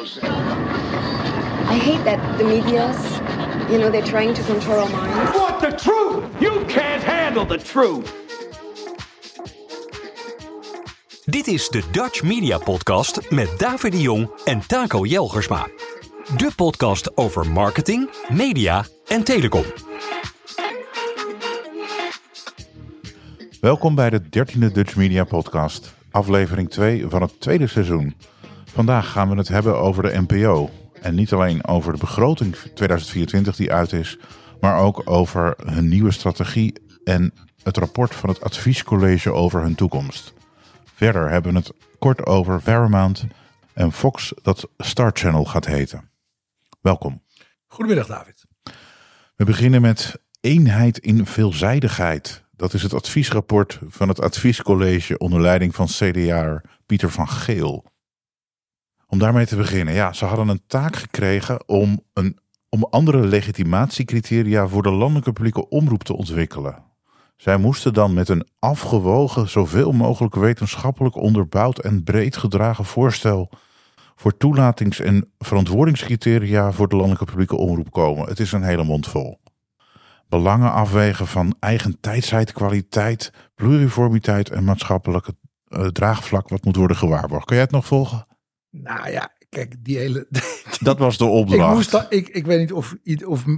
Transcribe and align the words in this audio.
I 0.00 1.78
hate 1.78 2.04
that 2.04 2.38
the 2.38 2.44
media's, 2.44 3.20
you 3.70 3.78
know, 3.78 3.90
they're 3.90 4.02
trying 4.02 4.34
to 4.34 4.42
control 4.42 4.78
our 4.78 4.88
minds. 4.88 5.38
Want 5.38 5.60
the 5.60 5.74
truth? 5.74 6.24
You 6.38 6.64
can't 6.66 7.02
handle 7.02 7.46
the 7.46 7.58
truth. 7.58 8.12
Dit 11.24 11.46
is 11.46 11.68
de 11.68 11.82
Dutch 11.90 12.22
Media 12.22 12.58
Podcast 12.58 13.30
met 13.30 13.58
David 13.58 13.92
de 13.92 14.00
Jong 14.00 14.30
en 14.44 14.66
Taco 14.66 15.04
Jelgersma. 15.04 15.68
De 16.36 16.50
podcast 16.56 17.16
over 17.16 17.50
marketing, 17.50 18.10
media 18.32 18.84
en 19.06 19.24
telecom. 19.24 19.64
Welkom 23.60 23.94
bij 23.94 24.10
de 24.10 24.22
13e 24.22 24.72
Dutch 24.72 24.96
Media 24.96 25.24
Podcast, 25.24 25.94
aflevering 26.10 26.70
2 26.70 27.04
van 27.08 27.22
het 27.22 27.40
tweede 27.40 27.66
seizoen. 27.66 28.14
Vandaag 28.72 29.10
gaan 29.10 29.28
we 29.30 29.36
het 29.36 29.48
hebben 29.48 29.78
over 29.78 30.02
de 30.02 30.24
NPO. 30.28 30.70
En 31.02 31.14
niet 31.14 31.32
alleen 31.32 31.66
over 31.66 31.92
de 31.92 31.98
begroting 31.98 32.56
2024 32.56 33.56
die 33.56 33.72
uit 33.72 33.92
is, 33.92 34.18
maar 34.60 34.78
ook 34.78 35.02
over 35.04 35.54
hun 35.64 35.88
nieuwe 35.88 36.10
strategie 36.10 36.72
en 37.04 37.32
het 37.62 37.76
rapport 37.76 38.14
van 38.14 38.28
het 38.28 38.42
adviescollege 38.42 39.32
over 39.32 39.62
hun 39.62 39.74
toekomst. 39.74 40.34
Verder 40.94 41.30
hebben 41.30 41.52
we 41.52 41.58
het 41.58 41.72
kort 41.98 42.26
over 42.26 42.62
Paramount 42.62 43.26
en 43.72 43.92
Fox 43.92 44.32
dat 44.42 44.68
Star 44.78 45.10
Channel 45.14 45.44
gaat 45.44 45.66
heten. 45.66 46.10
Welkom. 46.80 47.22
Goedemiddag 47.66 48.06
David. 48.06 48.44
We 49.36 49.44
beginnen 49.44 49.80
met 49.80 50.20
eenheid 50.40 50.98
in 50.98 51.26
veelzijdigheid. 51.26 52.44
Dat 52.56 52.74
is 52.74 52.82
het 52.82 52.94
adviesrapport 52.94 53.78
van 53.86 54.08
het 54.08 54.20
adviescollege 54.20 55.18
onder 55.18 55.40
leiding 55.40 55.74
van 55.74 55.86
CDA 55.86 56.62
Pieter 56.86 57.10
van 57.10 57.28
Geel. 57.28 57.89
Om 59.10 59.18
daarmee 59.18 59.46
te 59.46 59.56
beginnen, 59.56 59.94
ja, 59.94 60.12
ze 60.12 60.24
hadden 60.24 60.48
een 60.48 60.62
taak 60.66 60.96
gekregen 60.96 61.68
om, 61.68 62.00
een, 62.12 62.38
om 62.68 62.86
andere 62.90 63.26
legitimatiecriteria 63.26 64.68
voor 64.68 64.82
de 64.82 64.90
landelijke 64.90 65.32
publieke 65.32 65.68
omroep 65.68 66.02
te 66.02 66.16
ontwikkelen. 66.16 66.84
Zij 67.36 67.56
moesten 67.56 67.92
dan 67.92 68.14
met 68.14 68.28
een 68.28 68.48
afgewogen, 68.58 69.48
zoveel 69.48 69.92
mogelijk 69.92 70.34
wetenschappelijk 70.34 71.16
onderbouwd 71.16 71.78
en 71.78 72.04
breed 72.04 72.36
gedragen 72.36 72.84
voorstel 72.84 73.50
voor 74.14 74.36
toelatings- 74.36 75.00
en 75.00 75.32
verantwoordingscriteria 75.38 76.72
voor 76.72 76.88
de 76.88 76.96
landelijke 76.96 77.24
publieke 77.24 77.56
omroep 77.56 77.90
komen. 77.90 78.28
Het 78.28 78.40
is 78.40 78.52
een 78.52 78.62
hele 78.62 78.84
mond 78.84 79.06
vol. 79.06 79.40
Belangen 80.28 80.72
afwegen 80.72 81.26
van 81.26 81.56
eigen 81.60 82.00
tijdsheid, 82.00 82.52
kwaliteit, 82.52 83.32
pluriformiteit 83.54 84.50
en 84.50 84.64
maatschappelijke 84.64 85.36
uh, 85.68 85.86
draagvlak 85.86 86.48
wat 86.48 86.64
moet 86.64 86.76
worden 86.76 86.96
gewaarborgd. 86.96 87.46
Kan 87.46 87.56
jij 87.56 87.64
het 87.64 87.74
nog 87.74 87.86
volgen? 87.86 88.28
Nou 88.70 89.10
ja, 89.10 89.32
kijk, 89.48 89.74
die 89.84 89.98
hele. 89.98 90.26
Dat 90.80 90.98
was 90.98 91.18
de 91.18 91.24
opdracht. 91.24 91.70
Ik, 91.70 91.76
moest 91.76 91.90
dat, 91.90 92.06
ik, 92.08 92.28
ik 92.28 92.46
weet 92.46 92.58
niet 92.58 92.72
of, 92.72 92.94
of 93.26 93.44
uh, 93.46 93.56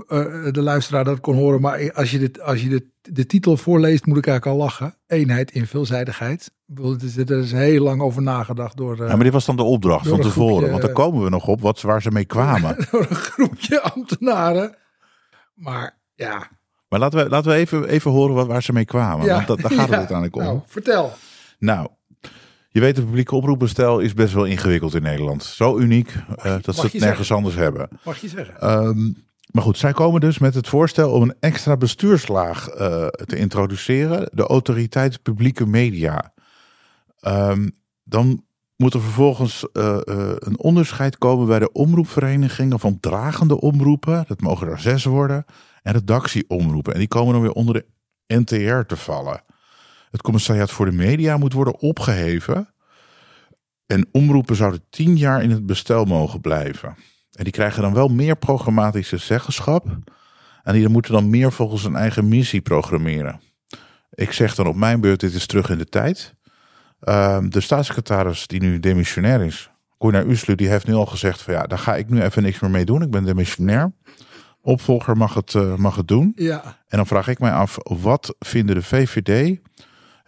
de 0.53 0.63
luisteraar 0.63 1.05
dat 1.05 1.21
kon 1.21 1.35
horen, 1.35 1.61
maar 1.61 1.93
als 1.93 2.11
je, 2.11 2.19
dit, 2.19 2.41
als 2.41 2.63
je 2.63 2.69
de, 2.69 2.87
de 3.01 3.27
titel 3.27 3.57
voorleest, 3.57 4.07
moet 4.07 4.17
ik 4.17 4.27
eigenlijk 4.27 4.59
al 4.59 4.65
lachen. 4.65 4.97
Eenheid 5.07 5.51
in 5.51 5.67
veelzijdigheid. 5.67 6.51
Er 7.27 7.39
is 7.39 7.53
heel 7.53 7.83
lang 7.83 8.01
over 8.01 8.23
nagedacht 8.23 8.77
door. 8.77 8.93
Uh, 8.93 9.09
ja, 9.09 9.15
maar 9.15 9.25
dit 9.25 9.33
was 9.33 9.45
dan 9.45 9.57
de 9.57 9.63
opdracht 9.63 10.09
van 10.09 10.21
tevoren, 10.21 10.55
groepje, 10.55 10.71
want 10.71 10.83
daar 10.83 10.93
komen 10.93 11.25
we 11.25 11.31
nog 11.31 11.47
op 11.47 11.61
wat, 11.61 11.81
waar 11.81 12.03
ze 12.03 12.11
mee 12.11 12.25
kwamen. 12.25 12.77
door 12.91 13.07
een 13.09 13.17
groepje 13.17 13.81
ambtenaren. 13.81 14.77
Maar 15.55 15.99
ja. 16.15 16.49
Maar 16.89 17.01
laten 17.01 17.25
we, 17.25 17.31
laten 17.31 17.51
we 17.51 17.57
even, 17.57 17.89
even 17.89 18.11
horen 18.11 18.35
wat, 18.35 18.47
waar 18.47 18.63
ze 18.63 18.73
mee 18.73 18.85
kwamen. 18.85 19.27
Ja, 19.27 19.35
want 19.35 19.47
dat, 19.47 19.61
daar 19.61 19.71
gaat 19.71 19.89
het 19.89 19.99
uiteindelijk 20.07 20.37
om. 20.37 20.43
Nou, 20.43 20.61
vertel. 20.67 21.13
Nou, 21.59 21.89
je 22.73 22.81
weet, 22.81 22.97
het 22.97 23.05
publieke 23.05 23.35
oproepbestel 23.35 23.99
is 23.99 24.15
best 24.15 24.35
wel 24.35 24.45
ingewikkeld 24.45 24.95
in 24.95 25.03
Nederland. 25.03 25.45
Zo 25.45 25.79
uniek 25.79 26.15
uh, 26.15 26.57
dat 26.63 26.75
ze 26.75 26.83
het 26.83 26.93
nergens 26.93 27.01
zeggen. 27.01 27.37
anders 27.37 27.55
hebben. 27.55 27.89
Mag 28.05 28.19
je 28.19 28.29
zeggen. 28.29 28.71
Um, 28.71 29.17
maar 29.51 29.63
goed, 29.63 29.79
zij 29.79 29.93
komen 29.93 30.21
dus 30.21 30.39
met 30.39 30.55
het 30.55 30.69
voorstel 30.69 31.11
om 31.11 31.23
een 31.23 31.35
extra 31.41 31.77
bestuurslaag 31.77 32.69
uh, 32.69 33.07
te 33.07 33.37
introduceren. 33.37 34.29
De 34.33 34.47
autoriteit 34.47 35.23
publieke 35.23 35.67
media. 35.67 36.33
Um, 37.21 37.71
dan 38.05 38.45
moet 38.77 38.95
er 38.95 39.01
vervolgens 39.01 39.67
uh, 39.73 39.99
een 40.39 40.59
onderscheid 40.59 41.19
komen 41.19 41.47
bij 41.47 41.59
de 41.59 41.73
omroepverenigingen 41.73 42.81
van 42.81 43.01
dragende 43.01 43.61
omroepen. 43.61 44.25
Dat 44.29 44.41
mogen 44.41 44.69
er 44.69 44.81
zes 44.81 45.05
worden. 45.05 45.45
En 45.83 45.93
redactieomroepen. 45.93 46.93
En 46.93 46.99
die 46.99 47.09
komen 47.09 47.33
dan 47.33 47.43
weer 47.43 47.53
onder 47.53 47.75
de 47.75 47.87
NTR 48.37 48.81
te 48.87 48.97
vallen. 48.97 49.43
Het 50.13 50.23
commissariaat 50.23 50.71
voor 50.71 50.87
de 50.87 50.93
media 50.93 51.37
moet 51.37 51.53
worden 51.53 51.81
opgeheven. 51.81 52.69
En 53.87 54.09
omroepen 54.13 54.57
zouden 54.57 54.85
tien 54.91 55.17
jaar 55.17 55.43
in 55.43 55.51
het 55.51 55.67
bestel 55.67 56.05
mogen 56.05 56.41
blijven. 56.41 56.95
En 57.33 57.45
die 57.45 57.53
krijgen 57.53 57.83
dan 57.83 57.95
wel 57.95 58.09
meer 58.09 58.37
programmatische 58.37 59.17
zeggenschap. 59.17 59.87
En 60.63 60.73
die 60.75 60.89
moeten 60.89 61.13
dan 61.13 61.31
meer 61.31 61.53
volgens 61.53 61.83
hun 61.83 61.97
eigen 61.97 62.29
missie 62.29 62.61
programmeren. 62.61 63.41
Ik 64.11 64.33
zeg 64.33 64.55
dan 64.55 64.67
op 64.67 64.77
mijn 64.77 65.01
beurt, 65.01 65.21
dit 65.21 65.35
is 65.35 65.47
terug 65.47 65.71
in 65.71 65.79
de 65.79 65.85
tijd. 65.85 66.35
Uh, 67.03 67.39
de 67.49 67.61
staatssecretaris 67.61 68.47
die 68.47 68.61
nu 68.61 68.81
demissionair 68.81 69.43
is, 69.43 69.71
Gunnar 69.99 70.27
Uslu, 70.27 70.55
die 70.55 70.69
heeft 70.69 70.87
nu 70.87 70.95
al 70.95 71.07
gezegd 71.07 71.43
van 71.43 71.55
ja, 71.55 71.63
daar 71.63 71.79
ga 71.79 71.97
ik 71.97 72.09
nu 72.09 72.23
even 72.23 72.43
niks 72.43 72.61
meer 72.61 72.71
mee 72.71 72.85
doen. 72.85 73.03
Ik 73.03 73.11
ben 73.11 73.25
demissionair. 73.25 73.93
Opvolger 74.61 75.17
mag 75.17 75.35
het, 75.35 75.55
uh, 75.55 75.77
mag 75.77 75.97
het 75.97 76.09
doen. 76.09 76.33
Ja. 76.35 76.63
En 76.65 76.97
dan 76.97 77.07
vraag 77.07 77.29
ik 77.29 77.39
mij 77.39 77.53
af, 77.53 77.79
wat 77.83 78.35
vinden 78.39 78.75
de 78.75 78.83
VVD, 78.83 79.59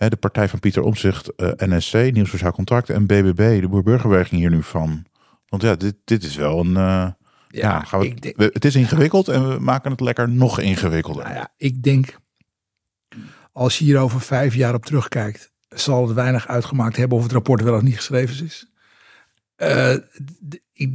de 0.09 0.17
partij 0.17 0.49
van 0.49 0.59
Pieter 0.59 0.83
Omzicht, 0.83 1.33
uh, 1.37 1.51
NSC, 1.57 1.93
Nieuw 1.93 2.25
Sociaal 2.25 2.53
Contract 2.53 2.91
en 2.91 3.07
BBB, 3.07 3.61
de 3.61 3.69
Boerburgerbeweging 3.69 4.41
hier 4.41 4.51
nu 4.51 4.63
van? 4.63 5.05
Want 5.49 5.63
ja, 5.63 5.75
dit, 5.75 5.95
dit 6.05 6.23
is 6.23 6.37
wel 6.37 6.61
een... 6.61 6.69
Uh, 6.69 6.75
ja, 6.75 7.15
ja 7.49 7.81
gaan 7.81 8.01
we, 8.01 8.15
denk, 8.15 8.37
we, 8.37 8.51
het 8.53 8.65
is 8.65 8.75
ingewikkeld 8.75 9.29
en 9.29 9.49
we 9.49 9.59
maken 9.61 9.91
het 9.91 10.01
lekker 10.01 10.29
nog 10.29 10.61
ingewikkelder. 10.61 11.25
Nou 11.25 11.37
ja, 11.37 11.53
ik 11.57 11.83
denk, 11.83 12.19
als 13.53 13.79
je 13.79 13.85
hier 13.85 13.99
over 13.99 14.21
vijf 14.21 14.55
jaar 14.55 14.75
op 14.75 14.85
terugkijkt, 14.85 15.53
zal 15.69 16.07
het 16.07 16.15
weinig 16.15 16.49
uitgemaakt 16.49 16.97
hebben 16.97 17.19
of 17.19 17.23
het 17.23 17.33
rapport 17.33 17.63
wel 17.63 17.75
of 17.75 17.83
niet 17.83 17.97
geschreven 17.97 18.45
is. 18.45 18.73
Uh, 19.57 19.93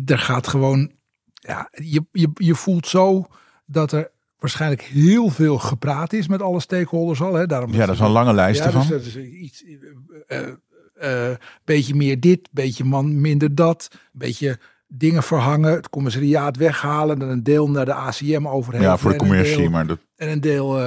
er 0.06 0.19
gaat 0.19 0.48
gewoon, 0.48 0.92
ja, 1.34 1.69
je, 1.72 2.06
je, 2.12 2.30
je 2.34 2.56
voelt 2.56 2.88
zo 2.88 3.28
dat 3.66 3.92
er 3.92 4.12
waarschijnlijk 4.40 4.82
heel 4.82 5.30
veel 5.30 5.58
gepraat 5.58 6.14
is 6.14 6.28
met 6.28 6.42
alle 6.42 6.60
stakeholders 6.60 7.22
al. 7.22 7.34
Hè. 7.34 7.46
Daarom 7.46 7.74
ja, 7.74 7.86
dat 7.86 7.96
is 7.96 8.02
een 8.02 8.10
lange 8.10 8.34
lijst 8.34 8.64
ja, 8.64 8.72
van. 8.72 8.82
Dus 8.82 8.90
dat 8.90 9.02
is 9.02 9.16
iets, 9.16 9.64
uh, 10.28 10.40
uh, 11.04 11.36
beetje 11.64 11.96
meer 11.96 12.20
dit, 12.20 12.50
beetje 12.52 12.84
man, 12.84 13.22
minder 13.22 13.56
dat, 13.56 13.88
beetje 14.12 14.60
dingen 14.88 15.24
verhangen, 15.24 15.72
het 15.72 15.90
commissariaat 15.90 16.58
weghalen, 16.58 17.20
dan 17.20 17.30
een 17.30 17.44
deel 17.44 17.70
naar 17.70 17.86
de 17.86 17.94
ACM 17.94 18.48
overheen. 18.48 18.82
Ja, 18.82 18.98
voor 18.98 19.12
de 19.12 19.18
commercie, 19.18 19.70
maar 19.70 19.88
dat... 19.88 20.00
En 20.16 20.30
een 20.30 20.42
deel 20.42 20.78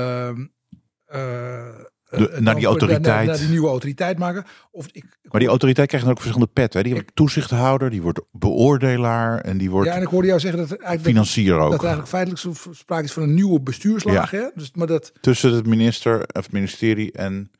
de, 2.19 2.37
naar 2.41 2.55
die 2.55 2.67
autoriteit. 2.67 3.03
Naar, 3.03 3.25
naar, 3.25 3.39
die 3.39 3.49
nieuwe 3.49 3.69
autoriteit 3.69 4.19
maken. 4.19 4.45
Of 4.71 4.87
ik, 4.93 5.05
maar 5.31 5.41
die 5.41 5.49
autoriteit 5.49 5.89
krijgt 5.89 6.07
dan 6.07 6.15
ook 6.15 6.23
verschillende 6.23 6.53
petten. 6.55 6.79
Hè? 6.79 6.85
Die 6.85 6.95
wordt 6.95 7.11
toezichthouder, 7.15 7.91
die 7.91 8.03
wordt 8.03 8.21
beoordelaar 8.33 9.41
en 9.41 9.59
die 9.59 9.71
wordt. 9.71 9.89
Ja, 9.89 9.95
en 9.95 10.03
ik 10.03 10.09
hoorde 10.09 10.27
jou 10.27 10.41
zeggen 10.41 10.61
dat 10.61 10.71
eigenlijk 10.71 11.03
financier 11.03 11.59
ook. 11.59 11.71
Dat 11.71 11.81
eigenlijk 11.81 12.09
feitelijk 12.09 12.43
sprake 12.71 13.05
is 13.05 13.13
van 13.13 13.23
een 13.23 13.35
nieuwe 13.35 13.61
bestuurslaag. 13.61 14.31
Ja. 14.31 14.39
Hè? 14.39 14.45
Dus, 14.55 14.71
maar 14.75 14.87
dat, 14.87 15.13
Tussen 15.21 15.55
het 15.55 15.67
minister 15.67 16.21
of 16.21 16.43
het 16.43 16.53
ministerie 16.53 17.13
en. 17.13 17.51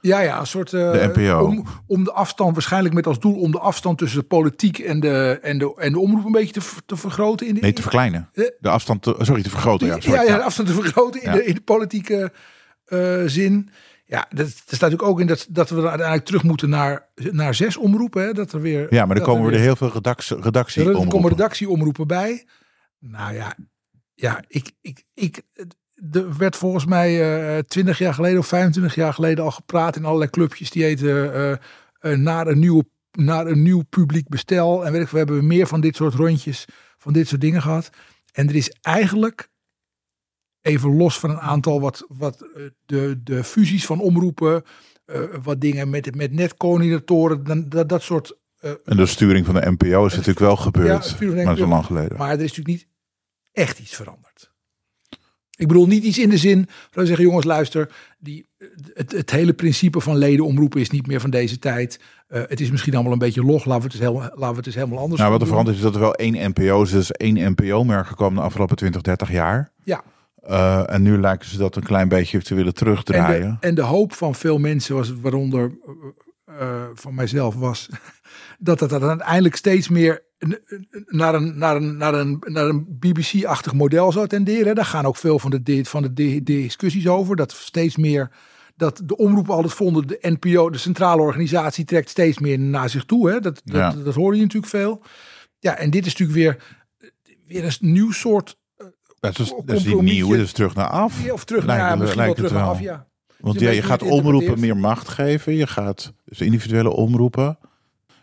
Ja, 0.00 0.20
ja, 0.20 0.40
een 0.40 0.46
soort. 0.46 0.72
Uh, 0.72 0.92
de 0.92 1.12
NPO. 1.14 1.44
Om, 1.44 1.66
om 1.86 2.04
de 2.04 2.12
afstand, 2.12 2.52
waarschijnlijk 2.52 2.94
met 2.94 3.06
als 3.06 3.20
doel 3.20 3.40
om 3.40 3.50
de 3.50 3.58
afstand 3.58 3.98
tussen 3.98 4.20
de 4.20 4.26
politiek 4.26 4.78
en 4.78 5.00
de, 5.00 5.38
en 5.42 5.58
de, 5.58 5.74
en 5.76 5.92
de 5.92 5.98
omroep 5.98 6.24
een 6.24 6.32
beetje 6.32 6.52
te, 6.52 6.60
te 6.86 6.96
vergroten. 6.96 7.46
In 7.46 7.54
de, 7.54 7.60
nee, 7.60 7.72
te 7.72 7.82
verkleinen. 7.82 8.28
De 8.60 8.68
afstand, 8.68 9.02
te, 9.02 9.14
sorry, 9.18 9.42
te 9.42 9.50
vergroten. 9.50 9.86
Ja, 9.86 10.00
sorry. 10.00 10.18
ja, 10.18 10.22
ja, 10.22 10.36
de 10.36 10.42
afstand 10.42 10.68
te 10.68 10.74
vergroten 10.74 11.22
in, 11.22 11.30
ja. 11.30 11.36
de, 11.36 11.44
in 11.44 11.54
de 11.54 11.60
politieke 11.60 12.32
uh, 12.88 13.22
zin. 13.26 13.70
Ja, 14.12 14.26
dat, 14.30 14.46
er 14.46 14.52
staat 14.52 14.80
natuurlijk 14.80 15.02
ook 15.02 15.20
in 15.20 15.26
dat, 15.26 15.46
dat 15.48 15.70
we 15.70 15.76
uiteindelijk 15.76 16.24
terug 16.24 16.42
moeten 16.42 16.68
naar, 16.68 17.08
naar 17.14 17.54
zes 17.54 17.76
omroepen. 17.76 18.22
Hè? 18.22 18.32
Dat 18.32 18.52
er 18.52 18.60
weer, 18.60 18.94
ja, 18.94 19.06
maar 19.06 19.16
er 19.16 19.22
komen 19.22 19.44
er 19.44 19.50
weer 19.50 19.60
heel 19.60 19.76
veel 19.76 19.92
redactie, 19.92 20.40
redactie 20.40 20.88
Er 20.88 21.06
komen 21.06 21.28
redactieomroepen 21.28 22.06
bij. 22.06 22.46
Nou 22.98 23.34
ja, 23.34 23.56
ja 24.14 24.42
ik, 24.48 24.72
ik, 24.80 25.04
ik, 25.14 25.42
er 26.10 26.36
werd 26.36 26.56
volgens 26.56 26.86
mij 26.86 27.54
uh, 27.56 27.58
20 27.58 27.98
jaar 27.98 28.14
geleden 28.14 28.38
of 28.38 28.46
25 28.46 28.94
jaar 28.94 29.14
geleden 29.14 29.44
al 29.44 29.50
gepraat 29.50 29.96
in 29.96 30.04
allerlei 30.04 30.30
clubjes 30.30 30.70
die 30.70 30.82
heten 30.82 31.06
uh, 31.06 31.50
uh, 32.12 32.18
naar, 32.18 32.46
een 32.46 32.58
nieuwe, 32.58 32.84
naar 33.12 33.46
een 33.46 33.62
nieuw 33.62 33.82
publiek 33.82 34.28
bestel. 34.28 34.86
En 34.86 34.92
weet 34.92 35.02
ik, 35.02 35.08
we 35.08 35.18
hebben 35.18 35.46
meer 35.46 35.66
van 35.66 35.80
dit 35.80 35.96
soort 35.96 36.14
rondjes, 36.14 36.64
van 36.98 37.12
dit 37.12 37.28
soort 37.28 37.40
dingen 37.40 37.62
gehad. 37.62 37.90
En 38.32 38.48
er 38.48 38.54
is 38.54 38.70
eigenlijk 38.80 39.48
even 40.62 40.96
los 40.96 41.18
van 41.18 41.30
een 41.30 41.40
aantal 41.40 41.80
wat, 41.80 42.06
wat 42.08 42.46
de, 42.86 43.20
de 43.24 43.44
fusies 43.44 43.86
van 43.86 44.00
omroepen, 44.00 44.62
uh, 45.06 45.20
wat 45.42 45.60
dingen 45.60 45.90
met, 45.90 46.14
met 46.14 46.32
netcoördinatoren, 46.32 47.68
dat, 47.68 47.88
dat 47.88 48.02
soort. 48.02 48.38
Uh, 48.60 48.70
en 48.84 48.96
de 48.96 49.06
sturing 49.06 49.46
van 49.46 49.54
de 49.54 49.70
NPO 49.70 50.06
is 50.06 50.12
natuurlijk 50.12 50.38
wel 50.38 50.56
gebeurd, 50.56 51.16
ja, 51.20 51.44
maar 51.44 51.56
zo 51.56 51.66
lang 51.66 51.84
geleden. 51.84 52.18
Maar 52.18 52.28
er 52.30 52.34
is 52.34 52.40
natuurlijk 52.40 52.68
niet 52.68 52.86
echt 53.52 53.78
iets 53.78 53.94
veranderd. 53.94 54.52
Ik 55.56 55.68
bedoel 55.68 55.86
niet 55.86 56.04
iets 56.04 56.18
in 56.18 56.28
de 56.28 56.36
zin, 56.36 56.68
dat 56.90 57.06
zeggen 57.06 57.24
jongens 57.24 57.44
luister, 57.44 57.92
die, 58.18 58.46
het, 58.94 59.12
het 59.12 59.30
hele 59.30 59.52
principe 59.52 60.00
van 60.00 60.16
ledenomroepen 60.16 60.80
is 60.80 60.90
niet 60.90 61.06
meer 61.06 61.20
van 61.20 61.30
deze 61.30 61.58
tijd. 61.58 62.00
Eh, 62.26 62.42
het 62.46 62.60
is 62.60 62.70
misschien 62.70 62.94
allemaal 62.94 63.12
een 63.12 63.18
beetje 63.18 63.44
log. 63.44 63.64
Laten 63.64 63.82
we 63.82 63.86
het 63.86 63.92
eens 63.92 64.08
helemaal, 64.08 64.30
laten 64.34 64.50
we 64.50 64.56
het 64.56 64.66
eens 64.66 64.74
helemaal 64.74 64.98
anders 64.98 65.20
Nou, 65.20 65.32
wat 65.32 65.40
er 65.40 65.46
doen. 65.46 65.54
veranderd 65.54 65.76
is 65.76 65.82
dat 65.82 65.94
er 65.94 66.00
wel 66.00 66.14
één 66.14 66.50
NPO 66.50 66.82
is. 66.82 66.90
Dus 66.90 67.12
één 67.12 67.50
NPO-merk 67.50 68.06
gekomen 68.06 68.34
de 68.34 68.44
afgelopen 68.44 68.76
20, 68.76 69.02
30 69.02 69.32
jaar. 69.32 69.72
Ja, 69.84 70.04
Eh, 70.42 70.92
en 70.92 71.02
nu 71.02 71.20
lijken 71.20 71.48
ze 71.48 71.58
dat 71.58 71.76
een 71.76 71.82
klein 71.82 72.08
beetje 72.08 72.42
te 72.42 72.54
willen 72.54 72.72
en 72.72 72.78
terugdraaien. 72.78 73.58
de, 73.60 73.66
en 73.66 73.74
de 73.74 73.82
hoop 73.82 74.12
van 74.14 74.34
veel 74.34 74.58
mensen, 74.58 74.94
was, 74.94 75.12
waaronder 75.20 75.78
eh, 76.46 76.60
eh, 76.60 76.82
van 76.94 77.14
mijzelf, 77.14 77.54
was 77.54 77.88
dat 78.58 78.80
het 78.80 78.92
uiteindelijk 79.02 79.56
steeds 79.56 79.88
meer 79.88 80.22
naar 81.06 81.34
een, 81.34 81.58
naar 81.58 81.76
een, 81.76 81.96
naar 81.96 82.14
een, 82.14 82.36
naar 82.40 82.64
een 82.68 82.86
BBC-achtig 82.98 83.72
model 83.74 84.12
zou 84.12 84.26
tenderen. 84.26 84.74
Daar 84.74 84.84
gaan 84.84 85.04
ook 85.06 85.16
veel 85.16 85.38
van 85.38 85.50
de, 85.50 85.80
van 85.84 86.02
de 86.02 86.12
di- 86.12 86.42
discussies 86.42 87.08
over. 87.08 87.36
Dat 87.36 87.52
steeds 87.52 87.96
meer 87.96 88.30
dat 88.76 89.02
de 89.04 89.16
omroepen 89.16 89.54
altijd 89.54 89.72
vonden, 89.74 90.06
de 90.06 90.18
NPO, 90.40 90.70
de 90.70 90.78
centrale 90.78 91.22
organisatie, 91.22 91.84
trekt 91.84 92.08
steeds 92.08 92.38
meer 92.38 92.58
naar 92.58 92.88
zich 92.88 93.04
toe. 93.04 93.30
Hè? 93.30 93.40
Dat, 93.40 93.60
dat, 93.64 93.76
Ja. 93.76 93.90
dat 94.04 94.14
hoor 94.14 94.34
je 94.34 94.40
natuurlijk 94.40 94.72
veel. 94.72 95.02
Ja, 95.58 95.76
en 95.76 95.90
dit 95.90 96.06
is 96.06 96.16
natuurlijk 96.16 96.38
weer, 96.38 96.82
weer 97.46 97.64
een 97.64 97.92
nieuw 97.92 98.10
soort. 98.10 98.60
Dat 99.22 99.38
is, 99.38 99.52
dat 99.64 99.76
is 99.76 99.84
niet 99.84 100.00
nieuw, 100.00 100.28
dat 100.30 100.38
is 100.38 100.52
terug 100.52 100.74
naar 100.74 100.86
af. 100.88 101.30
Of 101.30 101.44
terug 101.44 101.64
Lijkt 101.64 101.82
naar, 101.82 101.98
misschien 101.98 102.16
wel 102.18 102.24
lijkt 102.26 102.40
het 102.40 102.48
terug 102.48 102.52
naar 102.62 102.62
wel. 102.62 102.78
af, 102.78 102.80
ja. 102.80 103.06
Want 103.40 103.58
je 103.58 103.64
ja, 103.64 103.70
je 103.70 103.82
gaat 103.82 104.02
omroepen 104.02 104.60
meer 104.60 104.76
macht 104.76 105.08
geven. 105.08 105.54
Je 105.54 105.66
gaat 105.66 106.12
dus 106.24 106.40
individuele 106.40 106.90
omroepen. 106.90 107.58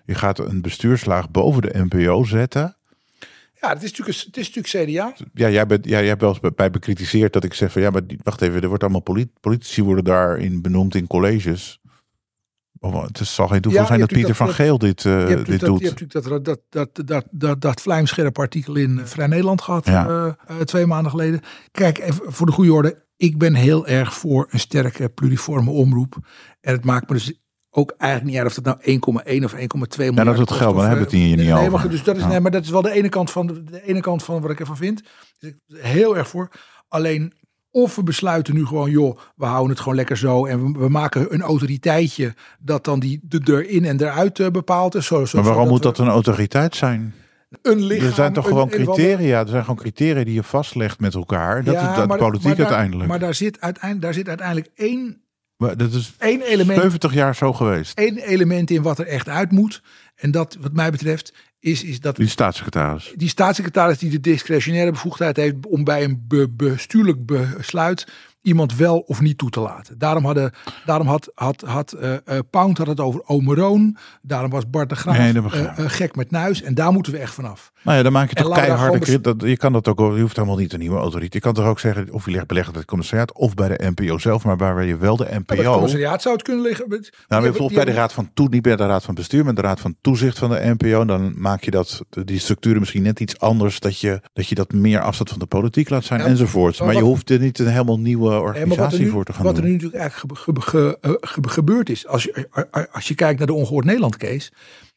Je 0.05 0.15
gaat 0.15 0.39
een 0.39 0.61
bestuurslaag 0.61 1.29
boven 1.31 1.61
de 1.61 1.85
NPO 1.89 2.23
zetten. 2.23 2.77
Ja, 3.61 3.69
het 3.69 3.83
is 3.83 3.89
natuurlijk, 3.89 4.17
het 4.25 4.37
is 4.37 4.53
natuurlijk 4.55 4.89
CDA. 4.91 5.13
Ja, 5.33 5.49
jij, 5.49 5.65
bent, 5.65 5.85
ja, 5.85 5.97
jij 5.99 6.07
hebt 6.07 6.21
wel 6.21 6.29
eens 6.41 6.53
bij- 6.55 6.71
bekritiseerd 6.71 7.33
dat 7.33 7.43
ik 7.43 7.53
zeg 7.53 7.71
van 7.71 7.81
ja, 7.81 7.89
maar 7.89 8.01
wacht 8.23 8.41
even, 8.41 8.61
er 8.61 8.67
wordt 8.67 8.83
allemaal 8.83 9.01
polit- 9.01 9.39
politici 9.39 9.83
worden 9.83 10.03
daarin 10.03 10.61
benoemd 10.61 10.95
in 10.95 11.07
colleges. 11.07 11.78
Oh, 12.79 13.03
het 13.03 13.17
zal 13.17 13.47
geen 13.47 13.61
toeval 13.61 13.81
Ja, 13.81 13.87
zijn 13.87 13.99
dat 13.99 14.09
Pieter 14.11 14.35
van 14.35 14.49
Geel 14.49 14.77
dit, 14.77 15.05
eh, 15.05 15.11
Je 15.11 15.35
hebt 15.35 15.45
dit 15.45 15.59
dat, 15.59 15.69
doet. 15.69 15.79
je 15.79 15.85
hebt 15.87 15.99
natuurlijk 15.99 16.45
dat, 16.45 16.45
dat, 16.45 16.61
dat, 16.69 17.07
dat, 17.07 17.25
dat, 17.31 17.61
dat 17.61 17.81
vlijmscherp 17.81 18.39
artikel 18.39 18.75
in 18.75 19.01
Vrij 19.03 19.27
Nederland 19.27 19.61
gehad. 19.61 19.85
Ja. 19.85 20.07
eh, 20.07 20.27
eh, 20.47 20.61
twee 20.65 20.85
maanden 20.85 21.11
geleden. 21.11 21.41
Kijk, 21.71 21.97
even 21.97 22.33
voor 22.33 22.45
de 22.45 22.51
goede 22.51 22.73
orde. 22.73 23.05
Ik 23.17 23.37
ben 23.37 23.53
heel 23.53 23.87
erg 23.87 24.13
voor 24.13 24.47
een 24.49 24.59
sterke 24.59 25.09
pluriforme 25.09 25.69
omroep. 25.71 26.17
En 26.61 26.73
het 26.73 26.85
maakt 26.85 27.09
me 27.09 27.15
dus 27.15 27.33
ook 27.69 27.93
eigenlijk 27.97 28.31
niet 28.31 28.39
uit 28.41 28.57
of 28.57 28.63
dat 28.63 28.83
nou 28.85 28.99
1,1 29.39 29.43
of 29.43 29.53
1,2 29.53 29.57
miljard 29.97 30.25
dat 30.25 30.33
is 30.33 30.39
het 30.39 30.51
geld, 30.51 30.75
maar 30.75 30.87
hebben 30.87 31.05
we 31.05 31.11
het 31.11 31.21
eh, 31.21 31.27
hier 31.27 31.37
niet 31.37 31.45
nee, 31.45 31.55
over. 31.55 31.71
Maar, 31.71 31.89
dus 31.89 32.03
dat 32.03 32.15
is, 32.15 32.21
Ja. 32.21 32.27
nee, 32.27 32.39
maar 32.39 32.51
dat 32.51 32.63
is 32.63 32.69
wel 32.69 32.81
de 32.81 32.91
ene 32.91 33.09
kant 33.09 33.31
van, 33.31 33.47
de, 33.47 33.63
de 33.63 33.83
ene 33.83 33.99
kant 34.01 34.23
van 34.23 34.41
wat 34.41 34.51
ik 34.51 34.59
ervan 34.59 34.77
vind. 34.77 35.03
Dus 35.39 35.53
heel 35.81 36.17
erg 36.17 36.27
voor. 36.27 36.51
Alleen 36.87 37.33
of 37.71 37.95
we 37.95 38.03
besluiten 38.03 38.53
nu 38.53 38.65
gewoon, 38.65 38.89
joh, 38.91 39.17
we 39.35 39.45
houden 39.45 39.69
het 39.69 39.79
gewoon 39.79 39.95
lekker 39.95 40.17
zo. 40.17 40.45
En 40.45 40.73
we, 40.73 40.79
we 40.79 40.89
maken 40.89 41.33
een 41.33 41.41
autoriteitje 41.41 42.33
dat 42.59 42.83
dan 42.85 42.99
die 42.99 43.19
de 43.23 43.39
deur 43.39 43.69
in 43.69 43.85
en 43.85 44.01
eruit 44.01 44.39
eh, 44.39 44.47
bepaalt. 44.49 44.91
Dus 44.91 45.05
zo, 45.05 45.25
zo, 45.25 45.37
Maar 45.37 45.47
waarom 45.47 45.67
moet 45.67 45.77
we 45.77 45.83
dat 45.83 45.97
een 45.97 46.07
autoriteit 46.07 46.75
zijn? 46.75 47.13
een 47.61 47.81
lichaam... 47.81 48.07
Er 48.07 48.13
zijn 48.13 48.33
toch 48.33 48.43
een- 48.45 48.49
gewoon 48.51 48.69
criteria. 48.69 49.39
Er 49.39 49.47
zijn 49.47 49.61
gewoon 49.61 49.75
criteria 49.79 50.23
die 50.23 50.33
je 50.33 50.43
vastlegt 50.43 50.99
met 50.99 51.13
elkaar. 51.13 51.63
Dat 51.63 51.73
Ja, 51.73 51.89
is 51.91 51.95
dat 51.97 52.07
maar- 52.07 52.17
politiek 52.17 52.45
maar 52.47 52.55
daar- 52.55 52.65
uiteindelijk. 52.65 53.09
Maar 53.09 53.19
daar 53.19 53.33
zit, 53.33 53.61
uiteindelijk, 53.61 54.01
daar 54.05 54.13
zit 54.13 54.27
uiteindelijk 54.27 54.67
één, 54.75 55.21
Maar 55.57 55.77
dat 55.77 55.93
is 55.93 56.13
één, 56.17 56.41
element, 56.41 56.79
70 56.81 57.13
jaar 57.13 57.35
zo 57.35 57.53
geweest. 57.53 57.97
één 57.99 58.17
element 58.17 58.69
in 58.71 58.81
wat 58.81 58.99
er 58.99 59.07
echt 59.07 59.29
uit 59.29 59.51
moet. 59.51 59.81
En 60.15 60.31
dat, 60.31 60.57
wat 60.61 60.73
mij 60.73 60.91
betreft, 60.91 61.33
is, 61.59 61.83
is 61.83 61.99
dat 61.99 62.15
Die 62.15 62.27
staatssecretaris. 62.27 63.13
die 63.15 63.29
staatssecretaris 63.29 63.97
die 63.97 64.09
de 64.09 64.19
discretionaire 64.19 64.91
bevoegdheid 64.91 65.35
heeft 65.37 65.55
om 65.67 65.83
bij 65.83 66.03
een 66.03 66.23
be- 66.27 66.49
bestuurlijk 66.49 67.25
besluit 67.25 68.07
iemand 68.41 68.75
wel 68.75 68.99
of 68.99 69.21
niet 69.21 69.37
toe 69.37 69.49
te 69.49 69.59
laten. 69.59 69.97
Daarom, 69.97 70.25
hadden, 70.25 70.51
daarom 70.85 71.07
had, 71.07 71.31
had, 71.35 71.61
had 71.61 71.91
eh, 71.91 72.13
eh, 72.13 72.39
Pound 72.49 72.77
had 72.77 72.87
het 72.87 72.99
over 72.99 73.21
Omeroon. 73.25 73.97
Daarom 74.21 74.51
was 74.51 74.69
Bart 74.69 74.89
de 74.89 74.95
Graaf 74.95 75.17
Nee, 75.17 75.33
eh, 75.33 75.73
gek 75.75 76.15
met 76.15 76.31
Nuis. 76.31 76.61
En 76.61 76.73
daar 76.75 76.91
moeten 76.91 77.11
we 77.11 77.17
echt 77.17 77.33
vanaf. 77.33 77.71
Nou 77.83 77.97
ja, 77.97 78.03
dan 78.03 78.11
maak 78.11 78.29
je 78.29 78.35
toch 78.35 78.53
keiharde... 78.53 79.21
Dat, 79.21 79.41
je 79.41 79.57
kan 79.57 79.73
dat 79.73 79.87
ook, 79.87 79.99
je 79.99 80.21
hoeft 80.21 80.35
helemaal 80.35 80.57
niet 80.57 80.73
een 80.73 80.79
nieuwe 80.79 80.97
autoriteit. 80.97 81.33
Je 81.33 81.39
kan 81.39 81.53
toch 81.53 81.65
ook 81.65 81.79
zeggen, 81.79 82.11
of 82.11 82.25
je 82.25 82.31
legt 82.31 82.47
beleggen 82.47 82.71
bij 82.71 82.81
het 82.81 82.89
commissariaat, 82.89 83.33
of 83.33 83.53
bij 83.53 83.67
de 83.67 83.91
NPO 83.95 84.17
zelf, 84.17 84.43
maar 84.43 84.57
waar 84.57 84.85
je 84.85 84.97
wel 84.97 85.17
de 85.17 85.23
Bij 85.23 85.33
het 85.33 85.49
NPO... 85.49 85.71
commissariaat 85.71 86.21
zou 86.21 86.35
het 86.35 86.43
kunnen 86.43 86.63
liggen. 86.63 86.89
Nou, 86.89 87.01
maar 87.27 87.41
bijvoorbeeld 87.41 87.73
bij 87.73 87.85
de 87.85 87.99
raad 87.99 88.13
van 88.13 88.29
toe, 88.33 88.47
niet 88.49 88.61
bij 88.61 88.75
de 88.75 88.85
raad 88.85 89.03
van 89.03 89.15
bestuur, 89.15 89.43
maar 89.45 89.55
de 89.55 89.61
raad 89.61 89.79
van 89.79 89.95
toezicht 90.01 90.39
van 90.39 90.49
de 90.49 90.75
NPO. 90.77 91.05
Dan 91.05 91.33
maak 91.37 91.63
je 91.63 91.71
dat, 91.71 92.01
die 92.09 92.39
structuren 92.39 92.79
misschien 92.79 93.03
net 93.03 93.19
iets 93.19 93.39
anders. 93.39 93.79
Dat 93.79 93.99
je 93.99 94.21
dat, 94.33 94.47
je 94.47 94.55
dat 94.55 94.73
meer 94.73 94.99
afstand 94.99 95.29
van 95.29 95.39
de 95.39 95.45
politiek 95.45 95.89
laat 95.89 96.03
zijn 96.03 96.19
Ja, 96.19 96.25
enzovoorts. 96.25 96.77
maar 96.79 96.87
Maar 96.87 96.97
je 96.97 97.03
hoeft 97.03 97.29
er 97.29 97.39
niet 97.39 97.59
een 97.59 97.67
helemaal 97.67 97.99
nieuwe 97.99 98.28
Er 98.33 98.41
organisatie 98.41 98.99
nu, 98.99 99.09
voor 99.09 99.25
te 99.25 99.33
gaan 99.33 99.43
wat 99.43 99.57
er 99.57 99.63
nu 99.63 99.71
natuurlijk 99.71 99.99
eigenlijk 100.01 100.39
ge- 100.39 100.51
ge- 100.55 100.61
ge- 100.61 100.97
ge- 101.01 101.17
ge- 101.21 101.49
gebeurd 101.49 101.89
is, 101.89 102.07
als 102.07 102.23
je, 102.23 102.47
als 102.91 103.07
je 103.07 103.15
kijkt 103.15 103.37
naar 103.37 103.47
de 103.47 103.53
Ongehoord 103.53 103.85
Nederland 103.85 104.17
case, 104.17 104.51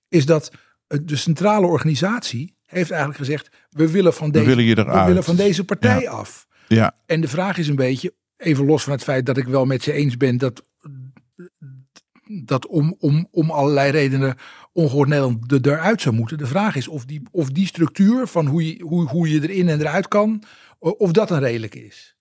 is 0.08 0.26
dat 0.26 0.50
eh, 0.86 0.98
de 1.02 1.16
centrale 1.16 1.66
organisatie 1.66 2.56
heeft 2.66 2.90
eigenlijk 2.90 3.20
gezegd, 3.20 3.48
we 3.70 3.90
willen 3.90 4.14
van 4.14 4.30
deze, 4.30 4.44
willen 4.54 4.86
we 4.86 5.04
willen 5.06 5.24
van 5.24 5.36
deze 5.36 5.64
partij 5.64 6.00
Ja. 6.00 6.10
af. 6.10 6.46
Ja, 6.68 6.94
En 7.06 7.20
de 7.20 7.28
vraag 7.28 7.58
is 7.58 7.68
een 7.68 7.76
beetje, 7.76 8.14
even 8.36 8.64
los 8.64 8.82
van 8.82 8.92
het 8.92 9.02
feit 9.02 9.26
dat 9.26 9.36
ik 9.36 9.46
wel 9.46 9.64
met 9.64 9.84
je 9.84 9.92
eens 9.92 10.16
ben 10.16 10.38
dat, 10.38 10.62
dat 12.44 12.66
om, 12.66 12.96
om, 12.98 13.28
om 13.30 13.50
allerlei 13.50 13.90
redenen 13.90 14.36
Ongehoord 14.72 15.08
Nederland 15.08 15.52
er 15.52 15.72
eruit 15.72 16.00
zou 16.02 16.14
moeten. 16.14 16.38
De 16.38 16.46
vraag 16.46 16.76
is 16.76 16.88
of 16.88 17.04
die, 17.04 17.22
of 17.30 17.48
die 17.50 17.66
structuur 17.66 18.26
van 18.26 18.46
hoe 18.46 18.66
je, 18.66 18.82
hoe, 18.82 19.08
hoe 19.08 19.28
je 19.30 19.42
erin 19.48 19.68
en 19.68 19.80
eruit 19.80 20.08
kan, 20.08 20.42
of 20.78 21.10
dat 21.12 21.30
een 21.30 21.38
redelijk 21.40 21.74
is. 21.74 22.11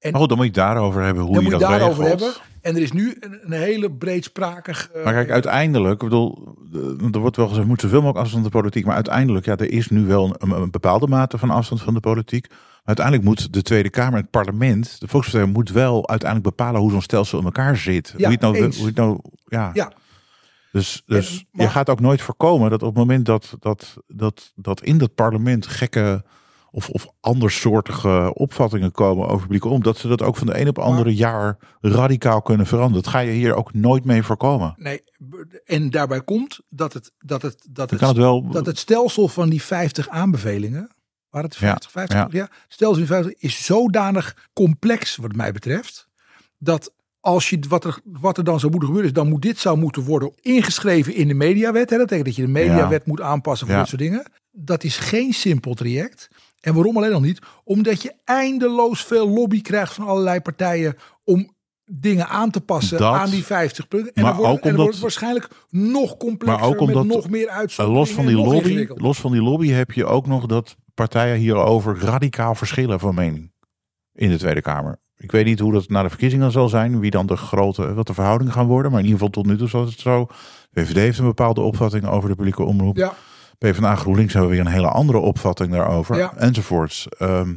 En 0.00 0.10
maar 0.10 0.20
goed, 0.20 0.28
dan 0.28 0.38
moet 0.38 0.46
je 0.46 0.60
het 0.60 0.60
daarover 0.70 1.02
hebben 1.02 1.22
hoe 1.22 1.34
dan 1.34 1.42
je 1.44 1.50
moet 1.50 1.60
je 1.60 1.66
dat 1.66 1.78
daarover 1.78 2.02
regelt. 2.02 2.20
hebben. 2.20 2.40
En 2.60 2.76
er 2.76 2.82
is 2.82 2.92
nu 2.92 3.16
een, 3.20 3.38
een 3.42 3.52
hele 3.52 3.90
breedsprakig. 3.90 4.90
eh, 4.90 5.04
Maar 5.04 5.12
kijk, 5.12 5.30
uiteindelijk, 5.30 5.92
ik 6.02 6.08
bedoel, 6.08 6.56
eh, 6.72 7.14
er 7.14 7.18
wordt 7.20 7.36
wel 7.36 7.48
gezegd, 7.48 7.66
moet 7.66 7.80
zoveel 7.80 7.98
mogelijk 8.02 8.18
afstand 8.24 8.42
van 8.42 8.52
de 8.52 8.58
politiek. 8.58 8.84
Maar 8.84 8.94
uiteindelijk, 8.94 9.44
ja, 9.44 9.56
er 9.56 9.70
is 9.72 9.88
nu 9.88 10.06
wel 10.06 10.34
een, 10.38 10.50
een 10.50 10.70
bepaalde 10.70 11.06
mate 11.06 11.38
van 11.38 11.50
afstand 11.50 11.82
van 11.82 11.94
de 11.94 12.00
politiek. 12.00 12.48
Maar 12.48 12.58
uiteindelijk 12.84 13.26
moet 13.26 13.52
de 13.52 13.62
Tweede 13.62 13.90
Kamer, 13.90 14.18
het 14.20 14.30
parlement, 14.30 15.00
de 15.00 15.08
volksvertegenwoordiger 15.08 15.76
moet 15.76 15.90
wel 15.90 16.08
uiteindelijk 16.08 16.56
bepalen 16.56 16.80
hoe 16.80 16.90
zo'n 16.90 17.02
stelsel 17.02 17.38
in 17.38 17.44
elkaar 17.44 17.76
zit. 17.76 18.06
Ja, 18.06 18.12
hoe 18.12 18.22
je 18.26 18.30
het 18.32 18.40
nou, 18.40 18.56
eens. 18.56 18.76
hoe 18.76 18.86
het 18.86 18.96
nou, 18.96 19.20
ja. 19.46 19.70
Ja. 19.72 19.92
Dus, 20.72 21.02
dus 21.06 21.38
En- 21.38 21.46
maar- 21.52 21.66
je 21.66 21.72
gaat 21.72 21.90
ook 21.90 22.00
nooit 22.00 22.22
voorkomen 22.22 22.70
dat 22.70 22.82
op 22.82 22.88
het 22.88 22.96
moment 22.98 23.26
dat, 23.26 23.54
dat, 23.60 23.96
dat, 24.06 24.52
dat 24.54 24.82
in 24.82 24.98
dat 24.98 25.14
parlement 25.14 25.66
gekke 25.66 26.24
of, 26.70 26.88
of 26.88 27.06
andersoortige 27.20 28.34
opvattingen 28.34 28.92
komen 28.92 29.28
over 29.28 29.40
publieke 29.40 29.68
om, 29.68 29.82
dat 29.82 29.98
ze 29.98 30.08
dat 30.08 30.22
ook 30.22 30.36
van 30.36 30.46
de 30.46 30.60
een 30.60 30.68
op 30.68 30.74
de 30.74 30.80
andere 30.80 31.14
jaar 31.14 31.56
radicaal 31.80 32.42
kunnen 32.42 32.66
veranderen. 32.66 33.02
Dat 33.02 33.12
ga 33.12 33.18
je 33.18 33.30
hier 33.30 33.54
ook 33.54 33.74
nooit 33.74 34.04
mee 34.04 34.22
voorkomen. 34.22 34.74
Nee, 34.76 35.02
en 35.64 35.90
daarbij 35.90 36.24
komt 36.24 36.60
dat 36.68 36.92
het, 36.92 37.12
dat 37.18 37.42
het, 37.42 37.66
dat 37.70 37.90
het, 37.90 38.12
wel. 38.12 38.50
dat 38.50 38.66
het 38.66 38.78
stelsel 38.78 39.28
van 39.28 39.48
die 39.48 39.62
50 39.62 40.08
aanbevelingen. 40.08 40.90
Waar 41.30 41.42
het 41.42 41.56
50, 41.56 41.90
50 41.90 42.32
ja. 42.32 42.48
stelsel 42.68 43.06
van 43.06 43.16
die 43.16 43.24
50 43.24 43.42
is 43.42 43.64
zodanig 43.64 44.48
complex, 44.52 45.16
wat 45.16 45.32
mij 45.34 45.52
betreft. 45.52 46.08
Dat 46.58 46.92
als 47.20 47.50
je 47.50 47.58
wat 47.68 47.84
er, 47.84 48.00
wat 48.04 48.38
er 48.38 48.44
dan 48.44 48.58
zou 48.58 48.70
moeten 48.70 48.88
gebeuren, 48.88 49.10
is 49.10 49.16
dan 49.20 49.28
moet 49.28 49.42
dit 49.42 49.58
zou 49.58 49.78
moeten 49.78 50.02
worden 50.04 50.32
ingeschreven 50.40 51.14
in 51.14 51.28
de 51.28 51.34
mediawet. 51.34 51.90
Hè? 51.90 51.96
Dat 51.96 52.06
betekent 52.06 52.26
dat 52.26 52.36
je 52.36 52.42
de 52.42 52.48
mediawet 52.48 53.06
moet 53.06 53.20
aanpassen 53.20 53.66
voor 53.66 53.76
Ja. 53.76 53.80
dit 53.80 53.90
soort 53.90 54.02
dingen. 54.02 54.30
Dat 54.50 54.84
is 54.84 54.96
geen 54.96 55.32
simpel 55.32 55.74
traject. 55.74 56.28
En 56.60 56.74
waarom 56.74 56.96
alleen 56.96 57.10
nog 57.10 57.22
niet? 57.22 57.38
Omdat 57.64 58.02
je 58.02 58.14
eindeloos 58.24 59.04
veel 59.04 59.28
lobby 59.28 59.62
krijgt 59.62 59.94
van 59.94 60.06
allerlei 60.06 60.40
partijen 60.40 60.96
om 61.24 61.50
dingen 61.92 62.28
aan 62.28 62.50
te 62.50 62.60
passen 62.60 62.98
Dat- 62.98 63.14
aan 63.14 63.30
die 63.30 63.44
50 63.44 63.88
punten. 63.88 64.12
En 64.14 64.22
maar 64.22 64.32
dan 64.32 64.40
wordt, 64.40 64.56
ook 64.56 64.62
omdat- 64.64 64.76
wordt 64.78 64.92
het 64.92 65.02
waarschijnlijk 65.02 65.48
nog 65.70 66.16
complexer 66.16 66.60
Maar 66.60 66.68
ook 66.68 66.80
omdat- 66.80 67.06
met 67.06 67.16
nog 67.16 67.30
meer 67.30 67.48
uitzonderingen. 67.48 67.98
los 68.00 68.10
van 68.10 68.26
die 68.26 68.36
lobby, 68.36 68.86
los 69.02 69.18
van 69.20 69.32
die 69.32 69.42
lobby 69.42 69.68
heb 69.68 69.92
je 69.92 70.04
ook 70.06 70.26
nog 70.26 70.46
dat 70.46 70.76
partijen 70.94 71.36
hierover 71.36 71.98
radicaal 71.98 72.54
verschillen 72.54 73.00
van 73.00 73.14
mening 73.14 73.52
in 74.12 74.30
de 74.30 74.38
Tweede 74.38 74.62
Kamer. 74.62 75.00
Ik 75.16 75.30
weet 75.32 75.44
niet 75.44 75.58
hoe 75.60 75.72
dat 75.72 75.88
na 75.88 76.02
de 76.02 76.08
verkiezingen 76.08 76.52
zal 76.52 76.68
zijn, 76.68 77.00
wie 77.00 77.10
dan 77.10 77.26
de 77.26 77.36
grote, 77.36 77.94
wat 77.94 78.06
de 78.06 78.14
verhoudingen 78.14 78.52
gaan 78.52 78.66
worden, 78.66 78.90
maar 78.90 79.00
in 79.00 79.06
ieder 79.06 79.20
geval 79.20 79.42
tot 79.42 79.52
nu 79.52 79.56
toe 79.58 79.68
was 79.70 79.90
het 79.90 80.00
zo. 80.00 80.26
VVD 80.72 80.94
heeft 80.96 81.18
een 81.18 81.24
bepaalde 81.24 81.60
opvatting 81.60 82.06
over 82.06 82.28
de 82.28 82.34
publieke 82.34 82.62
omroep. 82.62 82.96
Ja, 82.96 83.14
PvdA 83.60 83.94
GroenLinks 83.96 84.32
hebben 84.32 84.50
weer 84.50 84.60
een 84.60 84.66
hele 84.66 84.88
andere 84.88 85.18
opvatting 85.18 85.72
daarover, 85.72 86.16
Ja. 86.16 86.32
enzovoorts. 86.36 87.08
Ehm, 87.18 87.54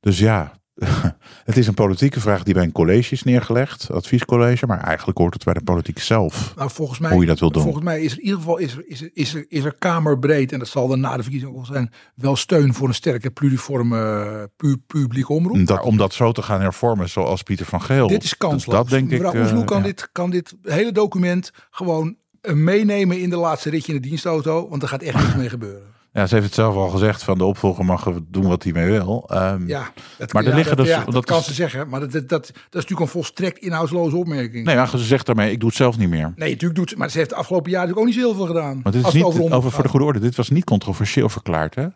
dus 0.00 0.18
ja, 0.18 0.52
het 1.44 1.56
is 1.56 1.66
een 1.66 1.74
politieke 1.74 2.20
vraag 2.20 2.42
die 2.42 2.54
bij 2.54 2.62
een 2.62 2.72
college 2.72 3.12
is 3.12 3.22
neergelegd, 3.22 3.90
adviescollege, 3.90 4.66
maar 4.66 4.80
eigenlijk 4.80 5.18
hoort 5.18 5.34
het 5.34 5.44
bij 5.44 5.54
de 5.54 5.62
politiek 5.62 5.98
zelf. 5.98 6.52
nou 6.56 6.70
volgens 6.70 6.98
mij, 6.98 7.10
Hoe 7.10 7.20
je 7.20 7.26
dat 7.26 7.38
wil 7.38 7.50
doen. 7.50 7.62
volgens 7.62 7.84
mij 7.84 8.00
is 8.00 8.12
er 8.12 8.18
in 8.18 8.24
ieder 8.24 8.38
geval 8.38 8.56
is 8.58 8.76
er, 8.76 8.84
is 8.86 9.00
er, 9.02 9.10
is 9.12 9.34
er, 9.34 9.44
is 9.48 9.64
er 9.64 9.74
kamerbreed, 9.78 10.52
en 10.52 10.58
dat 10.58 10.68
zal 10.68 10.88
dan 10.88 11.00
na 11.00 11.16
de 11.16 11.22
verkiezingen 11.22 11.54
ook 11.56 11.66
wel 11.66 11.74
zijn, 11.74 11.92
wel 12.14 12.36
steun 12.36 12.74
voor 12.74 12.88
een 12.88 12.94
sterke 12.94 13.30
pluriforme 13.30 14.50
pu 14.56 14.76
publieke 14.86 15.32
omroep. 15.32 15.66
Dat, 15.66 15.82
om 15.82 15.96
dat 15.96 16.14
zo 16.14 16.32
te 16.32 16.42
gaan 16.42 16.60
hervormen 16.60 17.08
zoals 17.08 17.42
Pieter 17.42 17.66
van 17.66 17.82
Geel. 17.82 18.08
Dit 18.08 18.24
is 18.24 18.36
kansloos. 18.36 18.76
Dat 18.76 18.88
denk 18.88 19.10
ik. 19.10 19.20
Mevrouw 19.22 19.42
Oesloe 19.42 19.60
eh, 19.60 19.66
kan, 19.66 19.78
ja. 19.78 19.84
dit, 19.84 20.08
kan 20.12 20.30
dit 20.30 20.54
hele 20.62 20.92
document 20.92 21.50
gewoon 21.70 22.16
meenemen 22.42 23.20
in 23.20 23.30
de 23.30 23.36
laatste 23.36 23.70
ritje 23.70 23.92
in 23.94 24.00
de 24.02 24.08
dienstauto, 24.08 24.68
want 24.68 24.82
er 24.82 24.88
gaat 24.88 25.02
echt 25.02 25.14
niks 25.22 25.34
mee 25.34 25.48
gebeuren. 25.48 25.96
Ja, 26.12 26.26
ze 26.26 26.34
heeft 26.34 26.46
het 26.46 26.54
zelf 26.54 26.74
al 26.74 26.88
gezegd 26.88 27.22
van 27.22 27.38
de 27.38 27.44
opvolger 27.44 27.84
mag 27.84 28.10
doen 28.28 28.46
wat 28.46 28.62
hij 28.62 28.72
mee 28.72 28.86
wil. 28.90 29.24
Ehm, 29.30 29.66
Ja, 29.66 29.92
dat, 30.18 30.32
Maar 30.32 30.42
er 30.42 30.48
ja, 30.48 30.54
liggen 30.56 30.76
dat, 30.76 30.86
dus- 30.86 30.94
ja, 30.94 31.04
dat, 31.04 31.14
dat 31.14 31.24
kan 31.24 31.38
is- 31.38 31.44
ze 31.44 31.52
zeggen. 31.52 31.88
Maar 31.88 32.00
dat, 32.00 32.12
dat, 32.12 32.28
dat, 32.28 32.46
is 32.48 32.52
natuurlijk 32.70 33.00
een 33.00 33.06
volstrekt 33.08 33.58
inhoudsloze 33.58 34.16
opmerking. 34.16 34.64
Nee, 34.66 34.76
maar 34.76 34.88
ze 34.88 34.98
zegt 34.98 35.26
daarmee, 35.26 35.50
ik 35.52 35.58
doe 35.60 35.68
het 35.68 35.78
zelf 35.78 35.98
niet 35.98 36.08
meer. 36.08 36.32
Nee, 36.36 36.50
natuurlijk 36.50 36.78
doet 36.80 36.88
ze. 36.90 36.96
Maar 36.96 37.10
ze 37.10 37.18
heeft 37.18 37.30
de 37.30 37.36
afgelopen 37.36 37.70
jaar 37.70 37.80
natuurlijk 37.86 38.06
ook 38.08 38.14
niet 38.14 38.22
zo 38.22 38.28
heel 38.28 38.36
veel 38.38 38.54
gedaan. 38.54 38.80
Maar 38.82 38.92
dit 38.92 39.06
is 39.06 39.12
niet, 39.12 39.24
over 39.24 39.70
voor 39.70 39.82
de 39.82 39.88
goede 39.88 40.04
orde, 40.06 40.18
dit 40.20 40.36
was 40.36 40.48
niet 40.50 40.64
controversieel 40.64 41.28
verklaard, 41.28 41.74
hè? 41.74 41.86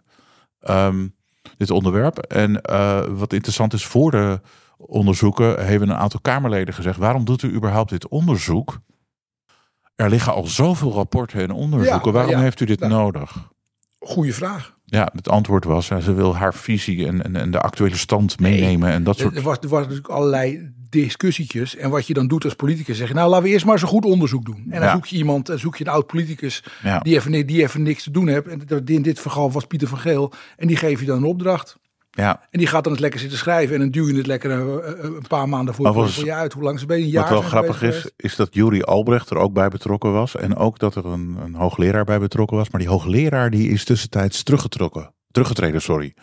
Ehm, 0.61 1.09
dit 1.57 1.71
onderwerp. 1.71 2.19
En 2.19 2.61
eh, 2.63 3.01
wat 3.09 3.33
interessant 3.33 3.73
is, 3.73 3.85
voor 3.87 4.11
de 4.11 4.41
onderzoeken 4.77 5.67
hebben 5.67 5.89
een 5.89 5.97
aantal 5.97 6.21
Kamerleden 6.21 6.75
gezegd, 6.75 6.99
waarom 6.99 7.25
doet 7.25 7.43
u 7.43 7.53
überhaupt 7.55 7.91
dit 7.91 8.09
onderzoek? 8.09 8.79
Er 9.95 10.11
liggen 10.11 10.33
al 10.35 10.47
zoveel 10.47 10.93
rapporten 10.93 11.41
en 11.41 11.51
onderzoeken, 11.51 12.07
Ja, 12.07 12.13
waarom 12.13 12.31
ja. 12.35 12.41
heeft 12.41 12.61
u 12.61 12.65
dit 12.65 12.81
Nou. 12.81 12.93
nodig? 12.93 13.51
Goeie 13.99 14.35
vraag. 14.35 14.77
Ja, 14.85 15.11
het 15.15 15.29
antwoord 15.29 15.65
was, 15.65 15.89
ja, 15.89 16.01
ze 16.01 16.15
wil 16.15 16.37
haar 16.37 16.55
visie 16.55 17.07
en, 17.07 17.25
en, 17.25 17.37
en 17.37 17.51
de 17.51 17.61
actuele 17.61 17.97
stand 17.97 18.41
meenemen 18.41 18.91
en 18.91 19.05
dat 19.05 19.19
soort... 19.19 19.37
Er 19.37 19.43
was, 19.43 19.57
er 19.61 19.69
was 19.69 19.81
natuurlijk 19.81 20.09
allerlei 20.09 20.71
discussiëtjes. 20.89 21.77
En 21.77 21.91
wat 21.91 22.07
je 22.07 22.15
dan 22.15 22.27
doet 22.29 22.45
als 22.45 22.55
politicus, 22.55 22.97
zeg 22.97 23.09
je, 23.09 23.15
nou 23.15 23.29
laten 23.31 23.45
we 23.45 23.51
eerst 23.51 23.65
maar 23.65 23.83
een 23.83 23.89
goed 23.89 24.05
onderzoek 24.05 24.45
doen. 24.45 24.57
En 24.71 24.71
dan 24.81 24.89
Ja. 24.89 24.93
zoek 24.93 25.07
je 25.07 25.17
iemand, 25.17 25.47
dan 25.47 25.59
zoek 25.59 25.77
je 25.77 25.85
een 25.87 25.93
oud 25.93 26.07
politicus 26.07 26.65
Ja. 26.83 26.99
die, 26.99 27.15
even, 27.15 27.31
ni- 27.31 27.45
die 27.45 27.63
even 27.63 27.83
niks 27.83 28.03
te 28.03 28.11
doen 28.11 28.29
heeft. 28.29 28.47
En 28.47 28.85
in 28.87 29.03
dit 29.03 29.19
geval 29.19 29.51
was 29.53 29.65
Pieter 29.67 29.89
van 29.89 29.99
Geel. 29.99 30.33
En 30.57 30.67
die 30.67 30.77
geef 30.77 31.01
je 31.01 31.07
dan 31.07 31.17
een 31.17 31.25
opdracht. 31.25 31.77
Ja, 32.15 32.41
En 32.51 32.59
die 32.59 32.67
gaat 32.69 32.83
dan 32.85 32.93
het 32.93 33.01
lekker 33.01 33.21
zitten 33.21 33.39
schrijven. 33.39 33.75
En 33.75 33.81
dan 33.81 33.91
duw 33.91 34.09
je 34.09 34.17
het 34.17 34.27
lekker 34.27 34.51
eh, 34.51 34.59
eh, 34.91 35.05
een 35.05 35.25
paar 35.29 35.49
maanden 35.49 35.75
voor, 35.75 35.93
was- 35.93 36.15
voor 36.15 36.25
je 36.25 36.33
uit. 36.35 36.53
Hoe 36.53 36.63
lang 36.63 36.79
ze 36.79 36.87
ben 36.87 36.99
je? 36.99 37.03
Een 37.05 37.09
jaar 37.11 37.23
Wat 37.23 37.31
wel 37.41 37.49
grappig 37.49 37.83
is, 37.83 37.95
geweest? 37.97 38.13
is 38.17 38.37
dat 38.37 38.55
Juri 38.55 38.83
Albrecht 38.83 39.31
er 39.31 39.37
ook 39.37 39.53
bij 39.53 39.69
betrokken 39.69 40.13
was. 40.13 40.37
En 40.37 40.57
ook 40.57 40.79
dat 40.79 40.95
er 40.95 41.07
een, 41.07 41.37
een 41.45 41.55
hoogleraar 41.55 42.05
bij 42.05 42.19
betrokken 42.19 42.57
was. 42.57 42.71
Maar 42.71 42.81
die 42.81 42.91
hoogleraar 42.91 43.51
die 43.51 43.69
is 43.69 43.85
tussentijds 43.85 44.43
teruggetrokken. 44.43 45.15
Teruggetreden, 45.31 45.83
sorry. 45.83 46.15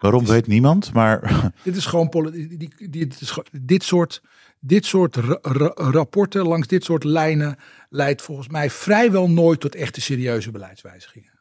Waarom 0.00 0.26
weet 0.26 0.46
niemand, 0.46 0.92
maar 0.92 1.20
Dit 1.64 1.76
is 1.76 1.86
gewoon 1.86 2.08
die, 2.32 2.56
die, 2.56 2.88
dit, 2.90 3.20
is, 3.20 3.38
dit 3.62 3.82
soort, 3.82 4.22
dit 4.60 4.86
soort 4.86 5.16
ra- 5.16 5.38
ra- 5.42 5.72
rapporten 5.74 6.46
langs 6.46 6.66
dit 6.66 6.84
soort 6.84 7.04
lijnen 7.04 7.56
leidt 7.88 8.22
volgens 8.22 8.48
mij 8.48 8.70
vrijwel 8.70 9.30
nooit 9.30 9.60
tot 9.60 9.74
echte 9.74 10.00
serieuze 10.00 10.50
beleidswijzigingen. 10.50 11.37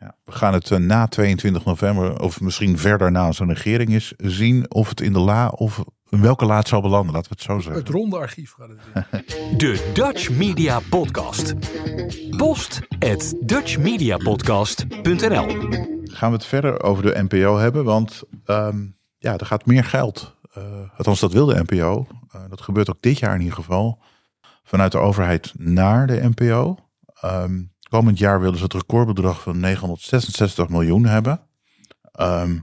Ja, 0.00 0.16
we 0.24 0.32
gaan 0.32 0.52
het 0.52 0.70
eh, 0.70 0.78
na 0.78 1.06
22 1.06 1.64
november, 1.64 2.20
of 2.20 2.40
misschien 2.40 2.78
verder 2.78 3.10
na 3.10 3.32
zijn 3.32 3.48
regering 3.48 3.90
is, 3.90 4.12
zien 4.16 4.70
of 4.72 4.88
het 4.88 5.00
in 5.00 5.12
de 5.12 5.18
la 5.18 5.48
of 5.48 5.84
in 6.08 6.20
welke 6.20 6.44
laad 6.44 6.68
zal 6.68 6.80
belanden. 6.80 7.14
Laten 7.14 7.30
we 7.30 7.36
het 7.36 7.44
zo 7.46 7.58
zeggen. 7.58 7.82
Het 7.82 7.88
ronde 7.92 8.16
archief 8.16 8.54
gaat 8.58 8.68
het 8.68 8.78
in. 9.10 9.24
De 9.58 9.90
Dutch 9.94 10.30
Media 10.30 10.80
Podcast. 10.90 11.54
Post 12.36 12.80
at 12.98 13.34
dutchmediapodcast.nl 13.40 15.46
gaan 16.04 16.30
we 16.30 16.36
het 16.36 16.44
verder 16.46 16.82
over 16.82 17.02
de 17.02 17.22
NPO 17.28 17.56
hebben. 17.58 17.84
Want 17.84 18.22
ehm, 18.44 18.86
ja, 19.18 19.36
er 19.36 19.46
gaat 19.46 19.66
meer 19.66 19.84
geld. 19.84 20.36
eh, 20.52 20.62
althans, 20.96 21.20
dat 21.20 21.32
wil 21.32 21.46
de 21.46 21.62
NPO. 21.66 22.06
Eh, 22.32 22.40
dat 22.48 22.60
gebeurt 22.60 22.90
ook 22.90 23.02
dit 23.02 23.18
jaar 23.18 23.34
in 23.34 23.40
ieder 23.40 23.54
geval. 23.56 23.98
Vanuit 24.62 24.92
de 24.92 24.98
overheid 24.98 25.52
naar 25.56 26.06
de 26.06 26.30
NPO. 26.36 26.76
Ehm, 27.20 27.62
komend 27.90 28.18
jaar 28.18 28.40
willen 28.40 28.58
ze 28.58 28.64
het 28.64 28.72
recordbedrag 28.72 29.42
van 29.42 29.60
966 29.60 30.68
miljoen 30.68 31.04
hebben. 31.04 31.40
Ehm, 32.12 32.58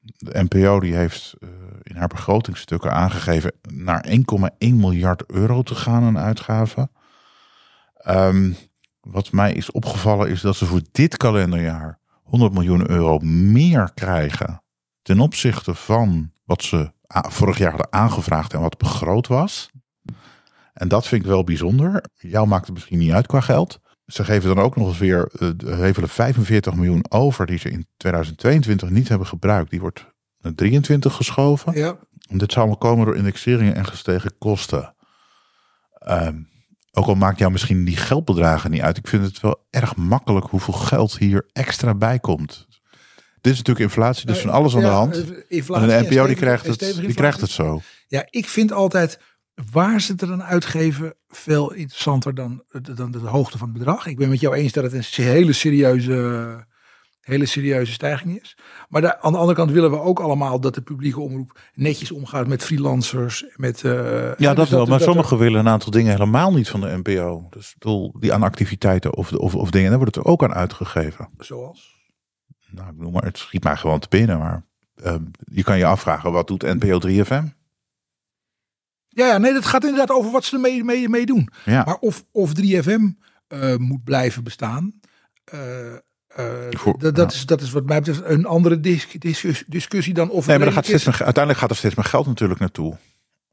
de 0.00 0.44
NPO 0.48 0.80
die 0.80 0.94
heeft 0.94 1.34
eh, 1.38 1.48
in 1.82 1.96
haar 1.96 2.08
begrotingstukken 2.08 2.92
aangegeven 2.92 3.52
naar 3.62 4.04
1,1 4.08 4.80
miljard 4.80 5.24
euro 5.26 5.62
te 5.62 5.74
gaan 5.74 6.02
aan 6.02 6.18
uitgaven. 6.18 6.90
Ehm, 7.94 8.52
wat 9.00 9.32
mij 9.32 9.52
is 9.52 9.70
opgevallen 9.70 10.28
is 10.28 10.40
dat 10.40 10.56
ze 10.56 10.66
voor 10.66 10.82
dit 10.92 11.16
kalenderjaar 11.16 11.98
100 12.22 12.52
miljoen 12.52 12.90
euro 12.90 13.18
meer 13.18 13.90
krijgen 13.94 14.62
ten 15.02 15.20
opzichte 15.20 15.74
van 15.74 16.32
wat 16.44 16.62
ze 16.62 16.92
vorig 17.08 17.58
jaar 17.58 17.70
hadden 17.70 17.92
aangevraagd 17.92 18.52
en 18.52 18.60
wat 18.60 18.78
begroot 18.78 19.26
was. 19.26 19.70
En 20.72 20.88
dat 20.88 21.06
vind 21.06 21.22
ik 21.22 21.28
wel 21.28 21.44
bijzonder. 21.44 22.04
Jou 22.14 22.46
maakt 22.46 22.64
het 22.64 22.74
misschien 22.74 22.98
niet 22.98 23.12
uit 23.12 23.26
qua 23.26 23.40
geld. 23.40 23.80
Ze 24.06 24.24
geven 24.24 24.54
dan 24.54 24.64
ook 24.64 24.76
nog 24.76 24.88
eens 24.88 24.98
weer 24.98 25.28
eh, 25.38 25.48
de 25.56 25.74
hevelen 25.74 26.08
45 26.08 26.74
miljoen 26.74 27.04
over 27.08 27.46
die 27.46 27.58
ze 27.58 27.70
in 27.70 27.86
2022 27.96 28.90
niet 28.90 29.08
hebben 29.08 29.26
gebruikt. 29.26 29.70
Die 29.70 29.80
wordt 29.80 30.06
naar 30.40 30.54
23 30.54 31.14
geschoven. 31.14 31.72
Ja, 31.78 31.96
En 32.28 32.38
dit 32.38 32.52
zou 32.52 32.66
allemaal 32.66 32.90
komen 32.90 33.06
door 33.06 33.16
indexeringen 33.16 33.74
en 33.74 33.86
gestegen 33.86 34.38
kosten. 34.38 34.94
Ehm, 35.98 36.36
ook 36.92 37.06
al 37.06 37.14
maakt 37.14 37.38
jou 37.38 37.52
misschien 37.52 37.84
die 37.84 37.96
geldbedragen 37.96 38.70
niet 38.70 38.80
uit. 38.80 38.96
Ik 38.96 39.08
vind 39.08 39.24
het 39.24 39.40
wel 39.40 39.66
erg 39.70 39.96
makkelijk 39.96 40.46
hoeveel 40.46 40.74
geld 40.74 41.18
hier 41.18 41.46
extra 41.52 41.94
bij 41.94 42.18
komt. 42.18 42.66
Dit 43.40 43.52
is 43.52 43.58
natuurlijk 43.58 43.86
inflatie, 43.86 44.26
dus 44.26 44.38
van 44.38 44.50
alles 44.50 44.74
aan 44.74 44.80
de 44.80 44.86
hand. 44.86 45.14
eh, 45.14 45.58
En 45.82 45.88
de 45.88 46.08
NPO 46.08 46.26
die 46.26 46.36
krijgt 46.36 46.66
het, 46.66 46.78
die 47.06 47.14
krijgt 47.14 47.40
het 47.40 47.50
zo. 47.50 47.80
Ja, 48.06 48.26
ik 48.30 48.48
vind 48.48 48.72
altijd 48.72 49.20
waar 49.72 50.00
ze 50.00 50.12
het 50.12 50.22
er 50.22 50.32
aan 50.32 50.42
uitgeven 50.42 51.14
veel 51.28 51.72
interessanter 51.72 52.34
dan, 52.34 52.62
dan 52.94 53.10
de 53.10 53.18
hoogte 53.18 53.58
van 53.58 53.68
het 53.68 53.78
bedrag. 53.78 54.06
Ik 54.06 54.16
ben 54.16 54.28
met 54.28 54.40
jou 54.40 54.54
eens 54.54 54.72
dat 54.72 54.84
het 54.84 54.92
een 54.92 55.24
hele 55.24 55.52
serieuze, 55.52 56.66
hele 57.20 57.46
serieuze 57.46 57.92
stijging 57.92 58.40
is. 58.40 58.56
Maar 58.88 59.00
daar, 59.00 59.18
aan 59.20 59.32
de 59.32 59.38
andere 59.38 59.56
kant 59.56 59.70
willen 59.70 59.90
we 59.90 60.00
ook 60.00 60.20
allemaal 60.20 60.60
dat 60.60 60.74
de 60.74 60.80
publieke 60.80 61.20
omroep 61.20 61.58
netjes 61.74 62.10
omgaat 62.10 62.46
met 62.46 62.64
freelancers. 62.64 63.44
Met, 63.56 63.84
eh, 63.84 63.92
Ja, 64.36 64.54
dus 64.54 64.54
dat 64.54 64.68
wel. 64.68 64.86
Maar 64.86 65.00
sommigen 65.00 65.38
willen 65.38 65.60
een 65.60 65.68
aantal 65.68 65.90
dingen 65.90 66.12
helemaal 66.12 66.52
niet 66.52 66.68
van 66.68 66.80
de 66.80 67.00
NPO. 67.02 67.46
Dus 67.50 67.74
bedoel, 67.78 68.14
die 68.20 68.32
aan 68.32 68.42
activiteiten 68.42 69.14
of, 69.16 69.32
of, 69.32 69.54
of 69.54 69.70
dingen, 69.70 69.88
daar 69.88 69.98
wordt 69.98 70.14
het 70.14 70.24
er 70.24 70.30
ook 70.30 70.44
aan 70.44 70.54
uitgegeven. 70.54 71.28
Zoals? 71.38 71.92
Nou, 72.70 72.88
ik 72.88 72.96
bedoel, 72.96 73.12
maar 73.12 73.24
het 73.24 73.38
schiet 73.38 73.64
mij 73.64 73.76
gewoon 73.76 73.98
te 73.98 74.08
binnen. 74.10 74.38
Maar 74.38 74.66
ehm, 75.02 75.22
je 75.44 75.62
kan 75.62 75.78
je 75.78 75.84
afvragen, 75.84 76.32
wat 76.32 76.46
doet 76.46 76.62
NPO 76.62 76.98
3FM? 77.08 77.63
Ja, 79.14 79.26
ja, 79.26 79.38
nee, 79.38 79.52
dat 79.52 79.66
gaat 79.66 79.84
inderdaad 79.84 80.10
over 80.10 80.30
wat 80.30 80.44
ze 80.44 80.54
ermee 80.54 80.84
mee, 80.84 81.08
mee 81.08 81.26
doen. 81.26 81.48
Ja. 81.64 81.84
Maar 81.84 81.96
of, 81.96 82.24
of 82.30 82.52
3FM 82.60 83.02
eh, 83.48 83.76
moet 83.76 84.04
blijven 84.04 84.44
bestaan. 84.44 85.00
Voor- 86.70 86.98
dat, 86.98 87.16
ja. 87.16 87.26
is, 87.26 87.46
dat 87.46 87.60
is 87.60 87.70
wat 87.70 87.84
mij 87.86 87.98
betreft 87.98 88.22
een 88.24 88.46
andere 88.46 88.80
dis- 88.80 89.08
discus- 89.18 89.64
discussie 89.66 90.14
dan 90.14 90.30
of 90.30 90.46
Nee, 90.46 90.58
maar 90.58 90.72
gaat 90.72 90.84
steeds 90.84 91.04
meer, 91.04 91.22
uiteindelijk 91.22 91.58
gaat 91.58 91.70
er 91.70 91.76
steeds 91.76 91.94
meer 91.94 92.04
geld 92.04 92.26
natuurlijk 92.26 92.60
naartoe. 92.60 92.98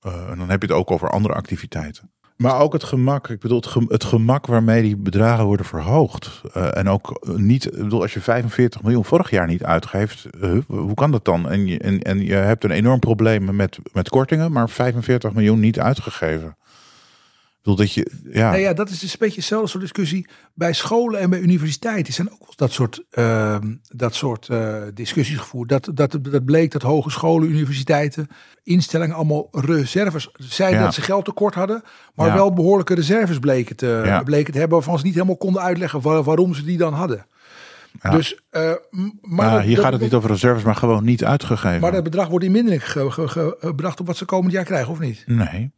En 0.02 0.38
dan 0.38 0.50
heb 0.50 0.62
je 0.62 0.68
het 0.68 0.78
ook 0.78 0.92
over 0.92 1.10
andere 1.10 1.34
activiteiten. 1.34 2.12
Maar 2.42 2.60
ook 2.60 2.74
het 2.74 2.84
gemak. 2.84 3.30
Ik 3.30 3.40
bedoel, 3.40 3.58
het, 3.58 3.68
gem- 3.68 3.90
het 3.90 4.04
gemak 4.04 4.46
waarmee 4.46 4.82
die 4.82 4.98
bedragen 4.98 5.46
worden 5.46 5.66
verhoogd. 5.66 6.42
Eh, 6.54 6.78
en 6.78 6.90
ook 6.90 7.20
eh, 7.22 7.36
niet, 7.36 7.66
ik 7.66 7.84
bedoel, 7.84 8.02
als 8.02 8.14
je 8.14 8.22
45 8.22 8.82
miljoen 8.82 9.06
vorig 9.06 9.30
jaar 9.30 9.48
niet 9.48 9.64
uitgeeft, 9.64 10.26
eh, 10.42 10.58
hoe 10.68 10.94
kan 10.94 11.12
dat 11.12 11.26
dan? 11.26 11.50
En 11.50 11.68
je, 11.68 11.80
en, 11.80 12.02
en 12.02 12.26
je 12.26 12.34
hebt 12.34 12.64
een 12.64 12.72
enorm 12.72 13.00
probleem 13.00 13.56
met, 13.56 13.80
met 13.94 14.10
kortingen, 14.10 14.52
maar 14.52 14.70
45 14.70 15.34
miljoen 15.34 15.60
niet 15.60 15.80
uitgegeven. 15.80 16.56
Bedoel 17.62 17.76
dat 17.76 17.94
je, 17.94 18.12
ja, 18.32 18.50
Nou 18.50 18.62
ja, 18.62 18.74
dat 18.74 18.90
is 18.90 19.00
dus 19.00 19.12
een 19.12 19.18
beetje 19.20 19.36
hetzelfde 19.40 19.68
soort 19.70 19.84
discussie 19.84 20.28
bij 20.54 20.74
scholen 20.74 21.20
en 21.20 21.30
bij 21.30 21.40
universiteiten. 21.40 22.14
zijn 22.14 22.32
ook 22.32 22.40
wel 22.40 22.54
dat 22.56 22.72
soort, 22.72 23.04
ehm, 23.10 23.76
dat 23.88 24.16
soort 24.16 24.48
eh, 24.50 24.76
discussies 24.94 25.38
gevoerd. 25.38 25.70
Dat, 25.70 25.90
dat, 25.94 26.18
dat 26.22 26.46
bleek 26.46 26.72
dat 26.72 26.82
hogescholen, 26.82 27.50
universiteiten, 27.50 28.28
instellingen 28.64 29.16
allemaal 29.16 29.48
reserves 29.52 30.30
zeiden 30.38 30.80
Ja. 30.80 30.86
dat 30.86 30.94
ze 30.94 31.02
geld 31.02 31.26
tekort 31.26 31.56
hadden, 31.56 31.84
maar 32.16 32.28
Ja. 32.28 32.34
wel 32.34 32.54
behoorlijke 32.54 32.94
reserves 32.94 33.40
bleken 33.40 33.76
te, 33.76 34.02
Ja. 34.06 34.24
bleken 34.24 34.54
te 34.54 34.60
hebben 34.60 34.78
waarvan 34.78 34.98
ze 35.00 35.06
niet 35.06 35.14
helemaal 35.14 35.38
konden 35.38 35.62
uitleggen 35.62 36.02
waar- 36.02 36.24
waarom 36.24 36.54
ze 36.54 36.64
die 36.64 36.78
dan 36.78 36.94
hadden. 36.94 37.26
Ja. 38.02 38.10
Dus, 38.10 38.40
eh, 38.50 38.72
maar 39.22 39.52
dat- 39.52 39.62
hier 39.64 39.76
dat- 39.76 39.84
gaat 39.84 39.94
het 39.94 40.02
niet 40.02 40.14
over 40.14 40.30
reserves, 40.30 40.64
maar 40.64 40.76
gewoon 40.76 41.04
niet 41.04 41.24
uitgegeven. 41.26 41.80
Maar 41.80 41.92
dat 41.92 42.04
bedrag 42.04 42.28
wordt 42.28 42.46
in 42.46 42.52
mindering 42.52 42.92
ge- 42.92 43.12
ge- 43.12 43.28
ge- 43.28 43.56
gebracht 43.60 44.00
op 44.00 44.08
wat 44.08 44.18
ze 44.18 44.26
komend 44.26 44.54
jaar 44.54 44.64
krijgen, 44.66 44.92
of 44.92 45.00
niet? 45.00 45.24
Nee. 45.26 45.72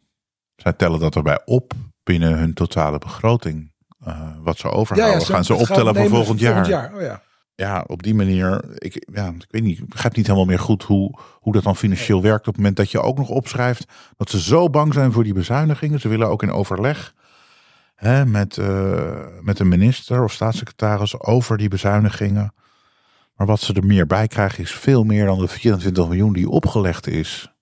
Zij 0.56 0.74
tellen 0.74 1.00
dat 1.00 1.16
erbij 1.16 1.42
op 1.46 1.74
binnen 2.04 2.38
hun 2.38 2.54
totale 2.54 2.98
begroting. 2.98 3.72
Eh, 4.00 4.30
wat 4.42 4.58
ze 4.58 4.70
overhouden, 4.70 5.22
gaan 5.22 5.46
ze 5.46 5.54
optellen 5.54 5.96
voor 5.96 6.10
volgend 6.10 6.40
jaar. 6.40 6.70
jaar. 6.70 6.94
Oh 6.96 7.02
ja. 7.02 7.22
Ja, 7.56 7.84
op 7.88 8.04
die 8.04 8.16
manier. 8.16 8.64
Ik, 8.78 9.08
ja, 9.14 9.28
ik 9.28 9.46
weet 9.50 9.64
niet, 9.64 9.80
ik 9.80 9.90
begrijp 9.90 10.16
niet 10.16 10.26
helemaal 10.26 10.48
meer 10.48 10.60
goed 10.60 10.84
hoe, 10.84 11.20
hoe 11.40 11.54
dat 11.54 11.64
dan 11.64 11.76
financieel 11.76 12.22
werkt. 12.22 12.48
Op 12.48 12.54
het 12.54 12.58
moment 12.58 12.76
dat 12.76 12.92
je 12.92 13.02
ook 13.02 13.18
nog 13.18 13.30
opschrijft 13.30 13.86
dat 14.18 14.30
ze 14.30 14.40
zo 14.42 14.70
bang 14.70 14.94
zijn 14.94 15.12
voor 15.12 15.24
die 15.24 15.34
bezuinigingen. 15.34 16.00
Ze 16.00 16.08
willen 16.08 16.28
ook 16.28 16.44
in 16.44 16.52
overleg 16.52 17.14
hè, 17.96 18.26
met, 18.26 18.58
eh, 18.58 19.28
met 19.42 19.60
een 19.60 19.68
minister 19.68 20.24
of 20.24 20.32
staatssecretaris 20.32 21.20
over 21.20 21.58
die 21.58 21.70
bezuinigingen. 21.70 22.54
Maar 23.36 23.48
wat 23.48 23.60
ze 23.60 23.74
er 23.74 23.86
meer 23.86 24.08
bij 24.08 24.28
krijgen 24.28 24.64
is 24.64 24.72
veel 24.72 25.04
meer 25.04 25.26
dan 25.26 25.40
de 25.40 25.48
24 25.48 26.08
miljoen 26.08 26.34
die 26.34 26.50
opgelegd 26.50 27.08
is 27.08 27.53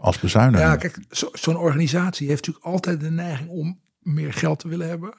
als 0.00 0.18
bezuiniging. 0.18 0.70
Ja, 0.70 0.76
kijk, 0.76 0.98
zo- 1.10 1.30
zo'n 1.32 1.56
organisatie 1.56 2.28
heeft 2.28 2.46
natuurlijk 2.46 2.74
altijd 2.74 3.00
de 3.00 3.10
neiging 3.10 3.48
om 3.48 3.80
meer 3.98 4.32
geld 4.32 4.58
te 4.58 4.68
willen 4.68 4.88
hebben. 4.88 5.14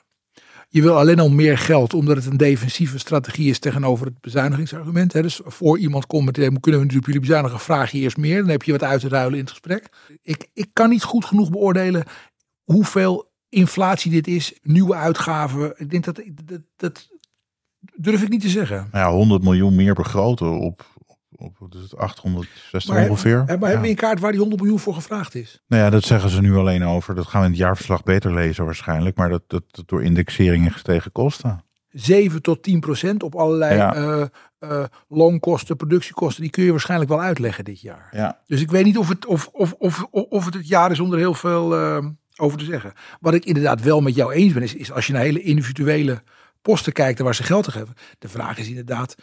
Je 0.70 0.82
wil 0.82 0.98
alleen 0.98 1.20
al 1.20 1.30
meer 1.30 1.58
geld 1.58 1.94
omdat 1.94 2.16
het 2.16 2.26
een 2.26 2.38
defensieve 2.38 3.00
strategie 3.00 3.50
is 3.50 3.60
tegenover 3.60 4.06
het 4.06 4.22
bezuinigingsargument. 4.22 5.14
Hè. 5.14 5.22
Dus 5.22 5.42
voor 5.44 5.78
iemand 5.78 6.06
komt 6.06 6.26
met, 6.26 6.60
kunnen 6.60 6.88
we 6.88 6.98
op 6.98 7.06
jullie 7.06 7.20
bezuinigen, 7.20 7.60
vraag 7.60 7.92
je 7.92 8.00
eerst 8.00 8.18
meer. 8.18 8.40
Dan 8.40 8.50
heb 8.50 8.64
je 8.64 8.72
wat 8.72 8.84
uit 8.84 9.02
te 9.02 9.08
ruilen 9.08 9.34
in 9.34 9.40
het 9.40 9.50
gesprek. 9.50 9.90
Ik, 10.22 10.50
ik 10.54 10.70
kan 10.74 10.90
niet 10.90 11.04
goed 11.04 11.26
genoeg 11.26 11.50
beoordelen 11.50 12.04
hoeveel 12.64 13.32
inflatie 13.50 14.12
dit 14.12 14.28
is, 14.28 14.60
nieuwe 14.62 14.96
uitgaven. 14.96 15.74
Ik 15.78 15.90
denk 15.90 16.04
dat, 16.04 16.22
dat, 16.46 16.62
dat 16.76 17.10
Durf 17.96 18.22
ik 18.22 18.30
niet 18.30 18.42
te 18.42 18.50
zeggen. 18.50 18.88
Nou 18.92 19.06
ja, 19.06 19.12
100 19.18 19.44
miljoen 19.44 19.76
meer 19.76 19.94
begroten 19.94 20.60
op, 20.60 20.91
op, 21.42 21.60
het, 21.72 21.98
860 21.98 22.94
Maar, 22.96 23.10
ongeveer. 23.10 23.38
Maar 23.38 23.46
Ja. 23.60 23.66
hebben 23.66 23.82
we 23.82 23.90
een 23.90 23.96
kaart 23.96 24.20
waar 24.20 24.32
die 24.32 24.40
100 24.40 24.62
miljoen 24.62 24.80
voor 24.80 24.94
gevraagd 24.94 25.36
is? 25.36 25.62
Nou 25.68 25.84
ja, 25.84 25.90
dat 25.90 26.04
zeggen 26.04 26.30
ze 26.30 26.42
nu 26.42 26.56
alleen 26.56 26.84
over. 26.84 27.16
Dat 27.16 27.28
gaan 27.28 27.40
we 27.40 27.46
in 27.46 27.52
het 27.54 27.62
jaarverslag 27.62 28.04
beter 28.04 28.34
lezen 28.34 28.66
waarschijnlijk. 28.66 29.16
Maar 29.18 29.30
dat, 29.30 29.44
dat, 29.48 29.64
dat 29.72 29.88
door 29.88 30.04
indexering 30.04 30.66
en 30.66 30.72
gestegen 30.72 31.12
kosten. 31.12 31.64
7 31.90 32.42
tot 32.42 32.64
10 32.64 32.80
procent 32.80 33.24
op 33.24 33.36
allerlei 33.36 33.76
Ja. 33.76 33.94
eh, 33.96 34.22
eh, 34.60 34.84
loonkosten, 35.08 35.76
productiekosten. 35.76 36.42
Die 36.42 36.52
kun 36.52 36.64
je 36.64 36.72
waarschijnlijk 36.72 37.10
wel 37.10 37.22
uitleggen 37.22 37.64
dit 37.66 37.82
jaar. 37.82 38.08
Ja. 38.12 38.40
Dus 38.48 38.62
ik 38.62 38.72
weet 38.72 38.86
niet 38.86 38.98
of 38.98 39.08
het, 39.10 39.26
of, 39.26 39.50
of, 39.52 39.74
of, 39.74 40.04
of 40.12 40.46
het 40.46 40.54
het 40.54 40.68
jaar 40.68 40.92
is 40.92 41.00
om 41.00 41.12
er 41.12 41.18
heel 41.18 41.34
veel 41.34 41.76
eh, 41.78 42.06
over 42.38 42.58
te 42.58 42.66
zeggen. 42.66 42.94
Wat 43.20 43.34
ik 43.34 43.46
inderdaad 43.46 43.82
wel 43.82 44.02
met 44.02 44.16
jou 44.16 44.34
eens 44.34 44.54
ben, 44.54 44.64
is, 44.64 44.76
is 44.76 44.92
als 44.92 45.08
je 45.08 45.14
naar 45.14 45.22
hele 45.22 45.42
individuele 45.42 46.24
posten 46.62 46.94
kijkt 46.94 47.20
en 47.20 47.26
waar 47.26 47.36
ze 47.36 47.44
geld 47.44 47.64
te 47.64 47.72
geven. 47.72 47.94
De 48.20 48.30
vraag 48.30 48.58
is 48.58 48.68
inderdaad, 48.68 49.16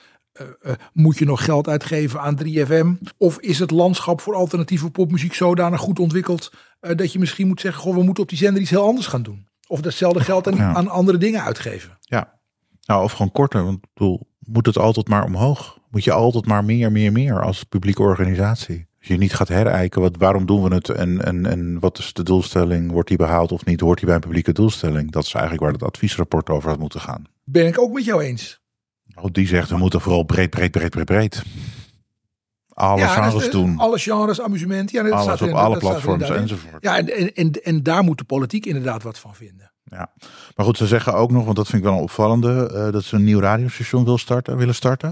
eh, 0.60 0.72
moet 0.92 1.18
je 1.18 1.24
nog 1.24 1.44
geld 1.44 1.68
uitgeven 1.68 2.20
aan 2.20 2.38
3FM? 2.44 3.10
Of 3.16 3.38
is 3.38 3.58
het 3.58 3.70
landschap 3.70 4.20
voor 4.20 4.34
alternatieve 4.34 4.90
popmuziek 4.90 5.34
zodanig 5.34 5.80
goed 5.80 5.98
ontwikkeld 5.98 6.52
eh, 6.80 6.96
dat 6.96 7.12
je 7.12 7.18
misschien 7.18 7.46
moet 7.46 7.60
zeggen, 7.60 7.82
goh, 7.82 7.94
we 7.94 8.02
moeten 8.02 8.22
op 8.22 8.28
die 8.28 8.38
zender 8.38 8.62
iets 8.62 8.70
heel 8.70 8.86
anders 8.86 9.06
gaan 9.06 9.22
doen. 9.22 9.46
Of 9.66 9.80
datzelfde 9.80 10.20
geld 10.20 10.46
aan, 10.46 10.54
Ja. 10.56 10.74
aan 10.74 10.88
andere 10.88 11.18
dingen 11.18 11.42
uitgeven. 11.42 11.98
Ja. 12.00 12.36
Nou, 12.84 13.02
of 13.04 13.12
gewoon 13.12 13.32
korter. 13.32 13.64
Want 13.64 13.76
ik 13.76 13.88
bedoel, 13.94 14.28
moet 14.38 14.66
het 14.66 14.78
altijd 14.78 15.08
maar 15.08 15.24
omhoog? 15.24 15.78
Moet 15.90 16.04
je 16.04 16.12
altijd 16.12 16.46
maar 16.46 16.64
meer, 16.64 16.92
meer, 16.92 17.12
meer 17.12 17.42
als 17.42 17.64
publieke 17.64 18.02
organisatie? 18.02 18.86
Als 18.98 19.08
je 19.08 19.16
niet 19.16 19.34
gaat 19.34 19.48
herijken, 19.48 20.00
wat, 20.00 20.16
waarom 20.16 20.46
doen 20.46 20.62
we 20.62 20.74
het 20.74 20.88
en, 20.88 21.24
en, 21.24 21.46
en 21.46 21.78
wat 21.80 21.98
is 21.98 22.12
de 22.12 22.22
doelstelling? 22.22 22.90
Wordt 22.90 23.08
die 23.08 23.16
behaald 23.16 23.52
of 23.52 23.64
niet? 23.64 23.80
Hoort 23.80 23.96
die 23.96 24.06
bij 24.06 24.14
een 24.14 24.20
publieke 24.20 24.52
doelstelling? 24.52 25.10
Dat 25.10 25.24
is 25.24 25.32
eigenlijk 25.32 25.64
waar 25.64 25.72
het 25.72 25.82
adviesrapport 25.82 26.48
over 26.50 26.68
had 26.68 26.78
moeten 26.78 27.00
gaan. 27.00 27.24
Ben 27.44 27.66
ik 27.66 27.80
ook 27.80 27.92
met 27.92 28.04
jou 28.04 28.22
eens. 28.22 28.60
Oh, 29.20 29.28
die 29.32 29.46
zegt, 29.46 29.70
we 29.70 29.76
moeten 29.76 30.00
vooral 30.00 30.22
breed, 30.22 30.50
breed, 30.50 30.70
breed, 30.70 30.90
breed, 30.90 31.04
breed. 31.04 31.42
Alle 32.68 33.00
Ja, 33.00 33.06
is, 33.06 33.12
genres 33.12 33.46
eh, 33.46 33.52
doen. 33.52 33.78
Alle 33.78 33.98
genres, 33.98 34.40
amusement. 34.40 34.90
Ja, 34.90 35.02
dat 35.02 35.12
Alles 35.12 35.24
staat 35.24 35.48
op 35.48 35.54
alle 35.54 35.78
dat 35.78 35.78
platforms 35.78 36.30
enzovoort. 36.30 36.82
Ja, 36.82 36.96
en, 36.96 37.16
en, 37.16 37.34
en, 37.34 37.52
en 37.62 37.82
daar 37.82 38.02
moet 38.02 38.18
de 38.18 38.24
politiek 38.24 38.66
inderdaad 38.66 39.02
wat 39.02 39.18
van 39.18 39.34
vinden. 39.34 39.72
Ja. 39.84 40.12
Maar 40.56 40.66
goed, 40.66 40.76
ze 40.76 40.86
zeggen 40.86 41.14
ook 41.14 41.30
nog, 41.30 41.44
want 41.44 41.56
dat 41.56 41.66
vind 41.66 41.82
ik 41.82 41.88
wel 41.88 41.96
een 41.96 42.04
opvallende, 42.04 42.70
eh, 42.74 42.92
dat 42.92 43.04
ze 43.04 43.16
een 43.16 43.24
nieuw 43.24 43.40
radiostation 43.40 44.04
wil 44.04 44.18
starten, 44.18 44.56
willen 44.56 44.74
starten. 44.74 45.10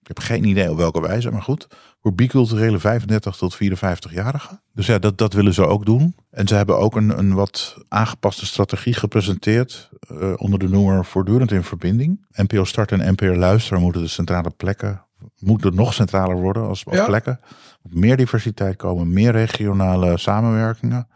Ik 0.00 0.06
heb 0.06 0.18
geen 0.18 0.44
idee 0.44 0.70
op 0.70 0.76
welke 0.76 1.00
wijze, 1.00 1.30
maar 1.30 1.42
goed. 1.42 1.66
Voor 2.02 2.14
biculturele 2.14 2.78
35 2.78 3.36
tot 3.36 3.54
54-jarigen. 3.54 4.60
Dus 4.74 4.86
ja, 4.86 4.98
dat, 4.98 5.18
dat 5.18 5.32
willen 5.32 5.54
ze 5.54 5.66
ook 5.66 5.86
doen. 5.86 6.14
En 6.30 6.48
ze 6.48 6.54
hebben 6.54 6.78
ook 6.78 6.96
een, 6.96 7.18
een 7.18 7.34
wat 7.34 7.76
aangepaste 7.88 8.46
strategie 8.46 8.94
gepresenteerd 8.94 9.90
eh, 10.00 10.32
onder 10.36 10.58
de 10.58 10.68
noemer 10.68 11.04
voortdurend 11.04 11.52
in 11.52 11.62
verbinding. 11.62 12.26
NPO 12.30 12.64
Start 12.64 12.92
en 12.92 13.12
NPO 13.12 13.34
Luisteren 13.36 13.82
moeten 13.82 14.02
de 14.02 14.08
centrale 14.08 14.50
plekken, 14.50 15.04
moeten 15.38 15.74
nog 15.74 15.94
centraler 15.94 16.36
worden 16.36 16.66
als, 16.68 16.86
als 16.86 16.96
Ja. 16.96 17.04
plekken. 17.04 17.40
Meer 17.82 18.16
diversiteit 18.16 18.76
komen, 18.76 19.12
meer 19.12 19.30
regionale 19.32 20.18
samenwerkingen 20.18 21.08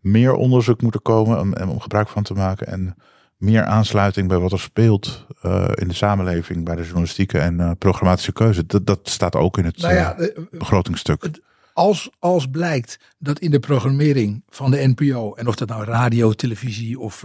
meer 0.00 0.34
onderzoek 0.34 0.82
moeten 0.82 1.02
komen 1.02 1.40
om, 1.40 1.54
om 1.54 1.80
gebruik 1.80 2.08
van 2.08 2.22
te 2.22 2.34
maken. 2.34 2.66
En 2.66 2.94
meer 3.38 3.64
aansluiting 3.64 4.28
bij 4.28 4.38
wat 4.38 4.52
er 4.52 4.60
speelt 4.60 5.26
eh, 5.42 5.68
in 5.74 5.88
de 5.88 5.94
samenleving, 5.94 6.64
bij 6.64 6.76
de 6.76 6.82
journalistieke 6.82 7.38
en 7.38 7.60
eh, 7.60 7.70
programmatische 7.78 8.32
keuze. 8.32 8.66
Dat, 8.66 8.86
dat 8.86 9.00
staat 9.02 9.36
ook 9.36 9.58
in 9.58 9.64
het 9.64 9.76
Nou 9.76 9.94
ja, 9.94 10.18
eh, 10.18 10.42
begrotingstuk. 10.50 11.30
als, 11.72 12.10
als 12.18 12.46
blijkt 12.46 12.98
dat 13.18 13.38
in 13.38 13.50
de 13.50 13.60
programmering 13.60 14.42
van 14.48 14.70
de 14.70 14.94
NPO, 14.96 15.34
en 15.34 15.48
of 15.48 15.54
dat 15.54 15.68
nou 15.68 15.84
radio, 15.84 16.32
televisie 16.32 16.98
of 16.98 17.24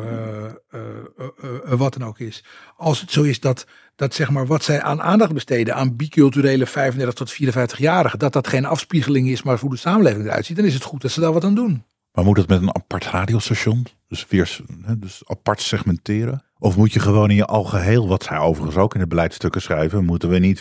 wat 1.66 1.94
dan 1.94 2.08
ook 2.08 2.20
is, 2.20 2.44
als 2.78 3.02
het 3.02 3.12
zo 3.12 3.22
is 3.22 3.40
dat, 3.40 3.66
dat 3.96 4.14
zeg 4.14 4.30
maar 4.30 4.48
wat 4.48 4.64
zij 4.64 4.82
aan 4.82 5.02
aandacht 5.02 5.34
besteden 5.34 5.76
aan 5.76 5.96
biculturele 5.96 6.66
35 6.66 7.14
tot 7.14 7.34
54-jarigen, 7.34 8.18
dat 8.18 8.34
dat 8.34 8.48
geen 8.48 8.66
afspiegeling 8.66 9.30
is, 9.30 9.44
maar 9.44 9.60
hoe 9.60 9.70
de 9.70 9.78
samenleving 9.78 10.26
eruit 10.26 10.46
ziet, 10.46 10.58
dan 10.58 10.66
is 10.66 10.74
het 10.74 10.84
goed 10.84 11.02
dat 11.02 11.12
ze 11.12 11.20
daar 11.20 11.34
wat 11.34 11.44
aan 11.44 11.56
doen. 11.56 11.84
Maar 12.14 12.26
moet 12.26 12.38
het 12.38 12.48
met 12.48 12.62
een 12.62 12.76
apart 12.76 13.06
radiostation? 13.06 13.86
Dus 14.08 14.28
weer 14.28 14.60
dus 14.98 15.22
apart 15.26 15.62
segmenteren? 15.62 16.44
Of 16.60 16.78
moet 16.78 16.94
je 16.94 17.00
gewoon 17.00 17.30
in 17.30 17.36
je 17.36 17.46
algeheel, 17.46 18.08
wat 18.08 18.24
zij 18.24 18.38
overigens 18.38 18.78
ook 18.78 18.94
in 18.94 19.00
de 19.00 19.08
beleidstukken 19.08 19.62
schrijven, 19.62 20.06
moeten 20.06 20.30
we 20.30 20.40
niet 20.40 20.60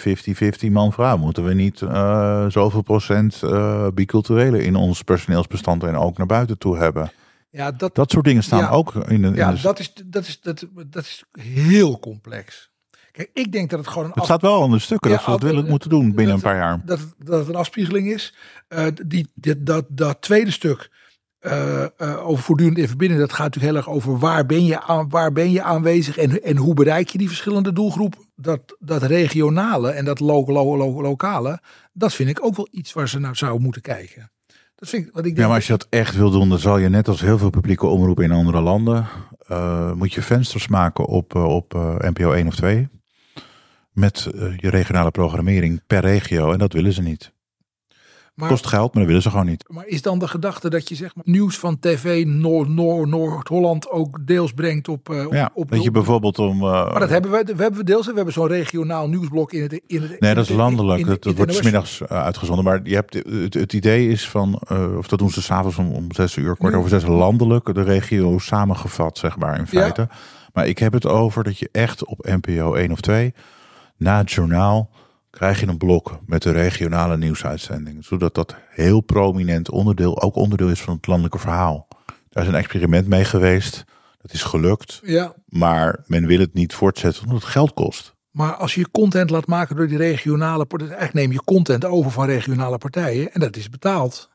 50-50 0.68 0.71
man-vrouw? 0.71 1.16
Moeten 1.16 1.44
we 1.44 1.54
niet 1.54 1.82
eh, 1.82 2.47
zoveel 2.49 2.82
procent 2.82 3.42
eh, 3.42 3.87
biculturele 3.94 4.62
in 4.65 4.75
ons 4.76 5.02
personeelsbestand 5.02 5.84
en 5.84 5.97
ook 5.97 6.17
naar 6.19 6.26
buiten 6.26 6.58
toe 6.58 6.76
hebben? 6.78 7.12
Ja, 7.50 7.71
dat, 7.73 7.95
Dat 7.95 8.10
soort 8.10 8.25
dingen 8.25 8.43
staan 8.43 8.58
Ja. 8.58 8.69
ook 8.71 8.95
in 8.95 9.23
de. 9.23 9.28
In 9.28 9.34
ja, 9.34 9.52
de 9.52 9.60
dat, 9.60 9.78
is, 9.78 9.93
dat, 10.04 10.26
is, 10.26 10.41
dat, 10.41 10.67
dat 10.86 11.02
is 11.04 11.25
heel 11.32 11.99
complex. 11.99 12.71
Kijk, 13.12 13.30
ik 13.32 13.52
denk 13.52 13.71
dat 13.71 13.78
het 13.78 13.88
gewoon 13.88 14.04
een 14.04 14.12
het 14.15 14.25
staat 14.25 14.43
wel 14.43 14.62
aan 14.62 14.71
de 14.71 14.78
stukken 14.78 15.10
Ja, 15.10 15.17
dat 15.17 15.25
ze 15.25 15.30
dat 15.30 15.43
willen 15.43 15.67
moeten 15.69 15.91
doen 15.91 16.15
binnen 16.15 16.26
dat- 16.26 16.34
een 16.34 16.41
paar 16.50 16.56
jaar. 16.56 16.80
dat, 16.84 16.99
het- 16.99 17.15
dat 17.19 17.38
het 17.38 17.49
een 17.49 17.54
afspiegeling 17.54 18.12
is. 18.12 18.34
Eh, 18.69 18.86
die, 19.06 19.30
dit, 19.34 19.67
dat, 19.67 19.84
dat 19.88 20.21
tweede 20.21 20.50
stuk 20.50 20.91
eh, 21.43 21.83
eh, 21.83 22.28
over 22.28 22.45
voortdurend 22.45 22.78
in 22.78 22.89
verbinding, 22.89 23.21
dat 23.21 23.33
gaat 23.33 23.55
natuurlijk 23.55 23.73
heel 23.73 23.83
erg 23.83 23.97
over 23.97 24.19
waar 24.19 24.47
ben 24.47 24.65
je, 24.65 24.83
aan, 24.83 25.09
waar 25.09 25.33
ben 25.33 25.50
je 25.50 25.63
aanwezig 25.63 26.17
en, 26.17 26.43
en 26.43 26.57
hoe 26.57 26.75
bereik 26.75 27.09
je 27.09 27.19
die 27.19 27.28
verschillende 27.28 27.73
doelgroepen. 27.73 28.19
Dat, 28.37 28.76
dat 28.78 29.02
regionale 29.02 29.91
en 29.91 30.05
dat 30.05 30.21
lo, 30.21 30.45
lo, 30.47 30.76
lo- 30.76 31.02
lokale, 31.02 31.61
dat 31.93 32.15
vind 32.15 32.28
ik 32.28 32.45
ook 32.45 32.57
wel 32.57 32.69
iets 32.71 32.93
waar 32.93 33.09
ze 33.09 33.19
naar 33.19 33.37
zouden 33.37 33.63
moeten 33.63 33.83
kijken. 33.83 34.31
Dat 34.75 34.89
vind 34.89 35.07
ik, 35.07 35.13
wat 35.13 35.25
ik 35.25 35.25
denk 35.25 35.37
Ja, 35.39 35.47
maar 35.47 35.57
als 35.57 35.67
je 35.67 35.73
dat 35.73 35.87
echt 35.91 36.17
wil 36.17 36.31
doen, 36.31 36.49
dan 36.49 36.59
zal 36.59 36.78
je 36.78 36.89
net 36.89 37.09
als 37.09 37.21
heel 37.21 37.39
veel 37.39 37.50
publieke 37.50 37.87
omroepen 37.87 38.25
in 38.25 38.33
andere 38.33 38.61
landen, 38.61 39.07
eh, 39.47 39.93
moet 39.93 40.13
je 40.13 40.23
vensters 40.23 40.69
maken 40.69 41.07
op, 41.07 41.35
op 41.35 41.73
NPO 41.99 42.33
1 42.33 42.47
of 42.47 42.55
2. 42.55 42.89
Met 43.93 44.28
je 44.57 44.69
regionale 44.71 45.11
programmering 45.11 45.83
per 45.87 46.00
regio. 46.00 46.52
En 46.52 46.59
dat 46.59 46.73
willen 46.73 46.93
ze 46.93 47.02
niet. 47.02 47.33
Maar, 48.34 48.49
Kost 48.49 48.66
geld, 48.66 48.86
maar 48.95 48.97
dat 49.02 49.06
willen 49.06 49.23
ze 49.23 49.30
gewoon 49.30 49.47
niet. 49.47 49.64
maar 49.68 49.86
is 49.86 50.02
dan 50.02 50.18
de 50.18 50.28
gedachte 50.28 50.71
dat 50.71 50.88
je 50.88 50.95
zeg 50.95 51.14
maar, 51.14 51.25
nieuws 51.26 51.58
van 51.58 51.78
tv 51.78 52.25
Noord, 52.26 52.68
Noord, 52.68 53.08
Noord-Holland 53.08 53.90
ook 53.90 54.18
deels 54.26 54.52
brengt 54.52 54.88
op, 54.88 55.10
eh, 55.10 55.26
op, 55.26 55.32
Ja, 55.32 55.50
op 55.54 55.71
dat 55.71 55.82
je 55.82 55.90
bijvoorbeeld 55.90 56.38
om. 56.38 56.54
eh, 56.62 56.71
Maar 56.90 57.00
dat 57.00 57.08
hebben 57.08 57.30
we, 57.30 57.52
we 57.56 57.62
hebben 57.62 57.84
deels. 57.86 58.06
We 58.06 58.12
hebben 58.14 58.32
zo'n 58.32 58.47
regionaal 58.47 59.08
nieuwsblok 59.08 59.52
in 59.52 59.62
het. 59.62 59.80
In 59.86 60.02
het 60.02 60.21
Nee, 60.21 60.34
dat 60.34 60.45
is 60.45 60.50
in- 60.50 60.56
landelijk. 60.56 61.00
in- 61.00 61.06
dat, 61.06 61.25
wordt 61.25 61.38
NOS. 61.47 61.56
smiddags 61.56 62.00
uh, 62.00 62.06
uitgezonden. 62.08 62.64
Maar 62.64 62.80
je 62.84 62.95
hebt, 62.95 63.14
het, 63.14 63.54
het 63.54 63.73
idee 63.73 64.08
is 64.08 64.28
van, 64.28 64.60
eh, 64.68 64.97
of 64.97 65.08
dat 65.08 65.18
doen 65.18 65.30
ze 65.30 65.42
s'avonds 65.42 65.76
om, 65.78 65.92
om 65.92 66.12
zes 66.12 66.36
uur, 66.36 66.56
kwart 66.56 66.75
over 66.75 66.90
zes, 66.90 67.06
landelijk 67.06 67.75
de 67.75 67.82
regio 67.82 68.38
samengevat, 68.38 69.18
zeg 69.18 69.36
maar, 69.38 69.54
in 69.54 69.66
Ja. 69.71 69.80
feite. 69.80 70.08
Maar 70.52 70.66
ik 70.66 70.78
heb 70.78 70.92
het 70.92 71.06
over 71.06 71.45
dat 71.45 71.58
je 71.58 71.68
echt 71.73 72.04
op 72.04 72.25
NPO 72.42 72.75
1 72.75 72.92
of 72.92 73.00
2, 73.00 73.34
na 73.97 74.18
het 74.18 74.32
journaal, 74.32 74.90
krijg 75.36 75.60
je 75.60 75.66
een 75.66 75.76
blok 75.78 76.18
met 76.26 76.42
de 76.42 76.50
regionale 76.50 77.16
nieuwsuitzendingen. 77.16 78.02
Zodat 78.04 78.34
dat 78.34 78.54
heel 78.68 79.00
prominent 79.00 79.71
onderdeel, 79.71 80.23
ook 80.23 80.36
onderdeel 80.36 80.68
is 80.68 80.80
van 80.80 80.95
het 80.95 81.06
landelijke 81.06 81.38
verhaal. 81.38 81.88
Daar 82.28 82.42
is 82.42 82.49
een 82.49 82.54
experiment 82.54 83.06
mee 83.08 83.25
geweest. 83.25 83.84
Dat 84.23 84.32
is 84.32 84.42
gelukt. 84.42 85.00
Ja, 85.04 85.34
Maar 85.47 86.04
men 86.06 86.26
wil 86.26 86.38
het 86.38 86.54
niet 86.54 86.75
voortzetten 86.75 87.25
omdat 87.25 87.40
het 87.42 87.50
geld 87.50 87.75
kost. 87.75 88.14
maar 88.30 88.54
als 88.54 88.75
je 88.75 88.90
content 88.90 89.30
laat 89.30 89.47
maken 89.47 89.76
door 89.76 89.88
die 89.88 89.97
regionale 89.97 90.64
partijen. 90.64 90.97
Eigenlijk 90.97 91.26
neem 91.26 91.36
je 91.36 91.45
content 91.45 91.84
over 91.84 92.10
van 92.10 92.26
regionale 92.26 92.78
partijen. 92.78 93.32
En 93.32 93.40
dat 93.40 93.56
is 93.56 93.68
betaald. 93.68 94.30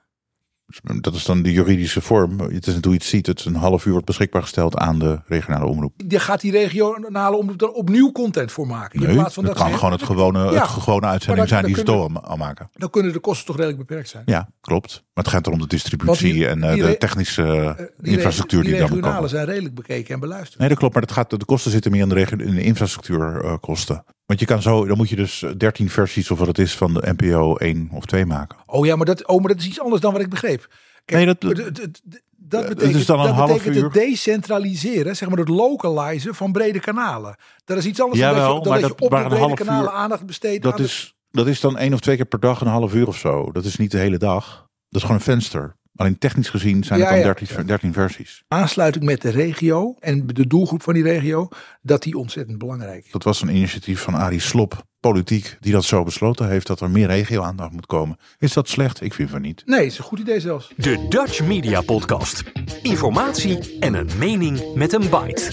Dat 1.02 1.14
is 1.16 1.24
dan 1.26 1.42
de 1.42 1.52
juridische 1.52 2.02
vorm. 2.02 2.40
Het 2.40 2.68
is 2.68 2.74
hoe 2.74 2.82
je 2.84 2.94
het 2.94 3.04
ziet. 3.04 3.26
Het 3.28 3.40
is 3.40 3.46
een 3.46 3.56
half 3.56 3.86
uur 3.86 3.92
wordt 3.92 4.06
beschikbaar 4.08 4.42
gesteld 4.42 4.76
aan 4.78 5.00
de 5.00 5.20
regionale 5.28 5.66
omroep. 5.66 5.94
Je 6.08 6.20
gaat 6.20 6.42
die 6.42 6.52
regionale 6.52 7.36
omroep 7.38 7.62
er 7.62 7.72
opnieuw 7.72 8.12
content 8.12 8.52
voor 8.52 8.68
maken. 8.68 9.00
Nee, 9.00 9.10
in 9.10 9.16
plaats 9.16 9.34
van 9.34 9.44
dat 9.44 9.58
dat 9.58 9.64
kan 9.64 9.74
gewoon 9.78 9.92
het 9.92 10.04
gewone, 10.04 10.40
Ja, 10.52 10.62
het 10.62 10.70
gewone 10.70 11.06
uitzending 11.06 11.48
zijn 11.48 11.62
dan- 11.62 11.70
die 11.72 11.80
ze 11.80 11.86
door 11.86 12.20
al 12.22 12.38
maken. 12.38 12.70
Dan 12.74 12.90
kunnen 12.90 13.14
de 13.14 13.20
kosten 13.20 13.46
toch 13.46 13.56
redelijk 13.56 13.78
beperkt 13.88 14.10
zijn. 14.10 14.24
Ja, 14.26 14.50
klopt. 14.62 15.04
Maar 15.14 15.24
het 15.24 15.34
gaat 15.34 15.46
erom 15.48 15.60
de 15.60 15.68
distributie 15.68 16.34
die- 16.34 16.48
en 16.48 16.64
eh, 16.64 16.74
die 16.74 16.82
de 16.84 16.98
technische 16.98 17.44
Eh, 17.44 17.86
die 17.98 18.12
infrastructuur 18.14 18.62
die, 18.64 18.72
dan 18.72 18.80
moet 18.82 18.90
regionale 18.90 19.14
komen. 19.16 19.30
zijn 19.30 19.46
redelijk 19.46 19.76
bekeken 19.76 20.14
en 20.14 20.20
beluisterd. 20.20 20.60
Nee, 20.60 20.70
dat 20.70 20.78
klopt. 20.78 20.94
Maar 20.94 21.04
het 21.04 21.12
gaat, 21.12 21.30
de 21.30 21.46
kosten 21.46 21.72
zitten 21.72 21.92
meer 21.92 22.02
in 22.02 22.10
de, 22.10 22.44
in 22.46 22.56
de 22.56 22.62
infrastructuurkosten. 22.64 24.04
Want 24.28 24.40
je 24.40 24.46
kan 24.46 24.62
zo, 24.62 24.86
dan 24.86 24.98
moet 24.98 25.10
je 25.10 25.16
dus 25.16 25.44
13 25.58 25.90
versies 25.90 26.32
of 26.32 26.40
wat 26.40 26.48
het 26.48 26.58
is 26.60 26.76
van 26.76 26.94
de 26.94 27.14
NPO 27.18 27.56
1 27.56 27.90
of 27.94 28.06
2 28.06 28.26
maken. 28.26 28.58
Oh 28.66 28.86
ja, 28.86 28.96
maar 28.96 29.06
dat, 29.06 29.28
oh, 29.28 29.40
maar 29.40 29.48
dat 29.54 29.62
is 29.62 29.68
iets 29.68 29.80
anders 29.82 30.02
dan 30.02 30.12
wat 30.14 30.22
ik 30.22 30.30
begreep. 30.30 30.68
Kijk, 31.06 31.26
Nee, 31.26 31.36
dat- 31.36 31.58
het- 31.58 32.02
dat 32.38 32.68
het 32.68 32.78
betekent, 32.78 33.08
dan 33.08 33.20
een 33.20 33.26
dat 33.26 33.36
half 33.36 33.48
betekent 33.52 33.76
uur. 33.76 33.84
het 33.84 33.94
decentraliseren, 33.94 35.16
zeg 35.16 35.30
maar 35.30 35.38
het 35.38 35.48
localizen 35.48 36.36
van 36.36 36.52
brede 36.52 36.80
kanalen. 36.80 37.36
Dat 37.66 37.78
is 37.78 37.86
iets 37.86 38.02
anders 38.02 38.20
dan 38.20 38.30
dat 38.30 38.38
je, 38.42 38.48
dan 38.48 38.54
maar 38.56 38.64
dat 38.82 38.90
dat 38.90 39.00
je 39.00 39.06
op 39.06 39.12
maar 39.12 39.20
de 39.20 39.24
een 39.26 39.30
brede 39.32 39.46
half 39.46 39.58
kanalen 39.60 39.92
uur- 39.92 39.98
aandacht 39.98 40.26
besteedt. 40.26 40.64
Dat 40.64 40.72
aan 40.72 40.78
de- 40.78 40.84
is, 40.86 41.16
dat 41.32 41.48
is 41.48 41.60
dan 41.60 41.78
één 41.78 41.94
of 41.94 42.00
twee 42.00 42.16
keer 42.16 42.26
per 42.26 42.40
dag 42.40 42.62
een 42.62 42.68
half 42.68 42.94
uur 42.94 43.08
of 43.08 43.18
zo. 43.18 43.52
Dat 43.52 43.66
is 43.66 43.78
niet 43.78 43.92
de 43.92 43.98
hele 43.98 44.18
dag. 44.18 44.46
Dat 44.90 44.96
is 44.96 45.02
gewoon 45.02 45.16
een 45.18 45.24
venster. 45.24 45.76
Alleen 45.98 46.18
technisch 46.18 46.50
gezien 46.50 46.84
zijn 46.84 47.00
het 47.00 47.10
Ja, 47.10 47.16
dan 47.16 47.26
ja. 47.26 47.34
13, 47.34 47.66
13 47.66 47.94
versies. 47.94 48.44
aansluiting 48.48 49.06
met 49.06 49.22
de 49.22 49.30
regio 49.30 49.96
en 50.00 50.28
de 50.28 50.48
doelgroep 50.48 50.82
van 50.84 50.94
die 50.94 51.04
regio, 51.04 51.48
dat 51.82 52.04
die 52.04 52.18
ontzettend 52.18 52.58
belangrijk 52.58 53.06
is. 53.06 53.12
Dat 53.12 53.24
was 53.24 53.42
een 53.42 53.56
initiatief 53.56 54.02
van 54.02 54.14
Arie 54.14 54.40
Slop, 54.40 54.84
politiek, 55.00 55.58
die 55.60 55.72
dat 55.72 55.84
zo 55.84 56.04
besloten 56.04 56.48
heeft 56.50 56.68
dat 56.68 56.82
er 56.82 56.90
meer 56.90 57.08
regio-aandacht 57.08 57.72
moet 57.72 57.86
komen. 57.86 58.18
Is 58.38 58.54
dat 58.54 58.70
slecht? 58.70 59.02
Ik 59.02 59.14
vind 59.14 59.30
van 59.30 59.42
niet. 59.42 59.64
Nee, 59.66 59.80
het 59.80 59.92
is 59.92 59.98
een 59.98 60.04
goed 60.04 60.20
idee 60.20 60.40
zelfs. 60.40 60.72
De 60.76 61.06
Dutch 61.10 61.44
Media 61.44 61.82
Podcast. 61.82 62.44
Informatie 62.82 63.78
en 63.80 63.94
een 63.94 64.10
mening 64.18 64.74
met 64.76 64.94
een 64.94 65.10
bite. 65.10 65.52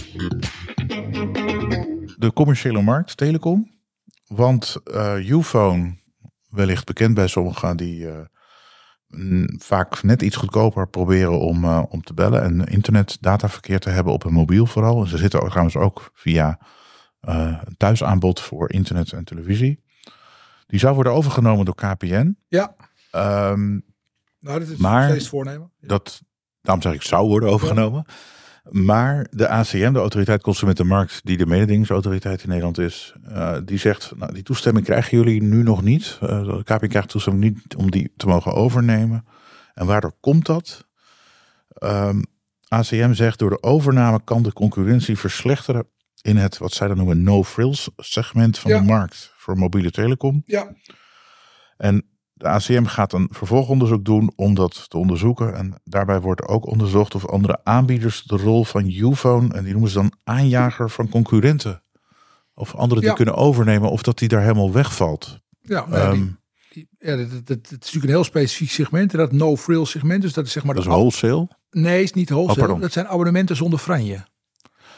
de 2.18 2.30
commerciële 2.34 2.82
markt, 2.82 3.16
telecom. 3.16 3.72
Want 4.26 4.76
uh, 4.84 5.30
Uphone, 5.30 5.94
wellicht 6.48 6.86
bekend 6.86 7.14
bij 7.14 7.26
sommigen, 7.26 7.76
die 7.76 8.00
uh, 8.00 8.12
vaak 9.58 10.02
net 10.02 10.22
iets 10.22 10.36
goedkoper 10.36 10.88
proberen 10.88 11.40
om, 11.40 11.64
uh, 11.64 11.82
om 11.88 12.02
te 12.02 12.14
bellen 12.14 12.42
en 12.42 12.64
internetdataverkeer 12.64 13.78
te 13.78 13.90
hebben 13.90 14.12
op 14.12 14.22
hun 14.22 14.32
mobiel 14.32 14.66
vooral. 14.66 15.02
En 15.02 15.08
ze 15.08 15.18
zitten 15.18 15.40
ook, 15.40 15.48
trouwens 15.48 15.76
ook 15.76 16.10
via 16.14 16.58
een 17.20 17.74
thuisaanbod 17.76 18.40
voor 18.40 18.72
internet 18.72 19.12
en 19.12 19.24
televisie. 19.24 19.82
Die 20.66 20.78
zou 20.78 20.94
worden 20.94 21.12
overgenomen 21.12 21.64
door 21.64 21.74
KPN. 21.74 22.36
Ja. 22.48 22.74
Um, 23.50 23.84
nou, 24.40 24.58
dat 24.58 24.68
is 24.68 24.76
maar 24.76 25.08
steeds 25.08 25.28
voornemen. 25.28 25.70
Dat, 25.80 26.22
daarom 26.60 26.82
zeg 26.82 26.92
ik 26.92 27.02
zou 27.02 27.28
worden 27.28 27.48
overgenomen. 27.48 28.04
Ja. 28.06 28.14
Maar 28.70 29.26
de 29.30 29.48
ACM, 29.48 29.92
de 29.92 29.98
Autoriteit 29.98 30.42
Consumentenmarkt, 30.42 31.20
die 31.24 31.36
de 31.36 31.46
mededingingsautoriteit 31.46 32.42
in 32.42 32.48
Nederland 32.48 32.78
is, 32.78 33.14
uh, 33.28 33.56
die 33.64 33.78
zegt, 33.78 34.12
nou, 34.16 34.32
die 34.32 34.42
toestemming 34.42 34.84
krijgen 34.86 35.18
jullie 35.18 35.42
nu 35.42 35.62
nog 35.62 35.82
niet. 35.82 36.18
Uh, 36.22 36.28
de 36.28 36.62
KPN 36.64 36.86
krijgt 36.86 37.08
toestemming 37.08 37.44
niet 37.44 37.76
om 37.76 37.90
die 37.90 38.12
te 38.16 38.26
mogen 38.26 38.52
overnemen. 38.52 39.24
En 39.74 39.86
waardoor 39.86 40.12
komt 40.20 40.46
dat? 40.46 40.86
Um, 41.78 42.22
ACM 42.68 43.12
zegt, 43.12 43.38
door 43.38 43.50
de 43.50 43.62
overname 43.62 44.20
kan 44.24 44.42
de 44.42 44.52
concurrentie 44.52 45.18
verslechteren 45.18 45.86
in 46.22 46.36
het, 46.36 46.58
wat 46.58 46.72
zij 46.72 46.88
dan 46.88 46.96
noemen, 46.96 47.22
no-frills 47.22 47.90
segment 47.96 48.58
van 48.58 48.70
Ja. 48.70 48.78
de 48.78 48.84
markt 48.84 49.32
voor 49.36 49.56
mobiele 49.58 49.90
telecom. 49.90 50.42
Ja, 50.46 50.74
En 51.76 52.06
de 52.34 52.48
ACM 52.48 52.84
gaat 52.84 53.12
een 53.12 53.28
vervolgonderzoek 53.30 54.04
doen 54.04 54.32
om 54.36 54.54
dat 54.54 54.90
te 54.90 54.96
onderzoeken. 54.98 55.54
En 55.54 55.80
daarbij 55.84 56.20
wordt 56.20 56.48
ook 56.48 56.66
onderzocht 56.66 57.14
of 57.14 57.26
andere 57.26 57.60
aanbieders 57.64 58.22
de 58.22 58.36
rol 58.36 58.64
van 58.64 58.86
Ufone, 58.90 59.54
en 59.54 59.62
die 59.64 59.72
noemen 59.72 59.90
ze 59.90 59.96
dan 59.98 60.12
aanjager 60.24 60.90
van 60.90 61.08
concurrenten, 61.08 61.82
of 62.54 62.74
anderen 62.74 62.98
die 63.00 63.08
Ja. 63.10 63.16
kunnen 63.16 63.34
overnemen, 63.34 63.90
of 63.90 64.02
dat 64.02 64.18
die 64.18 64.28
daar 64.28 64.40
helemaal 64.42 64.72
wegvalt. 64.72 65.38
ja, 65.60 65.86
nee, 65.88 66.00
die- 66.00 66.08
Ehm, 66.10 66.26
die- 66.72 66.88
ja 66.98 67.16
dat, 67.16 67.30
dat, 67.30 67.46
dat- 67.46 67.56
het 67.56 67.66
is 67.66 67.70
natuurlijk 67.78 68.04
een 68.04 68.10
heel 68.10 68.24
specifiek 68.24 68.70
segment. 68.70 69.12
en 69.12 69.18
Dat 69.18 69.32
no-frill 69.32 69.84
segment. 69.84 70.22
Dus 70.22 70.32
dat 70.32 70.46
is 70.46 70.52
zeg 70.52 70.64
maar... 70.64 70.74
dat 70.74 70.84
is 70.84 70.90
wholesale. 70.90 71.48
Nee, 71.70 72.02
is 72.02 72.12
niet 72.12 72.30
wholesale. 72.30 72.72
Oh, 72.72 72.80
dat 72.80 72.92
zijn 72.92 73.08
abonnementen 73.08 73.56
zonder 73.56 73.78
franje. 73.78 74.24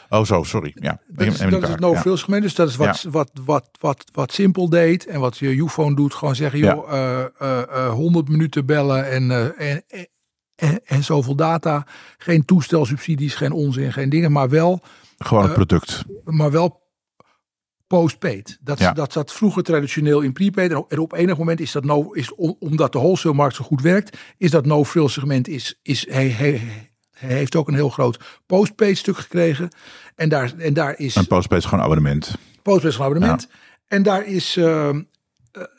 Oh 0.09 0.25
zo, 0.25 0.43
sorry. 0.43 0.71
Ja, 0.75 0.99
Dat 1.07 1.27
is, 1.27 1.37
dat 1.37 1.51
het 1.51 1.67
waar. 1.69 1.79
no-frill 1.79 2.15
segment. 2.17 2.41
Dus 2.43 2.55
dat 2.55 2.69
is 2.69 2.75
wat, 2.75 3.01
wat, 3.09 3.31
wat, 3.45 3.69
wat, 3.79 4.03
wat 4.13 4.31
Simpel 4.33 4.69
deed. 4.69 5.05
En 5.05 5.19
wat 5.19 5.37
je 5.37 5.55
Ufone 5.55 5.95
doet. 5.95 6.13
Gewoon 6.13 6.35
zeggen, 6.35 6.59
Ja. 6.59 6.73
joh, 6.73 6.91
eh, 6.93 7.25
eh, 7.39 7.61
eh, 7.85 7.91
100 7.93 8.29
minuten 8.29 8.65
bellen 8.65 9.09
en, 9.09 9.31
eh, 9.31 9.71
en, 9.73 9.83
en, 10.55 10.79
en, 10.85 11.03
zoveel 11.03 11.35
data. 11.35 11.85
Geen 12.17 12.45
toestelsubsidies, 12.45 13.35
geen 13.35 13.51
onzin, 13.51 13.93
geen 13.93 14.09
dingen. 14.09 14.31
Maar 14.31 14.49
wel, 14.49 14.79
Ja, 15.17 15.25
gewoon 15.25 15.43
een 15.43 15.49
eh, 15.49 15.55
product. 15.55 16.03
maar 16.23 16.51
wel 16.51 16.85
postpaid. 17.87 18.57
Dat, 18.61 18.79
Ja. 18.79 18.91
dat 18.93 19.13
zat 19.13 19.33
vroeger 19.33 19.63
traditioneel 19.63 20.21
in 20.21 20.33
prepaid. 20.33 20.71
En 20.71 20.77
op, 20.77 20.91
en 20.91 20.99
op 20.99 21.13
enig 21.13 21.37
moment 21.37 21.59
is 21.59 21.71
dat 21.71 21.83
no, 21.83 22.11
is, 22.11 22.35
om- 22.35 22.55
omdat 22.59 22.91
de 22.91 22.97
wholesale 22.99 23.35
markt 23.35 23.55
zo 23.55 23.63
goed 23.63 23.81
werkt, 23.81 24.17
is 24.37 24.51
dat 24.51 24.65
no-frill 24.65 25.07
segment 25.07 25.47
is, 25.47 25.79
is, 25.81 26.07
hij, 26.09 26.27
hij, 26.29 26.61
hij 27.17 27.33
heeft 27.35 27.55
ook 27.55 27.67
een 27.67 27.73
heel 27.73 27.89
groot 27.89 28.19
postpaid 28.45 28.97
stuk 28.97 29.17
gekregen. 29.17 29.69
En 30.15 30.29
daar, 30.29 30.53
en 30.57 30.73
daar 30.73 30.99
is 30.99 31.15
Een 31.15 31.27
postpaid 31.27 31.61
is 31.63 31.67
gewoon 31.69 31.83
abonnement. 31.83 32.35
postpaid 32.61 32.93
is 32.93 32.99
een 32.99 33.05
abonnement. 33.05 33.49
En 33.87 34.03
daar 34.03 34.25
is, 34.25 34.57
eh, 34.57 34.89
eh, 34.89 34.95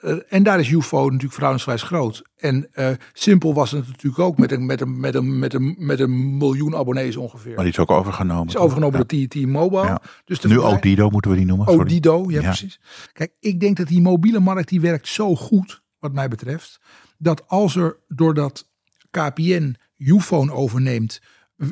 eh, 0.00 0.18
en 0.28 0.42
daar 0.42 0.60
is 0.60 0.70
UFO 0.70 1.04
natuurlijk 1.04 1.32
verhoudingsgewijs 1.32 1.82
groot. 1.82 2.22
En 2.36 2.68
eh, 2.72 2.90
Simpel 3.12 3.54
was 3.54 3.70
het 3.70 3.86
natuurlijk 3.86 4.18
ook 4.18 4.38
met 4.38 4.52
een, 4.52 4.66
met 4.66 4.80
een, 4.80 5.00
met 5.00 5.14
een, 5.14 5.38
met 5.38 5.54
een, 5.54 5.74
met 5.78 6.00
een 6.00 6.36
miljoen 6.36 6.76
abonnees 6.76 7.16
ongeveer. 7.16 7.54
Maar 7.54 7.64
die 7.64 7.72
is 7.72 7.78
ook 7.78 7.90
overgenomen. 7.90 8.46
is 8.48 8.56
overgenomen 8.56 8.98
Ja. 8.98 9.04
door 9.08 9.26
TT 9.28 9.46
Mobile. 9.46 9.82
Ja. 9.84 10.00
Dus 10.24 10.40
Nu 10.40 10.50
verdrij- 10.50 10.72
Odido 10.72 11.10
moeten 11.10 11.30
we 11.30 11.36
die 11.36 11.46
noemen. 11.46 11.66
sorry. 11.66 11.80
Odido, 11.80 12.24
ja, 12.28 12.40
Ja. 12.40 12.46
precies. 12.46 12.80
Kijk, 13.12 13.32
ik 13.40 13.60
denk 13.60 13.76
dat 13.76 13.88
die 13.88 14.00
mobiele 14.00 14.40
markt 14.40 14.68
die 14.68 14.80
werkt 14.80 15.08
zo 15.08 15.34
goed, 15.36 15.82
wat 15.98 16.12
mij 16.12 16.28
betreft, 16.28 16.80
dat 17.18 17.48
als 17.48 17.76
er 17.76 17.96
doordat 18.08 18.68
KPN 19.10 19.74
Ufone 19.98 20.52
overneemt, 20.52 21.20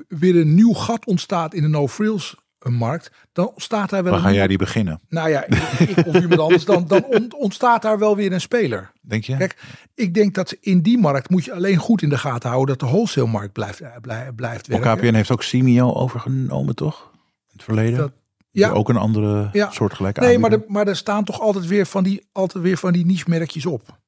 weer 0.08 0.36
een 0.36 0.54
nieuw 0.54 0.72
gat 0.72 1.06
ontstaat 1.06 1.54
in 1.54 1.62
de 1.62 1.68
no-frills 1.68 2.36
eh, 2.58 2.72
markt, 2.72 3.10
dan 3.32 3.48
ontstaat 3.48 3.90
daar 3.90 4.02
wel 4.02 4.12
Waar 4.12 4.20
een 4.22 4.26
ga 4.28 4.34
jij 4.34 4.46
die 4.46 4.58
beginnen? 4.58 5.00
Nou 5.08 5.28
ja, 5.28 5.44
ik, 5.46 5.54
ik 5.88 6.06
of 6.06 6.14
iemand 6.20 6.40
anders, 6.40 6.64
dan, 6.64 6.86
dan 6.86 7.04
ont- 7.04 7.34
ontstaat 7.34 7.82
daar 7.82 7.98
wel 7.98 8.16
weer 8.16 8.32
een 8.32 8.40
speler. 8.40 8.92
Denk 9.02 9.24
je? 9.24 9.36
Kijk, 9.36 9.56
ik 9.94 10.14
denk 10.14 10.34
dat 10.34 10.52
in 10.60 10.80
die 10.82 10.98
markt 10.98 11.30
moet 11.30 11.44
je 11.44 11.52
alleen 11.52 11.76
goed 11.76 12.02
in 12.02 12.08
de 12.08 12.18
gaten 12.18 12.48
houden 12.50 12.78
dat 12.78 12.88
de 12.88 12.94
wholesale 12.94 13.26
markt 13.26 13.52
blijft, 13.52 13.80
eh, 13.80 13.90
blij- 14.00 14.32
blijft 14.32 14.66
Want 14.66 14.84
werken. 14.84 15.04
KPN 15.04 15.14
heeft 15.14 15.30
ook 15.30 15.42
Simio 15.42 15.92
overgenomen, 15.92 16.74
toch? 16.74 17.10
In 17.12 17.52
het 17.52 17.62
verleden. 17.62 17.98
Dat- 17.98 18.12
ja. 18.50 18.70
Ook 18.70 18.88
een 18.88 18.96
andere 18.96 19.48
Ja. 19.52 19.70
soortgelijke 19.70 20.20
Nee, 20.20 20.38
maar, 20.38 20.52
er, 20.52 20.64
maar 20.68 20.86
er 20.88 20.96
staan 20.96 21.24
toch 21.24 21.40
altijd 21.40 21.66
weer 21.66 21.86
van 21.86 22.04
die, 22.04 22.26
altijd 22.32 22.64
weer 22.64 22.76
van 22.76 22.92
die 22.92 23.06
niche-merkjes 23.06 23.66
op. 23.66 23.98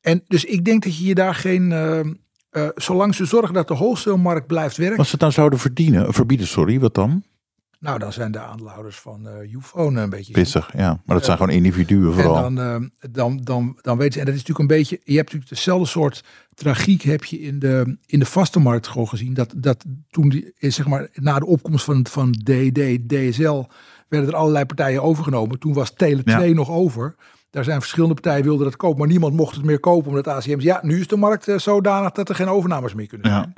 En 0.00 0.22
dus 0.26 0.44
ik 0.44 0.64
denk 0.64 0.82
dat 0.82 0.98
je 0.98 1.04
je 1.04 1.14
daar 1.14 1.34
geen. 1.34 1.72
eh, 1.72 2.00
eh, 2.54 2.68
zolang 2.74 3.14
ze 3.14 3.24
zorgen 3.24 3.54
dat 3.54 3.68
de 3.68 3.74
wholesale-markt 3.74 4.46
blijft 4.46 4.76
werken. 4.76 4.98
Als 4.98 5.06
ze 5.06 5.12
het 5.12 5.20
dan 5.20 5.32
zouden 5.32 5.58
verdienen, 5.58 6.12
verbieden, 6.12 6.46
sorry, 6.46 6.80
wat 6.80 6.94
dan? 6.94 7.24
Nou, 7.80 7.98
dan 7.98 8.12
zijn 8.12 8.32
de 8.32 8.38
aandeelhouders 8.38 8.98
van 8.98 9.28
eh 9.28 9.52
Ufone 9.52 10.00
een 10.00 10.10
beetje. 10.10 10.32
Pissig, 10.32 10.70
ja. 10.76 11.00
Maar 11.04 11.16
dat 11.16 11.24
zijn 11.24 11.36
gewoon 11.36 11.52
individuen 11.54 12.12
vooral. 12.12 12.44
En 12.44 12.54
dan, 12.54 12.90
eh, 13.00 13.10
dan, 13.10 13.40
dan, 13.42 13.78
dan 13.80 13.96
weten 13.98 14.12
ze, 14.12 14.18
en 14.18 14.24
dat 14.24 14.34
is 14.34 14.40
natuurlijk 14.40 14.70
een 14.70 14.76
beetje, 14.76 15.00
je 15.04 15.16
hebt 15.16 15.32
natuurlijk 15.32 15.50
dezelfde 15.50 15.86
soort 15.86 16.24
tragiek 16.54 17.02
heb 17.02 17.24
je 17.24 17.40
in 17.40 17.58
de, 17.58 17.96
in 18.06 18.18
de 18.18 18.24
vaste 18.26 18.58
markt 18.58 18.86
gewoon 18.86 19.08
gezien. 19.08 19.34
Dat, 19.34 19.54
dat 19.56 19.84
toen, 20.10 20.28
die, 20.28 20.52
eh, 20.58 20.70
zeg 20.70 20.86
maar, 20.86 21.08
na 21.14 21.38
de 21.38 21.46
opkomst 21.46 21.84
van, 21.84 22.06
van 22.06 22.32
DD, 22.32 23.08
DSL, 23.08 23.64
werden 24.08 24.28
er 24.28 24.36
allerlei 24.36 24.64
partijen 24.64 25.02
overgenomen. 25.02 25.58
Toen 25.58 25.72
was 25.72 25.94
Tele 25.94 26.22
2 26.22 26.48
Ja. 26.48 26.54
nog 26.54 26.70
over. 26.70 27.14
Daar 27.54 27.64
zijn 27.64 27.80
verschillende 27.80 28.14
partijen 28.14 28.44
wilden 28.44 28.64
dat 28.64 28.76
kopen, 28.76 28.98
maar 28.98 29.08
niemand 29.08 29.34
mocht 29.34 29.54
het 29.54 29.64
meer 29.64 29.80
kopen 29.80 30.08
omdat 30.08 30.28
ACM 30.28 30.60
ja, 30.60 30.78
nu 30.82 31.00
is 31.00 31.06
de 31.06 31.16
markt 31.16 31.48
eh, 31.48 31.58
zodanig 31.58 32.10
dat 32.10 32.28
er 32.28 32.34
geen 32.34 32.48
overnames 32.48 32.94
meer 32.94 33.06
kunnen 33.06 33.30
Ja. 33.30 33.38
zijn. 33.38 33.54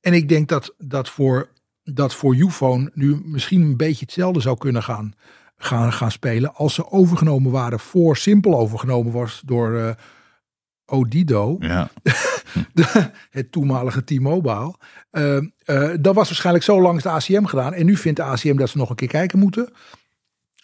En 0.00 0.12
ik 0.12 0.28
denk 0.28 0.48
dat 0.48 0.74
dat 0.78 1.08
voor, 1.08 1.48
dat 1.82 2.14
voor 2.14 2.34
Ufone 2.36 2.90
nu 2.94 3.20
misschien 3.24 3.60
een 3.62 3.76
beetje 3.76 4.04
hetzelfde 4.04 4.40
zou 4.40 4.56
kunnen 4.58 4.82
gaan, 4.82 5.12
gaan, 5.56 5.92
gaan 5.92 6.10
spelen. 6.10 6.54
Als 6.54 6.74
ze 6.74 6.90
overgenomen 6.90 7.50
waren 7.50 7.80
voor 7.80 8.16
Simpel 8.16 8.58
overgenomen 8.58 9.12
was 9.12 9.42
door 9.44 9.76
eh, 9.78 9.90
Odido, 10.86 11.56
Ja. 11.60 11.88
de, 12.72 13.10
het 13.30 13.52
toenmalige 13.52 14.04
T-Mobile. 14.04 14.74
Eh, 15.10 15.38
dat 16.00 16.14
was 16.14 16.28
waarschijnlijk 16.28 16.64
zo 16.64 16.80
langs 16.82 17.02
de 17.02 17.08
ACM 17.08 17.44
gedaan. 17.44 17.72
En 17.72 17.86
nu 17.86 17.96
vindt 17.96 18.16
de 18.18 18.24
ACM 18.24 18.56
dat 18.56 18.68
ze 18.68 18.78
nog 18.78 18.90
een 18.90 18.96
keer 18.96 19.08
kijken 19.08 19.38
moeten. 19.38 19.72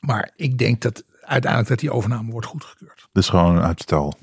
Maar 0.00 0.30
ik 0.36 0.58
denk 0.58 0.80
dat 0.82 1.04
uiteindelijk 1.30 1.70
dat 1.70 1.78
die 1.78 1.92
overname 1.92 2.30
wordt 2.32 2.46
goedgekeurd. 2.46 3.08
Dat 3.12 3.22
is 3.22 3.28
gewoon 3.28 3.56
een 3.56 3.62
uitstel. 3.62 4.14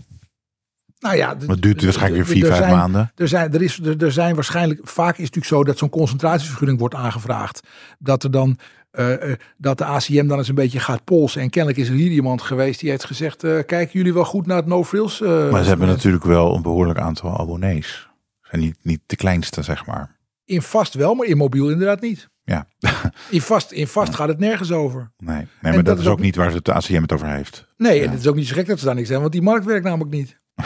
Nou 1.00 1.16
ja, 1.16 1.34
Maar 1.40 1.48
het 1.48 1.62
duurt 1.62 1.84
waarschijnlijk 1.84 2.26
weer 2.26 2.36
vier, 2.36 2.44
er 2.46 2.50
vijf 2.52 2.64
zijn- 2.64 2.78
maanden. 2.78 3.12
Er 3.16 3.28
zijn, 3.28 3.54
er, 3.54 3.62
is, 3.62 3.80
er, 3.80 4.04
er 4.04 4.12
zijn 4.12 4.36
waarschijnlijk, 4.36 4.80
vaak 4.84 5.18
is 5.18 5.26
het 5.26 5.36
natuurlijk 5.36 5.46
zo 5.46 5.64
dat 5.64 5.78
zo'n 5.78 5.90
concentratievergunning 5.90 6.80
wordt 6.80 6.96
aangevraagd. 6.96 7.68
Dat 8.00 8.24
er 8.24 8.32
dan, 8.32 8.58
eh, 8.92 9.32
eh, 9.32 9.38
dat 9.58 9.78
de 9.78 9.86
ACM 9.86 10.28
dan 10.28 10.38
eens 10.38 10.48
een 10.48 10.56
beetje 10.56 10.80
gaat 10.80 11.04
polsen. 11.04 11.42
En 11.42 11.50
kennelijk 11.50 11.82
is 11.82 11.90
er 11.90 11.96
hier 11.96 12.12
iemand 12.12 12.42
geweest 12.42 12.80
die 12.80 12.90
heeft 12.90 13.06
gezegd, 13.06 13.44
eh, 13.44 13.52
kijken 13.52 13.90
jullie 13.92 14.14
wel 14.14 14.26
goed 14.26 14.46
naar 14.46 14.58
het 14.58 14.66
no-frills? 14.66 15.20
Maar 15.20 15.64
ze 15.64 15.70
hebben 15.70 15.88
natuurlijk 15.88 16.24
wel 16.24 16.56
een 16.56 16.62
behoorlijk 16.62 17.00
aantal 17.00 17.40
abonnees. 17.40 18.10
Zijn 18.42 18.62
niet, 18.62 18.78
niet 18.82 19.02
de 19.06 19.16
kleinste, 19.16 19.62
zeg 19.62 19.86
maar. 19.86 20.16
In 20.48 20.62
vast 20.62 20.94
wel, 20.94 21.14
maar 21.16 21.28
in 21.28 21.38
mobiel 21.38 21.70
inderdaad 21.70 22.02
niet. 22.02 22.30
Ja, 22.44 22.68
In 23.30 23.42
vast, 23.42 23.72
in 23.72 23.88
vast 23.88 24.16
gaat 24.16 24.28
het 24.28 24.40
nergens 24.40 24.72
over. 24.72 25.12
nee. 25.18 25.36
nee 25.36 25.48
maar 25.62 25.74
dat, 25.74 25.86
dat 25.86 26.00
is 26.00 26.08
ook 26.08 26.20
niet 26.20 26.36
waar 26.36 26.54
het 26.54 26.66
de 26.66 26.74
ACM 26.74 27.02
het 27.02 27.12
over 27.12 27.28
heeft. 27.28 27.66
Nee, 27.78 27.98
Ja. 28.00 28.04
en 28.06 28.12
het 28.12 28.20
is 28.20 28.28
ook 28.28 28.36
niet 28.36 28.48
zo 28.48 28.54
gek 28.54 28.68
dat 28.68 28.80
ze 28.80 28.86
daar 28.86 28.96
niks 28.96 29.08
zijn, 29.08 29.20
want 29.20 29.32
die 29.32 29.42
markt 29.42 29.66
werkt 29.66 29.84
namelijk 29.86 30.12
niet. 30.12 30.40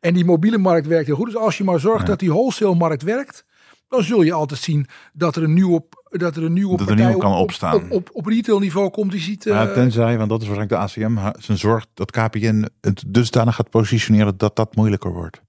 en 0.00 0.14
die 0.14 0.24
mobiele 0.24 0.58
markt 0.58 0.86
werkt 0.86 1.06
heel 1.06 1.16
goed. 1.16 1.26
Dus 1.26 1.36
als 1.36 1.58
je 1.58 1.64
maar 1.64 1.80
zorgt 1.80 2.06
dat 2.06 2.18
die 2.18 2.28
wholesale 2.28 2.74
markt 2.74 3.02
werkt, 3.02 3.44
dan 3.88 4.02
zul 4.02 4.22
je 4.22 4.32
altijd 4.32 4.60
zien 4.60 4.86
dat 5.12 5.36
er 5.36 5.42
een 5.42 5.52
nieuwe, 5.54 5.84
dat 6.10 6.36
er 6.36 6.44
een 6.44 6.52
nieuwe 6.52 6.76
Dat 6.76 6.86
er 6.86 6.92
een 6.92 6.98
partij 6.98 7.18
kan 7.18 7.30
op, 7.32 7.36
op, 7.36 7.42
opstaan. 7.42 7.74
op, 7.74 7.90
op, 7.90 8.08
op 8.12 8.26
retail 8.26 8.58
niveau 8.58 8.90
komt 8.90 9.10
die 9.10 9.20
ziet. 9.20 9.44
Ja, 9.44 9.72
tenzij, 9.72 10.16
want 10.18 10.30
dat 10.30 10.42
is 10.42 10.48
waarschijnlijk 10.48 10.94
de 10.94 11.02
ACM, 11.02 11.40
zijn 11.42 11.58
zorg 11.58 11.86
dat 11.94 12.10
KPN 12.10 12.68
het 12.80 13.04
dusdanig 13.06 13.54
gaat 13.54 13.70
positioneren 13.70 14.36
dat 14.36 14.56
dat 14.56 14.76
moeilijker 14.76 15.12
wordt. 15.12 15.40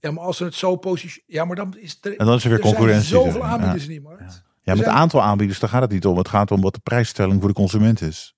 Ja, 0.00 0.10
maar 0.10 0.24
als 0.24 0.36
ze 0.36 0.44
het 0.44 0.54
zo 0.54 0.76
positioneren, 0.76 1.34
ja, 1.34 1.44
maar 1.44 1.56
dan 1.56 1.76
is 1.78 1.98
er, 2.00 2.16
En 2.16 2.26
dan 2.26 2.34
is 2.34 2.44
er 2.44 2.50
weer 2.50 2.58
concurrentie. 2.60 2.98
Er 3.16 3.20
zijn 3.20 3.22
zoveel 3.32 3.40
Ja. 3.40 3.48
aanbieders 3.48 3.82
in 3.82 3.88
die 3.88 4.00
markt. 4.00 4.42
Ja, 4.62 4.74
met 4.74 4.84
het 4.84 4.94
aantal 4.94 5.22
aanbieders, 5.22 5.58
daar 5.58 5.70
gaat 5.70 5.82
het 5.82 5.90
niet 5.90 6.06
om. 6.06 6.18
Het 6.18 6.28
gaat 6.28 6.50
om 6.50 6.60
wat 6.60 6.74
de 6.74 6.80
prijsstelling 6.82 7.38
voor 7.40 7.48
de 7.48 7.54
consument 7.54 8.00
is. 8.00 8.36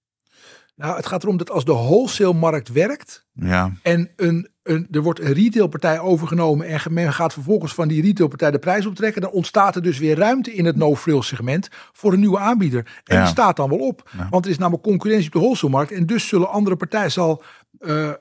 Nou, 0.80 0.96
het 0.96 1.06
gaat 1.06 1.22
erom 1.22 1.36
dat 1.36 1.50
als 1.50 1.64
de 1.64 1.72
wholesale 1.72 2.32
markt 2.34 2.68
werkt, 2.72 3.26
Ja, 3.32 3.72
En 3.82 4.10
een, 4.16 4.48
een, 4.62 4.86
er 4.90 5.02
wordt 5.02 5.20
een 5.20 5.32
retailpartij 5.32 6.00
overgenomen 6.00 6.66
en 6.66 6.80
men 6.90 7.12
gaat 7.12 7.32
vervolgens 7.32 7.74
van 7.74 7.88
die 7.88 8.02
retailpartij 8.02 8.50
de 8.50 8.58
prijs 8.58 8.86
optrekken. 8.86 9.22
Dan 9.22 9.30
ontstaat 9.30 9.76
er 9.76 9.82
dus 9.82 9.98
weer 9.98 10.16
ruimte 10.16 10.54
in 10.54 10.64
het 10.64 10.76
no-frill 10.76 11.22
segment 11.22 11.68
voor 11.92 12.12
een 12.12 12.20
nieuwe 12.20 12.38
aanbieder. 12.38 13.00
En 13.04 13.16
Ja. 13.16 13.22
die 13.22 13.30
staat 13.30 13.56
dan 13.56 13.68
wel 13.68 13.78
op. 13.78 14.10
Want 14.30 14.44
er 14.44 14.50
is 14.50 14.58
namelijk 14.58 14.82
concurrentie 14.82 15.26
op 15.26 15.32
de 15.32 15.38
wholesale 15.38 15.72
markt. 15.72 15.92
En 15.92 16.06
dus 16.06 16.28
zullen 16.28 16.50
andere 16.50 16.76
partijen, 16.76 17.12
zal, 17.12 17.42
eh, 17.78 18.08
eh, 18.08 18.14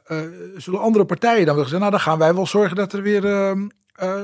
zullen 0.58 0.80
andere 0.82 1.06
partijen 1.06 1.46
dan 1.46 1.56
wel 1.56 1.64
zeggen, 1.64 1.80
nou 1.80 1.92
dan 1.92 2.00
gaan 2.02 2.18
wij 2.20 2.34
wel 2.34 2.48
zorgen 2.48 2.76
dat 2.76 2.94
er 2.94 3.02
weer, 3.02 3.26
ehm, 3.26 3.68
eh, 3.96 4.22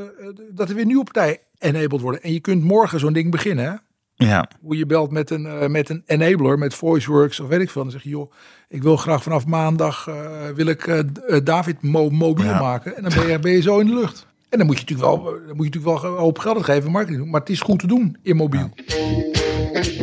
dat 0.51 0.69
er 0.69 0.75
weer 0.75 0.85
nieuwe 0.85 1.03
partijen 1.03 1.37
enabled 1.57 2.01
worden. 2.01 2.21
En 2.21 2.33
je 2.33 2.39
kunt 2.39 2.63
morgen 2.63 2.99
zo'n 2.99 3.13
ding 3.13 3.31
beginnen. 3.31 3.81
Ja, 4.17 4.49
Hoe 4.61 4.77
je 4.77 4.85
belt 4.85 5.11
met 5.11 5.29
een, 5.29 5.45
eh, 5.45 5.67
met 5.67 5.89
een 5.89 6.03
enabler, 6.05 6.57
met 6.57 6.73
VoiceWorks 6.73 7.39
of 7.39 7.47
weet 7.47 7.61
ik 7.61 7.69
veel. 7.69 7.81
Dan 7.83 7.91
zeg 7.91 8.03
je, 8.03 8.09
joh, 8.09 8.31
ik 8.69 8.83
wil 8.83 8.97
graag 8.97 9.23
vanaf 9.23 9.45
maandag 9.45 10.07
eh, 10.07 10.15
wil 10.55 10.65
ik 10.65 10.87
eh, 10.87 10.99
David 11.43 11.81
mo- 11.81 12.09
mobiel 12.09 12.45
Ja. 12.45 12.59
maken. 12.59 12.95
En 12.95 13.03
dan 13.03 13.11
ben 13.15 13.27
je, 13.27 13.39
ben 13.39 13.51
je 13.51 13.61
zo 13.61 13.79
in 13.79 13.87
de 13.87 13.93
lucht. 13.93 14.27
En 14.49 14.57
dan 14.57 14.67
moet 14.67 14.79
je 14.79 14.81
natuurlijk 14.81 15.09
wel, 15.09 15.23
dan 15.23 15.55
moet 15.55 15.65
je 15.65 15.71
natuurlijk 15.71 16.01
wel 16.01 16.11
een 16.11 16.17
hoop 16.19 16.39
geld 16.39 16.63
geven, 16.63 16.91
marketing 16.91 17.19
doen. 17.21 17.29
Maar 17.29 17.39
het 17.39 17.49
is 17.49 17.61
goed 17.61 17.79
te 17.79 17.87
doen 17.87 18.17
in 18.21 18.35
mobiel. 18.35 18.69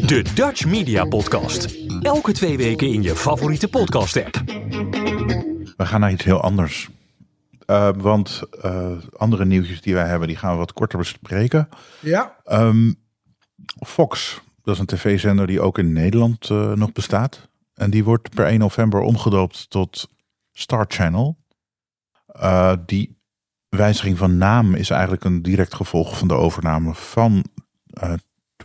De 0.06 0.24
Dutch 0.34 0.66
Media 0.66 1.04
Podcast. 1.04 1.76
Elke 2.00 2.32
twee 2.32 2.56
weken 2.56 2.88
in 2.92 3.02
je 3.02 3.16
favoriete 3.16 3.68
podcast-app. 3.68 4.42
we 5.76 5.86
gaan 5.86 6.00
naar 6.00 6.12
iets 6.12 6.24
heel 6.24 6.40
anders. 6.40 6.88
Want 7.96 8.42
eh, 8.62 8.90
andere 9.16 9.44
nieuwtjes 9.44 9.80
die 9.80 9.94
wij 9.94 10.06
hebben, 10.06 10.28
die 10.28 10.36
gaan 10.36 10.52
we 10.52 10.58
wat 10.58 10.72
korter 10.72 10.98
bespreken. 10.98 11.68
Ja, 12.00 12.36
Ehm, 12.44 12.92
Fox, 13.86 14.40
dat 14.62 14.74
is 14.74 14.80
een 14.80 14.86
tv-zender 14.86 15.46
die 15.46 15.60
ook 15.60 15.78
in 15.78 15.92
Nederland 15.92 16.50
eh, 16.50 16.72
nog 16.72 16.92
bestaat. 16.92 17.48
En 17.74 17.90
die 17.90 18.04
wordt 18.04 18.34
per 18.34 18.46
1 18.46 18.58
november 18.58 19.00
omgedoopt 19.00 19.70
tot 19.70 20.08
Star 20.52 20.84
Channel. 20.88 21.36
Eh, 22.26 22.72
die 22.86 23.18
wijziging 23.68 24.18
van 24.18 24.38
naam 24.38 24.74
is 24.74 24.90
eigenlijk 24.90 25.24
een 25.24 25.42
direct 25.42 25.74
gevolg 25.74 26.18
van 26.18 26.28
de 26.28 26.34
overname 26.34 26.94
van 26.94 27.44
eh 27.92 28.12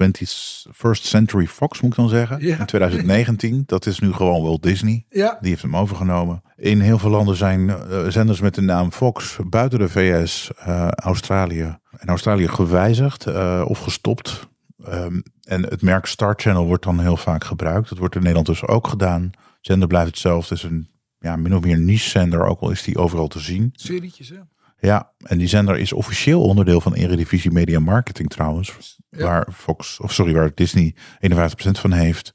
21st 0.03 1.03
Century 1.03 1.47
Fox, 1.47 1.81
moet 1.81 1.91
ik 1.91 1.97
dan 1.97 2.09
zeggen. 2.09 2.45
Ja. 2.45 2.57
In 2.59 2.65
2019. 2.65 3.63
Dat 3.65 3.85
is 3.85 3.99
nu 3.99 4.13
gewoon 4.13 4.43
Walt 4.43 4.63
Disney. 4.63 5.05
ja, 5.09 5.37
Die 5.41 5.49
heeft 5.49 5.61
hem 5.61 5.75
overgenomen. 5.75 6.41
In 6.55 6.79
heel 6.81 6.99
veel 6.99 7.09
landen 7.09 7.35
zijn 7.35 7.69
eh, 7.69 8.07
zenders 8.07 8.39
met 8.39 8.55
de 8.55 8.61
naam 8.61 8.91
Fox 8.91 9.37
buiten 9.49 9.79
de 9.79 9.89
VS, 9.89 10.51
eh, 10.57 10.87
Australië 10.87 11.77
en 11.97 12.07
Australië 12.07 12.47
gewijzigd 12.47 13.25
eh, 13.25 13.63
of 13.67 13.79
gestopt. 13.79 14.47
Ehm, 14.87 15.19
en 15.43 15.63
het 15.63 15.81
merk 15.81 16.05
Star 16.05 16.33
Channel 16.37 16.65
wordt 16.65 16.83
dan 16.83 16.99
heel 16.99 17.17
vaak 17.17 17.43
gebruikt. 17.43 17.89
Dat 17.89 17.97
wordt 17.97 18.15
in 18.15 18.21
Nederland 18.21 18.47
dus 18.47 18.65
ook 18.65 18.87
gedaan. 18.87 19.31
Zender 19.61 19.87
blijft 19.87 20.07
hetzelfde. 20.07 20.55
Het 20.55 20.63
is 20.63 20.69
een 20.69 20.89
ja, 21.19 21.35
min 21.35 21.55
of 21.55 21.63
meer 21.63 21.79
niche 21.79 22.09
zender, 22.09 22.45
ook 22.45 22.59
al 22.59 22.71
is 22.71 22.83
die 22.83 22.97
overal 22.97 23.27
te 23.27 23.39
zien. 23.39 23.69
serietjes 23.73 24.29
hè. 24.29 24.39
Ja, 24.79 25.11
en 25.23 25.37
die 25.37 25.47
zender 25.47 25.77
is 25.77 25.93
officieel 25.93 26.41
onderdeel 26.41 26.81
van 26.81 26.93
Eredivisie 26.93 27.51
Media 27.51 27.79
Marketing 27.79 28.29
trouwens. 28.29 28.97
Ja. 29.09 29.23
Waar 29.23 29.47
Fox, 29.53 29.99
of 29.99 30.13
sorry, 30.13 30.33
waar 30.33 30.51
Disney 30.53 30.95
51% 31.19 31.79
van 31.79 31.91
heeft. 31.91 32.31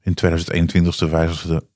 In 0.00 0.14
2021 0.14 1.10
wijzigde 1.10 1.66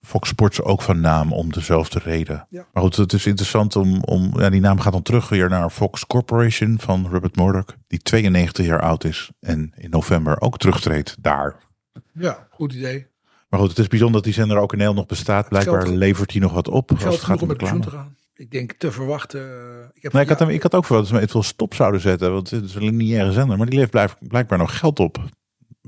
Fox 0.00 0.28
Sports 0.28 0.62
ook 0.62 0.82
van 0.82 1.00
naam 1.00 1.32
om 1.32 1.52
dezelfde 1.52 1.98
reden. 1.98 2.46
Ja. 2.50 2.66
Maar 2.72 2.82
goed, 2.82 2.96
het 2.96 3.12
is 3.12 3.26
interessant 3.26 3.76
om, 3.76 4.02
om 4.04 4.40
ja, 4.40 4.50
die 4.50 4.60
naam 4.60 4.80
gaat 4.80 4.92
dan 4.92 5.02
terug 5.02 5.28
weer 5.28 5.48
naar 5.48 5.70
Fox 5.70 6.06
Corporation 6.06 6.78
van 6.80 7.06
Rupert 7.10 7.36
Murdoch, 7.36 7.64
die 7.86 7.98
92 7.98 8.66
jaar 8.66 8.80
oud 8.80 9.04
is 9.04 9.30
en 9.40 9.72
in 9.76 9.90
november 9.90 10.40
ook 10.40 10.58
terugtreedt 10.58 11.16
daar. 11.20 11.56
Ja, 12.12 12.46
goed 12.50 12.72
idee. 12.72 13.06
Maar 13.48 13.60
goed, 13.60 13.68
het 13.68 13.78
is 13.78 13.86
bijzonder 13.88 14.16
dat 14.16 14.24
die 14.24 14.32
zender 14.32 14.56
ook 14.56 14.72
in 14.72 14.78
Nederland 14.78 15.08
nog 15.08 15.18
bestaat. 15.18 15.48
Blijkbaar 15.48 15.82
Geld- 15.82 15.94
levert 15.96 16.32
hij 16.32 16.40
nog 16.40 16.52
wat 16.52 16.68
op. 16.68 16.90
als 16.90 17.02
het 17.04 17.20
gaat 17.24 17.42
om 17.42 17.56
pensioen 17.56 17.80
te 17.80 17.90
gaan. 17.90 18.16
Ik 18.34 18.50
denk 18.50 18.72
te 18.72 18.92
verwachten. 18.92 19.40
eh, 19.40 19.86
Ik, 19.94 20.02
heb 20.02 20.12
Nee, 20.12 20.22
ik, 20.22 20.28
had 20.28 20.38
hem, 20.38 20.48
ik 20.48 20.62
had 20.62 20.74
ook 20.74 20.84
verwacht 20.84 21.08
dat 21.08 21.16
ze 21.18 21.24
me 21.24 21.30
veel 21.30 21.42
stop 21.42 21.74
zouden 21.74 22.00
zetten. 22.00 22.32
Want 22.32 22.50
het 22.50 22.64
is 22.64 22.74
een 22.74 22.82
lineaire 22.84 23.32
zender. 23.32 23.56
Maar 23.56 23.66
die 23.66 23.74
levert 23.74 23.90
blijf- 23.90 24.16
blijkbaar 24.20 24.58
nog 24.58 24.78
geld 24.78 24.98
op. 25.00 25.24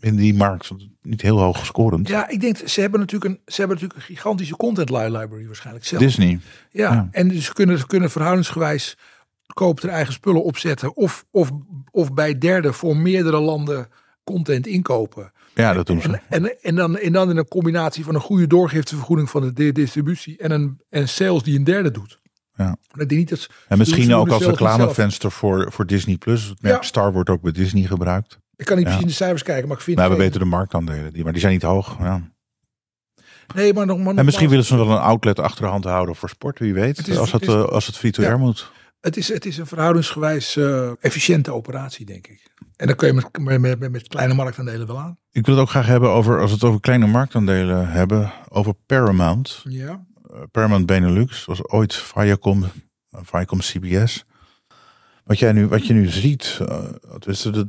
In 0.02 0.16
die 0.16 0.34
markt. 0.34 0.70
Niet 1.02 1.22
heel 1.22 1.38
hoog 1.40 1.58
gescorend. 1.58 2.08
Ja, 2.08 2.28
ik 2.28 2.40
denk, 2.40 2.56
ze 2.56 2.80
hebben 2.80 3.00
natuurlijk 3.00 3.30
een, 3.34 3.40
ze 3.46 3.60
hebben 3.60 3.76
natuurlijk 3.80 4.08
een 4.08 4.14
gigantische 4.14 4.56
content 4.56 4.90
li- 4.90 4.96
library 5.18 5.46
waarschijnlijk 5.46 5.86
zelf. 5.86 6.02
Disney. 6.02 6.40
Ja, 6.70 6.92
Ja. 6.92 7.08
en 7.10 7.28
dus 7.28 7.52
kunnen, 7.52 7.78
ze 7.78 7.86
kunnen 7.86 8.10
verhoudingsgewijs 8.10 8.96
koop 9.54 9.82
er 9.82 9.88
eigen 9.88 10.12
spullen 10.12 10.44
opzetten. 10.44 10.96
Of, 10.96 11.24
of, 11.30 11.50
of 11.90 12.12
bij 12.14 12.38
derden 12.38 12.74
voor 12.74 12.96
meerdere 12.96 13.40
landen 13.40 13.88
content 14.24 14.66
inkopen. 14.66 15.32
Ja, 15.54 15.72
dat 15.72 15.86
doen 15.86 16.00
ze. 16.00 16.08
En, 16.08 16.20
en, 16.44 16.56
en, 16.62 16.74
dan, 16.74 16.98
en 16.98 17.12
dan 17.12 17.30
in 17.30 17.36
een 17.36 17.48
combinatie 17.48 18.04
van 18.04 18.14
een 18.14 18.20
goede 18.20 18.46
doorgiftevergoeding 18.46 19.30
van 19.30 19.42
de 19.42 19.52
di- 19.52 19.72
distributie 19.72 20.38
en 20.38 20.50
een 20.50 20.80
en 20.90 21.08
sales 21.08 21.42
die 21.42 21.58
een 21.58 21.64
derde 21.64 21.90
doet. 21.90 22.20
Ja. 22.56 22.76
Ik 22.92 22.96
denk 23.08 23.10
niet 23.10 23.28
dat 23.28 23.38
ze- 23.38 23.48
En 23.68 23.78
misschien 23.78 24.14
ook 24.14 24.28
als 24.28 24.44
reclamevenster 24.44 25.30
voor, 25.32 25.72
voor 25.72 25.86
Disney+. 25.86 26.16
Plus. 26.16 26.48
Het 26.48 26.62
merk 26.62 26.74
Ja. 26.82 26.82
Star 26.82 27.12
wordt 27.12 27.30
ook 27.30 27.40
bij 27.42 27.52
Disney 27.52 27.82
gebruikt. 27.82 28.38
Ik 28.62 28.68
kan 28.68 28.76
niet 28.76 28.84
precies 28.86 29.02
in 29.02 29.08
de 29.08 29.14
cijfers 29.14 29.42
kijken, 29.42 29.68
maar 29.68 29.76
ik 29.76 29.82
vind 29.82 29.96
Maar 29.96 30.10
we 30.10 30.16
weten 30.16 30.40
de 30.40 30.46
marktaandelen. 30.46 31.12
Die, 31.12 31.22
maar 31.22 31.32
die 31.32 31.40
zijn 31.40 31.52
niet 31.52 31.62
hoog. 31.62 31.96
Ja. 31.98 32.30
Nee, 33.54 33.74
maar 33.74 33.86
nog 33.86 33.98
maar 33.98 34.14
En 34.14 34.24
misschien 34.24 34.48
willen 34.48 34.64
ze 34.64 34.76
wel 34.76 34.90
een 34.90 34.98
outlet 34.98 35.38
achter 35.38 35.62
de 35.64 35.70
hand 35.70 35.84
houden 35.84 36.16
voor 36.16 36.28
sport. 36.28 36.58
Wie 36.58 36.74
weet. 36.74 36.96
Het 36.96 37.08
is- 37.08 37.16
als, 37.16 37.32
het, 37.32 37.40
het 37.40 37.50
is- 37.50 37.56
eh, 37.56 37.64
als 37.64 37.86
het 37.86 37.96
free-to-air 37.96 38.32
Ja. 38.32 38.38
moet. 38.38 38.70
het 39.00 39.16
is, 39.16 39.28
het 39.28 39.46
is 39.46 39.58
een 39.58 39.66
verhoudingsgewijs 39.66 40.56
eh, 40.56 40.90
efficiënte 41.00 41.52
operatie, 41.52 42.06
denk 42.06 42.26
ik. 42.26 42.50
En 42.76 42.86
dan 42.86 42.96
kun 42.96 43.06
je 43.08 43.12
met, 43.14 43.60
met, 43.60 43.78
met, 43.80 43.90
met 43.92 44.08
kleine 44.08 44.34
marktaandelen 44.34 44.86
wel 44.86 44.98
aan. 44.98 45.18
Ik 45.30 45.46
wil 45.46 45.54
het 45.54 45.64
ook 45.64 45.70
graag 45.70 45.86
hebben 45.86 46.10
over, 46.10 46.40
als 46.40 46.48
we 46.50 46.54
het 46.54 46.64
over 46.64 46.80
kleine 46.80 47.06
marktaandelen 47.06 47.88
hebben, 47.88 48.32
over 48.48 48.74
Paramount. 48.86 49.62
Ja. 49.68 50.04
Eh, 50.30 50.40
Paramount 50.50 50.86
Benelux 50.86 51.44
was 51.44 51.64
ooit 51.68 51.94
Viacom, 51.94 52.64
Viacom 53.10 53.58
CBS. 53.58 54.24
Wat, 55.24 55.38
jij 55.38 55.52
nu, 55.52 55.66
wat 55.66 55.86
je 55.86 55.92
nu 55.92 56.06
ziet, 56.06 56.58
eh, 56.60 56.84
dat, 57.18 57.42
dat, 57.42 57.66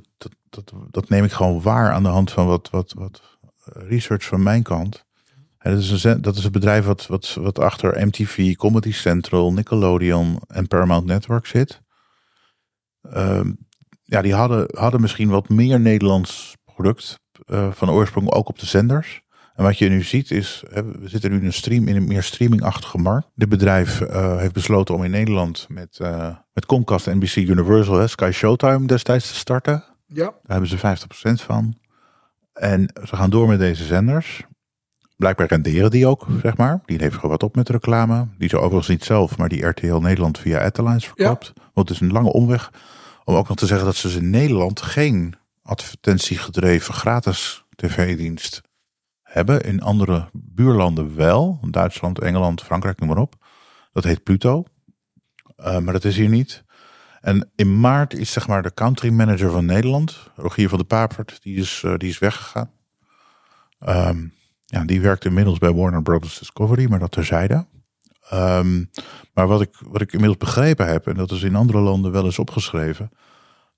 dat, 0.50 0.74
dat, 0.92 1.10
neem 1.10 1.24
ik 1.24 1.32
gewoon 1.32 1.62
waar 1.62 1.92
aan 1.92 2.04
de 2.04 2.10
hand 2.10 2.32
van 2.32 2.48
wat, 2.48 2.70
wat, 2.70 2.94
wat 2.98 3.22
eh, 3.64 3.88
research 3.90 4.26
van 4.26 4.44
mijn 4.44 4.64
kant. 4.64 5.06
Dat, 5.58 5.78
is 5.78 6.04
een, 6.04 6.22
dat 6.22 6.36
is 6.36 6.44
een 6.44 6.52
bedrijf 6.52 6.86
wat, 6.86 7.08
wat, 7.08 7.34
wat 7.34 7.60
achter 7.60 8.06
MTV, 8.08 8.56
Comedy 8.56 8.92
Central, 8.92 9.54
Nickelodeon 9.54 10.42
en 10.48 10.68
Paramount 10.68 11.06
Network 11.06 11.46
zit. 11.46 11.82
Ehm, 13.02 13.52
ja, 14.04 14.22
die 14.22 14.34
hadden, 14.34 14.68
hadden 14.78 15.02
misschien 15.02 15.30
wat 15.30 15.50
meer 15.50 15.80
Nederlands 15.80 16.56
product 16.66 17.20
eh, 17.46 17.72
van 17.72 17.90
oorsprong 17.90 18.32
ook 18.32 18.50
op 18.50 18.60
de 18.60 18.66
zenders. 18.66 19.22
En 19.54 19.64
wat 19.64 19.78
je 19.78 19.90
nu 19.90 20.02
ziet 20.02 20.32
is, 20.32 20.64
we 20.70 21.10
zitten 21.10 21.32
nu 21.32 21.38
in 21.38 21.46
een 21.46 21.54
stream 21.54 21.88
in 21.88 21.96
een 21.96 22.08
meer 22.08 22.24
streamingachtige 22.24 22.98
markt. 22.98 23.28
Dit 23.36 23.50
bedrijf 23.50 24.02
eh, 24.02 24.38
heeft 24.38 24.54
besloten 24.54 24.96
om 24.96 25.04
in 25.04 25.12
Nederland 25.12 25.66
met, 25.70 26.00
eh, 26.00 26.36
met 26.54 26.66
Comcast 26.66 27.06
NBC 27.06 27.36
Universal, 27.36 27.96
hè, 27.96 28.08
Sky 28.08 28.32
Showtime 28.34 28.88
destijds 28.88 29.28
te 29.28 29.36
starten. 29.36 29.84
Ja. 30.08 30.24
Daar 30.24 30.42
hebben 30.46 30.70
ze 30.70 30.78
50% 30.78 31.42
van. 31.42 31.78
En 32.54 32.94
ze 33.04 33.16
gaan 33.16 33.30
door 33.30 33.48
met 33.48 33.60
deze 33.60 33.84
zenders. 33.84 34.44
Blijkbaar 35.18 35.48
renderen 35.48 35.92
die 35.92 36.08
ook, 36.08 36.28
zeg 36.42 36.58
maar. 36.58 36.82
Die 36.86 36.98
leveren 36.98 37.20
gewoon 37.20 37.32
wat 37.32 37.44
op 37.44 37.56
met 37.56 37.70
reclame. 37.70 38.28
Die 38.38 38.50
ze 38.50 38.58
overigens 38.58 38.88
niet 38.88 39.04
zelf, 39.04 39.38
maar 39.38 39.50
die 39.50 39.66
RTL 39.66 39.96
Nederland 39.96 40.40
via 40.40 40.60
Ettelines 40.60 41.06
verkoopt. 41.06 41.54
Want 41.74 41.90
het 41.90 41.98
is 41.98 42.00
een 42.00 42.12
lange 42.12 42.32
omweg 42.32 42.72
om 43.24 43.36
ook 43.36 43.48
nog 43.48 43.58
te 43.58 43.66
zeggen 43.66 43.86
dat 43.86 43.96
ze 43.96 44.08
dus 44.08 44.16
in 44.16 44.30
Nederland 44.30 44.82
geen 44.82 45.36
advertentiegedreven 45.64 46.94
gratis 46.94 47.66
tv-dienst 47.76 48.62
hebben. 49.34 49.62
In 49.62 49.82
andere 49.82 50.30
buurlanden 50.32 51.16
wel. 51.16 51.60
Duitsland, 51.70 52.20
Engeland, 52.20 52.62
Frankrijk, 52.62 53.00
noem 53.00 53.10
maar 53.10 53.18
op. 53.18 53.36
Dat 53.92 54.04
heet 54.04 54.24
Pluto. 54.24 54.64
Eh, 55.56 55.80
maar 55.80 55.94
dat 55.94 56.04
is 56.04 56.16
hier 56.16 56.30
niet. 56.30 56.64
En 57.22 57.52
in 57.56 57.80
maart 57.80 58.14
is 58.14 58.32
zeg 58.32 58.48
maar 58.48 58.64
de 58.64 58.74
country 58.74 59.10
manager 59.10 59.52
van 59.52 59.66
Nederland, 59.66 60.32
Rogier 60.36 60.70
van 60.70 60.78
de 60.78 60.84
Papert, 60.84 61.44
die 61.44 61.56
is, 61.56 61.82
eh, 61.86 61.94
die 61.98 62.10
is 62.10 62.20
weggegaan. 62.20 62.72
Ehm, 63.80 64.28
ja, 64.66 64.84
die 64.84 65.02
werkt 65.02 65.26
inmiddels 65.26 65.58
bij 65.58 65.74
Warner 65.74 66.02
Brothers 66.02 66.40
Discovery, 66.40 66.90
maar 66.90 67.00
dat 67.00 67.12
terzijde. 67.12 67.66
Ehm, 68.30 68.84
maar 69.34 69.48
wat 69.48 69.62
ik, 69.62 69.76
wat 69.86 70.02
ik 70.02 70.12
inmiddels 70.14 70.40
begrepen 70.40 70.88
heb, 70.88 71.08
en 71.08 71.16
dat 71.16 71.32
is 71.32 71.44
in 71.44 71.56
andere 71.56 71.80
landen 71.80 72.12
wel 72.12 72.26
eens 72.26 72.40
opgeschreven, 72.40 73.12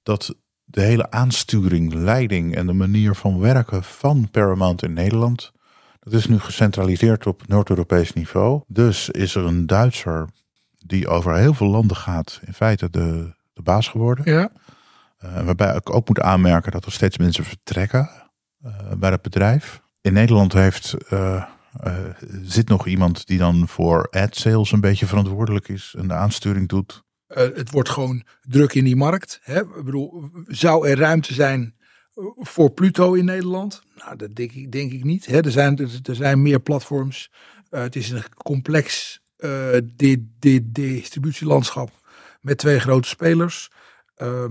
dat 0.04 0.36
de 0.66 0.82
hele 0.82 1.12
aansturing, 1.12 1.94
leiding 1.94 2.56
en 2.56 2.68
de 2.68 2.74
manier 2.74 3.16
van 3.16 3.40
werken 3.40 3.84
van 3.84 4.30
Paramount 4.32 4.84
in 4.84 4.94
Nederland, 4.94 5.52
dat 6.00 6.14
is 6.14 6.28
nu 6.28 6.40
gecentraliseerd 6.40 7.26
op 7.26 7.48
Noord-Europees 7.48 8.14
niveau. 8.14 8.62
Dus 8.68 9.10
is 9.10 9.36
er 9.36 9.46
een 9.46 9.66
Duitser 9.66 10.30
die 10.78 11.08
over 11.08 11.36
heel 11.36 11.54
veel 11.54 11.68
landen 11.68 11.98
gaat, 11.98 12.40
in 12.46 12.54
feite 12.54 12.90
de, 12.90 13.34
de 13.54 13.62
baas 13.62 13.88
geworden. 13.88 14.32
Ja. 14.34 14.50
Uh, 15.24 15.42
waarbij 15.42 15.76
ik 15.76 15.96
ook 15.96 16.08
moet 16.08 16.20
aanmerken 16.20 16.72
dat 16.72 16.86
er 16.86 16.92
steeds 16.92 17.18
mensen 17.18 17.44
vertrekken 17.44 18.10
uh, 18.66 18.72
bij 18.98 19.12
het 19.12 19.22
bedrijf. 19.22 19.82
In 20.02 20.14
Nederland 20.14 20.54
heeft, 20.54 20.96
uh, 21.14 21.44
zit 22.42 22.70
nog 22.70 22.88
iemand 22.88 23.28
die 23.28 23.38
dan 23.38 23.68
voor 23.68 24.08
ad 24.10 24.36
sales 24.36 24.72
een 24.72 24.82
beetje 24.82 25.06
verantwoordelijk 25.06 25.68
is 25.68 25.96
en 25.98 26.08
de 26.08 26.14
aansturing 26.14 26.70
doet. 26.70 27.04
Het 27.28 27.72
wordt 27.72 27.90
gewoon 27.90 28.24
druk 28.42 28.74
in 28.74 28.84
die 28.84 28.96
markt. 28.96 29.40
Hè? 29.44 29.60
Ik 29.60 29.84
bedoel, 29.84 30.30
zou 30.48 30.88
er 30.88 30.98
ruimte 30.98 31.34
zijn 31.34 31.76
voor 32.36 32.72
Pluto 32.72 33.14
in 33.14 33.26
Nederland? 33.26 33.84
Nou, 33.96 34.16
dat 34.16 34.36
denk 34.36 34.52
ik, 34.52 35.04
niet. 35.04 35.26
Hè? 35.26 35.42
Er, 35.42 35.52
zijn, 35.52 35.78
er 36.04 36.16
zijn 36.16 36.42
meer 36.42 36.60
platforms. 36.60 37.32
het 37.70 37.96
is 37.96 38.10
een 38.10 38.24
complex 38.44 39.20
distributielandschap 40.72 41.92
met 42.42 42.58
twee 42.58 42.80
grote 42.80 43.08
spelers. 43.08 43.70
Uh, 44.18 44.46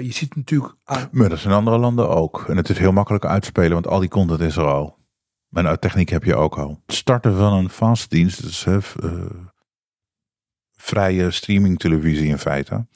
je 0.00 0.12
ziet 0.12 0.36
natuurlijk 0.36 0.74
aan... 0.84 1.08
Maar 1.12 1.28
dat 1.28 1.44
in 1.44 1.50
andere 1.50 1.78
landen 1.78 2.08
ook. 2.08 2.44
En 2.48 2.56
het 2.56 2.68
is 2.68 2.78
heel 2.78 2.92
makkelijk 2.92 3.24
uitspelen, 3.24 3.72
want 3.72 3.86
al 3.86 4.00
die 4.00 4.08
content 4.08 4.40
is 4.40 4.56
er 4.56 4.66
al. 4.66 4.98
En 5.52 5.80
techniek 5.80 6.08
heb 6.08 6.24
je 6.24 6.36
ook 6.36 6.58
al. 6.58 6.82
Het 6.86 6.96
starten 6.96 7.36
van 7.36 7.52
een 7.52 7.70
vastdienst, 7.70 8.42
dus 8.42 8.64
uh, 8.66 8.76
vrije 10.86 11.30
streaming 11.30 11.78
televisie 11.78 12.26
in 12.28 12.38
feite. 12.38 12.86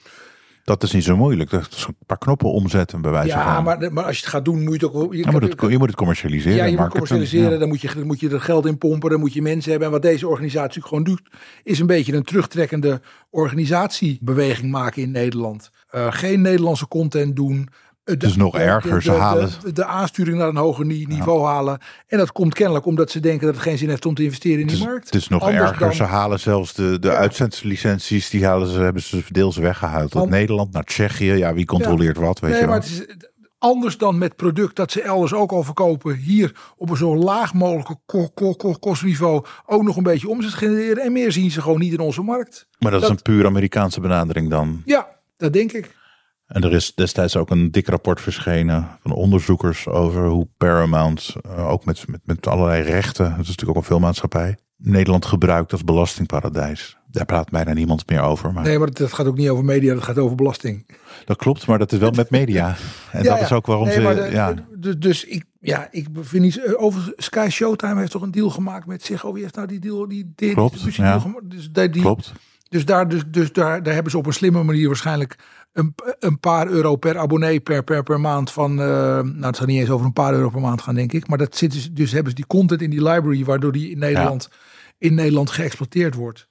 Dat 0.65 0.83
is 0.83 0.93
niet 0.93 1.05
zo 1.05 1.17
moeilijk. 1.17 1.51
Dat 1.51 1.69
is 1.77 1.85
een 1.87 1.97
paar 2.07 2.19
knoppen 2.19 2.53
omzetten 2.53 3.01
bij 3.03 3.11
wijze 3.11 3.29
Ja, 3.29 3.55
van. 3.55 3.65
maar, 3.65 3.93
maar 3.93 4.05
als 4.05 4.17
je 4.17 4.23
het 4.23 4.31
gaat 4.31 4.45
doen, 4.45 4.65
moet 4.65 4.81
je 4.81 4.87
het 4.87 4.95
ook... 4.95 5.15
Je, 5.15 5.27
moet 5.31 5.43
het, 5.43 5.61
je 5.71 5.79
moet 5.79 5.87
het 5.89 5.97
commercialiseren. 5.97 6.57
Ja, 6.57 6.65
je 6.65 6.77
moet 6.77 6.89
commercialiseren, 6.89 7.53
Ja. 7.53 7.59
dan, 7.59 7.69
moet 7.69 7.81
je, 7.81 7.91
dan 7.95 8.07
moet 8.07 8.21
je 8.21 8.31
er 8.31 8.41
geld 8.41 8.67
in 8.67 8.79
pompen, 8.79 9.11
dan 9.11 9.21
moet 9.21 9.33
je 9.33 9.43
mensen 9.43 9.71
hebben. 9.71 9.89
En 9.89 9.95
wat 9.95 10.03
deze 10.03 10.29
organisatie 10.29 10.83
gewoon 10.83 11.05
doet, 11.05 11.23
is 11.63 11.79
een 11.79 11.87
beetje 11.87 12.13
een 12.17 12.23
terugtrekkende 12.23 13.01
organisatiebeweging 13.31 14.71
maken 14.71 15.03
in 15.03 15.11
Nederland. 15.11 15.71
Eh, 15.91 16.07
geen 16.13 16.41
Nederlandse 16.41 16.89
content 16.89 17.37
doen. 17.37 17.69
Eh, 18.11 18.19
de- 18.19 18.27
Dus 18.27 18.37
nog 18.37 18.59
erger, 18.59 18.95
de, 18.95 19.03
ze 19.03 19.11
halen- 19.13 19.51
De, 19.63 19.73
de 19.73 19.85
aansturing 19.85 20.39
naar 20.39 20.49
een 20.49 20.57
hoger 20.57 20.87
ni- 20.87 21.05
niveau 21.09 21.47
halen. 21.47 21.79
En 22.07 22.19
dat 22.19 22.33
komt 22.33 22.55
kennelijk 22.55 22.87
omdat 22.87 23.11
ze 23.11 23.21
denken 23.21 23.47
dat 23.47 23.55
het 23.55 23.65
geen 23.65 23.79
zin 23.79 23.89
heeft 23.89 24.07
om 24.07 24.15
te 24.15 24.23
investeren 24.25 24.61
in 24.61 24.67
die 24.67 24.77
is, 24.77 24.83
markt. 24.85 25.05
het 25.05 25.15
is 25.15 25.29
nog 25.29 25.43
Anders 25.43 25.63
erger. 25.63 25.79
dan- 25.79 25.95
Ze 25.95 26.03
halen 26.03 26.41
zelfs 26.41 26.75
de, 26.75 26.99
de 26.99 27.11
uitzendslicenties, 27.11 28.31
die 28.31 28.45
halen 28.47 28.69
ze, 28.69 28.81
hebben 28.81 29.03
ze 29.03 29.23
deels 29.29 29.57
weggehaald. 29.57 30.15
Uit 30.15 30.25
An- 30.25 30.29
Nederland 30.31 30.73
naar 30.73 30.85
Tsjechië. 30.85 31.33
Ja, 31.33 31.55
wie 31.55 31.65
controleert 31.67 32.17
wat, 32.17 32.39
weet 32.41 32.51
Nee, 32.51 32.61
je 32.61 32.67
maar 32.67 32.81
wel. 32.81 32.89
het 32.89 33.09
is 33.09 33.17
anders 33.59 33.99
dan 33.99 34.19
met 34.19 34.37
product 34.37 34.77
dat 34.77 34.91
ze 34.93 35.03
elders 35.03 35.35
ook 35.35 35.53
al 35.53 35.63
verkopen. 35.63 36.15
Hier 36.17 36.55
op 36.77 36.91
een 36.91 36.97
zo 36.97 37.17
laag 37.17 37.55
mogelijke 37.55 37.97
ko- 38.07 38.29
ko- 38.35 38.55
ko- 38.55 38.73
kostniveau 38.81 39.45
ook 39.67 39.83
nog 39.83 39.97
een 39.97 40.03
beetje 40.03 40.29
omzet 40.29 40.55
genereren. 40.55 41.03
En 41.03 41.13
meer 41.13 41.33
zien 41.33 41.51
ze 41.51 41.63
gewoon 41.63 41.79
niet 41.81 41.93
in 41.93 42.01
onze 42.01 42.23
markt. 42.23 42.67
Maar 42.79 42.91
dat, 42.91 43.03
is 43.03 43.09
dat- 43.09 43.17
een 43.17 43.23
puur 43.23 43.47
Amerikaanse 43.47 44.01
benadering 44.01 44.51
dan. 44.51 44.83
Ja, 44.85 45.09
dat 45.37 45.53
denk 45.53 45.73
ik. 45.73 45.99
En 46.51 46.63
er 46.63 46.73
is 46.73 46.95
destijds 46.95 47.37
ook 47.37 47.51
een 47.51 47.71
dik 47.71 47.89
rapport 47.89 48.21
verschenen 48.21 48.89
van 49.03 49.13
onderzoekers 49.13 49.87
over 49.89 50.27
hoe 50.27 50.49
Paramount, 50.57 51.35
eh, 51.43 51.69
ook 51.71 51.85
met, 51.85 52.05
met, 52.09 52.21
met 52.25 52.47
allerlei 52.47 52.83
rechten, 52.83 53.31
het 53.31 53.41
is 53.41 53.49
natuurlijk 53.49 53.71
ook 53.71 53.77
een 53.85 53.89
filmmaatschappij, 53.91 54.57
Nederland 54.77 55.25
gebruikt 55.25 55.73
als 55.73 55.85
belastingparadijs. 55.85 56.99
Daar 57.11 57.25
praat 57.25 57.51
bijna 57.51 57.73
niemand 57.73 58.09
meer 58.11 58.21
over. 58.21 58.53
Maar 58.53 58.65
Nee, 58.65 58.79
maar 58.79 58.91
dat 58.91 59.13
gaat 59.13 59.27
ook 59.27 59.37
niet 59.37 59.49
over 59.49 59.65
media, 59.65 59.95
dat 59.95 60.03
gaat 60.03 60.19
over 60.19 60.37
belasting. 60.37 60.87
Dat 61.25 61.37
klopt, 61.37 61.67
maar 61.67 61.79
dat 61.79 61.93
is 61.93 61.99
wel 61.99 62.11
met 62.11 62.31
media. 62.31 62.77
En 63.13 63.23
Ja, 63.25 63.35
dat 63.35 63.41
is 63.43 63.53
ook 63.53 63.67
waarom 63.67 63.87
Nee, 63.87 63.95
ze. 63.97 64.15
de- 64.15 64.29
ja, 64.31 64.55
de- 64.77 64.99
dus 64.99 65.25
ik, 65.25 65.45
ja, 65.61 65.89
ik 65.91 66.07
vind 66.21 66.43
niet. 66.43 66.75
Over 66.77 67.13
Sky 67.17 67.49
Showtime 67.51 67.99
heeft 68.01 68.11
toch 68.13 68.23
een 68.23 68.31
deal 68.31 68.51
gemaakt 68.51 68.87
met 68.87 69.03
zich. 69.03 69.25
Oh, 69.25 69.33
wie 69.33 69.43
heeft 69.43 69.55
nou 69.55 69.67
die 69.67 69.79
deal? 69.79 70.09
Die, 70.09 70.33
die 70.37 70.53
Klopt, 70.53 70.95
ja. 70.95 71.23
Dus, 71.43 71.71
die- 71.73 71.91
klopt. 71.91 72.33
Dus, 72.71 72.85
daar, 72.85 73.09
dus, 73.09 73.23
dus 73.27 73.53
daar, 73.53 73.83
daar 73.83 73.95
hebben 73.95 74.13
ze 74.13 74.19
op 74.19 74.27
een 74.27 74.33
slimme 74.33 74.63
manier 74.63 74.87
waarschijnlijk 74.87 75.39
een, 75.73 75.95
een 76.19 76.41
paar 76.41 76.67
euro 76.69 76.97
per 76.97 77.19
abonnee 77.19 77.61
per, 77.61 77.83
per, 77.85 78.03
per 78.03 78.21
maand 78.21 78.51
van. 78.53 78.71
eh, 78.81 78.87
nou, 79.21 79.41
het 79.47 79.57
zal 79.57 79.67
niet 79.67 79.81
eens 79.81 79.91
over 79.91 80.07
een 80.07 80.13
paar 80.13 80.35
euro 80.35 80.49
per 80.49 80.61
maand 80.61 80.83
gaan, 80.83 80.95
denk 80.95 81.13
ik. 81.13 81.29
Maar 81.29 81.39
dat 81.39 81.57
zit 81.57 81.73
dus, 81.73 81.91
dus 81.93 82.13
hebben 82.13 82.31
ze 82.31 82.37
die 82.37 82.47
content 82.47 82.83
in 82.83 82.91
die 82.91 83.03
library, 83.03 83.45
waardoor 83.45 83.73
die 83.73 83.91
in 83.91 83.99
Nederland, 83.99 84.49
in 84.99 85.15
Nederland 85.15 85.51
geëxploiteerd 85.51 86.15
wordt. 86.15 86.49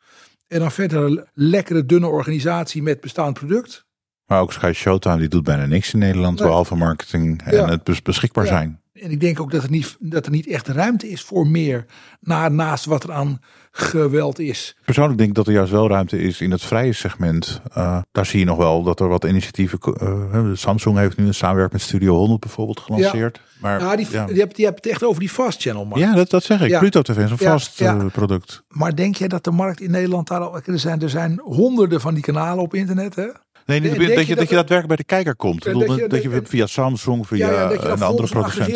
En 0.48 0.60
dan 0.60 0.72
verder 0.72 1.04
een 1.04 1.26
lekkere, 1.34 1.86
dunne 1.86 2.08
organisatie 2.08 2.84
met 2.84 3.02
bestaand 3.02 3.34
product. 3.34 3.86
Maar 4.26 4.42
ook 4.42 4.54
Sky 4.54 4.72
Showtime 4.76 5.18
die 5.18 5.28
doet 5.28 5.44
bijna 5.44 5.66
niks 5.66 5.94
in 5.94 6.00
Nederland, 6.00 6.40
Nee. 6.40 6.48
behalve 6.48 6.76
marketing 6.76 7.42
en 7.44 7.56
Ja. 7.56 7.70
het 7.70 7.84
bes- 7.84 8.02
beschikbaar 8.02 8.44
Ja. 8.46 8.50
zijn. 8.50 8.82
En 9.02 9.12
ik 9.12 9.20
denk 9.20 9.40
ook 9.40 9.52
dat 9.52 9.64
er 9.64 9.70
niet, 9.70 9.98
dat 10.00 10.26
er 10.26 10.32
niet 10.32 10.48
echt 10.48 10.68
ruimte 10.68 11.10
is 11.10 11.22
voor 11.22 11.48
meer. 11.48 11.86
Na, 12.20 12.50
naast 12.50 12.86
wat 12.86 13.04
er 13.04 13.12
aan 13.12 13.40
geweld 13.72 14.40
is. 14.40 14.76
Persoonlijk 14.86 15.18
denk 15.18 15.30
ik 15.30 15.36
dat 15.36 15.48
er 15.48 15.54
juist 15.54 15.72
wel 15.72 15.90
ruimte 15.90 16.22
is 16.22 16.42
in 16.42 16.52
het 16.52 16.62
vrije 16.62 16.94
segment. 16.94 17.62
Eh, 17.74 18.02
daar 18.12 18.26
zie 18.26 18.40
je 18.40 18.46
nog 18.46 18.58
wel 18.58 18.84
dat 18.84 19.00
er 19.00 19.08
wat 19.08 19.26
initiatieven. 19.26 19.80
eh, 19.80 20.44
Samsung 20.54 20.98
heeft 20.98 21.18
nu 21.18 21.26
een 21.26 21.34
samenwerking 21.34 21.74
met 21.80 21.90
Studio 21.90 22.16
100 22.16 22.40
bijvoorbeeld 22.40 22.80
gelanceerd. 22.80 23.42
Maar 23.62 23.80
Ja, 23.80 23.96
die, 23.96 24.08
ja, 24.12 24.28
Je, 24.28 24.40
hebt, 24.40 24.58
je 24.58 24.64
hebt 24.64 24.76
het 24.84 24.94
echt 24.94 25.04
over 25.04 25.20
die 25.20 25.30
fast 25.30 25.62
channel 25.62 25.86
markt. 25.86 26.04
Ja, 26.04 26.14
dat, 26.14 26.30
dat 26.30 26.44
zeg 26.44 26.62
ik. 26.62 26.70
Ja. 26.70 26.80
Pluto 26.80 27.02
TV 27.02 27.18
is 27.18 27.32
een 27.32 27.38
Ja, 27.40 27.52
vast 27.52 27.80
ja. 27.80 27.98
eh, 27.98 28.06
product. 28.12 28.64
Maar 28.68 28.96
denk 28.96 29.16
jij 29.16 29.28
dat 29.28 29.44
de 29.44 29.52
markt 29.52 29.82
in 29.82 29.92
Nederland 29.92 30.28
daar 30.28 30.40
al... 30.40 30.60
Er 30.66 30.80
zijn, 30.80 31.02
er 31.02 31.10
zijn 31.10 31.40
honderden 31.44 32.02
van 32.02 32.14
die 32.14 32.24
kanalen 32.24 32.64
op 32.64 32.74
internet, 32.74 33.16
hè? 33.16 33.28
Nee, 33.70 33.80
niet 33.80 33.90
Denk 33.90 34.02
dat, 34.02 34.10
je 34.10 34.16
dat, 34.16 34.28
je, 34.28 34.30
dat 34.30 34.38
dat 34.38 34.50
je 34.50 34.56
er- 34.56 34.62
daadwerkelijk 34.62 34.88
bij 34.88 34.96
de 34.98 35.04
kijker 35.04 35.36
komt. 35.36 35.66
Ik 35.66 35.74
bedoel, 35.74 35.88
dat 35.88 35.98
je- 35.98 36.08
dat 36.08 36.22
je, 36.24 36.30
dat- 36.30 36.50
via 36.50 36.66
Samsung, 36.66 37.28
via 37.28 37.38
ja, 37.52 37.68
dat 37.68 37.82
je 37.82 37.90
en 37.90 37.98
dan 38.00 38.08
andere 38.08 38.28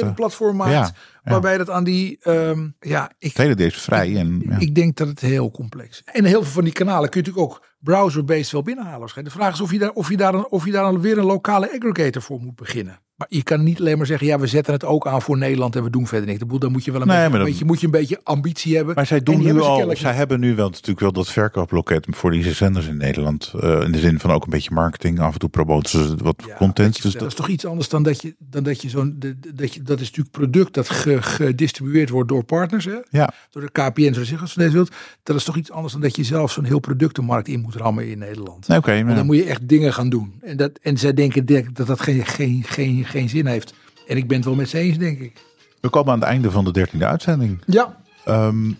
een 0.01 0.13
platform 0.13 0.55
maakt. 0.55 0.93
Waarbij 1.23 1.57
dat 1.57 1.69
aan 1.69 1.83
die... 1.83 2.17
ehm, 2.21 2.67
ja, 2.79 3.11
ik, 3.19 3.37
hele 3.37 3.55
is 3.55 3.81
vrij. 3.81 4.15
En, 4.15 4.43
ja. 4.49 4.59
ik 4.59 4.75
denk 4.75 4.95
dat 4.97 5.07
het 5.07 5.19
heel 5.19 5.51
complex 5.51 5.89
is. 6.05 6.13
En 6.13 6.25
heel 6.25 6.43
veel 6.43 6.51
van 6.51 6.63
die 6.63 6.73
kanalen 6.73 7.09
kun 7.09 7.21
je 7.23 7.27
natuurlijk 7.27 7.53
ook 7.55 7.65
browser-based 7.79 8.51
wel 8.51 8.61
binnenhalen. 8.63 9.09
De 9.23 9.29
vraag 9.29 9.53
is 9.53 9.61
of 9.61 9.71
je 9.71 9.79
daar, 9.79 9.91
of 9.91 10.09
je 10.09 10.17
daar, 10.17 10.33
een, 10.33 10.47
of 10.49 10.65
je 10.65 10.71
daar 10.71 10.85
een- 10.85 11.01
weer 11.01 11.17
een 11.17 11.25
lokale 11.25 11.71
aggregator 11.73 12.21
voor 12.21 12.39
moet 12.39 12.55
beginnen. 12.55 12.99
Maar 13.23 13.37
je 13.37 13.43
kan 13.43 13.63
niet 13.63 13.79
alleen 13.79 13.97
maar 13.97 14.05
zeggen, 14.05 14.27
ja, 14.27 14.39
we 14.39 14.47
zetten 14.47 14.73
het 14.73 14.85
ook 14.85 15.07
aan 15.07 15.21
voor 15.21 15.37
Nederland 15.37 15.75
en 15.75 15.83
we 15.83 15.89
doen 15.89 16.07
verder 16.07 16.27
niks. 16.27 16.39
De 16.39 16.45
boel, 16.45 16.59
Dan 16.59 16.71
moet 16.71 16.85
je 16.85 16.91
wel 16.91 17.01
een, 17.01 17.07
Nee, 17.07 17.29
beetje, 17.29 17.61
een 17.61 17.67
moet 17.67 17.79
je 17.79 17.85
een 17.85 17.91
beetje 17.91 18.19
ambitie 18.23 18.75
hebben. 18.75 18.95
Maar 18.95 19.05
zij 19.05 19.17
En 19.17 19.23
doen 19.23 19.37
nu 19.39 19.45
hebben 19.45 19.63
al, 19.63 19.75
zij 19.77 19.85
niet. 19.87 19.99
hebben 20.17 20.39
nu 20.39 20.55
wel 20.55 20.69
natuurlijk 20.69 20.99
wel 20.99 21.11
dat 21.11 21.29
verkooploket 21.31 22.05
voor 22.09 22.31
deze 22.31 22.51
zenders 22.53 22.87
in 22.87 22.97
Nederland. 22.97 23.53
Eh, 23.61 23.81
in 23.81 23.91
de 23.91 23.99
zin 23.99 24.19
van 24.19 24.31
ook 24.31 24.43
een 24.43 24.49
beetje 24.49 24.71
marketing. 24.73 25.19
Af 25.19 25.33
en 25.33 25.39
toe 25.39 25.49
promoten 25.49 25.89
ze 26.07 26.15
wat 26.23 26.43
Ja, 26.47 26.55
content. 26.55 26.95
je, 26.95 27.01
Dus 27.01 27.11
dat 27.11 27.21
dat, 27.21 27.29
is 27.29 27.35
toch 27.37 27.47
iets 27.47 27.65
anders 27.65 27.89
dan 27.89 28.03
dat 28.03 28.21
je, 28.21 28.35
dan 28.39 28.63
dat 28.63 28.81
je 28.81 28.89
zo'n, 28.89 29.19
dat 29.53 29.73
je, 29.73 29.81
dat 29.81 29.99
is 29.99 30.05
natuurlijk 30.07 30.31
product 30.35 30.73
dat 30.73 30.89
ge- 30.89 31.21
gedistribueerd 31.21 32.09
wordt 32.09 32.29
door 32.29 32.43
partners, 32.43 32.85
hè? 32.85 32.97
ja, 33.09 33.33
door 33.51 33.61
de 33.61 33.71
KPN, 33.71 34.13
zoals 34.13 34.29
je 34.29 34.37
als 34.37 34.53
je 34.53 34.59
deze 34.59 34.73
wilt. 34.73 34.91
Dat 35.23 35.35
is 35.35 35.43
toch 35.43 35.57
iets 35.57 35.71
anders 35.71 35.93
dan 35.93 36.01
dat 36.01 36.15
je 36.15 36.23
zelf 36.23 36.51
zo'n 36.51 36.63
heel 36.63 36.79
productenmarkt 36.79 37.47
in 37.47 37.61
moet 37.61 37.75
rammen 37.75 38.09
in 38.09 38.17
Nederland. 38.17 38.67
oké. 38.69 39.03
Maar- 39.03 39.15
dan 39.15 39.25
moet 39.25 39.35
je 39.35 39.43
echt 39.43 39.67
dingen 39.67 39.93
gaan 39.93 40.09
doen. 40.09 40.33
En, 40.41 40.57
dat, 40.57 40.71
en 40.81 40.97
zij 40.97 41.13
denken 41.13 41.45
denk- 41.45 41.75
dat 41.75 41.87
dat 41.87 42.01
geen, 42.01 42.25
geen, 42.25 42.63
geen, 42.63 43.05
geen 43.13 43.29
zin 43.29 43.45
heeft. 43.45 43.73
En 44.07 44.17
ik 44.17 44.27
ben 44.27 44.37
het 44.37 44.45
wel 44.45 44.55
met 44.55 44.69
ze 44.69 44.77
eens, 44.77 44.97
denk 44.97 45.19
ik. 45.19 45.41
we 45.81 45.89
komen 45.89 46.13
aan 46.13 46.19
het 46.19 46.27
einde 46.27 46.51
van 46.51 46.65
de 46.65 46.71
dertiende 46.71 47.05
uitzending. 47.05 47.61
Ja. 47.65 47.97
Ehm, 48.25 48.71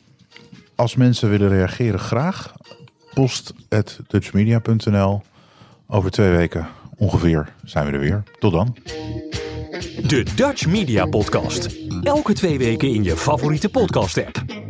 als 0.76 0.96
mensen 0.96 1.30
willen 1.30 1.50
reageren, 1.50 2.00
graag. 2.00 2.54
Post 3.13 3.54
at 3.69 4.00
dutchmedia.nl. 4.08 5.22
Over 5.88 6.12
twee 6.12 6.32
weken 6.32 6.67
ongeveer 6.98 7.54
zijn 7.63 7.86
we 7.86 7.91
er 7.91 8.00
weer. 8.00 8.24
Tot 8.39 8.52
dan. 8.52 8.76
De 10.08 10.26
Dutch 10.36 10.67
Media 10.67 11.06
Podcast. 11.06 11.69
Elke 12.02 12.34
twee 12.34 12.58
weken 12.58 12.93
in 12.93 13.04
je 13.04 13.17
favoriete 13.17 13.69
podcast 13.69 14.17
app. 14.17 14.62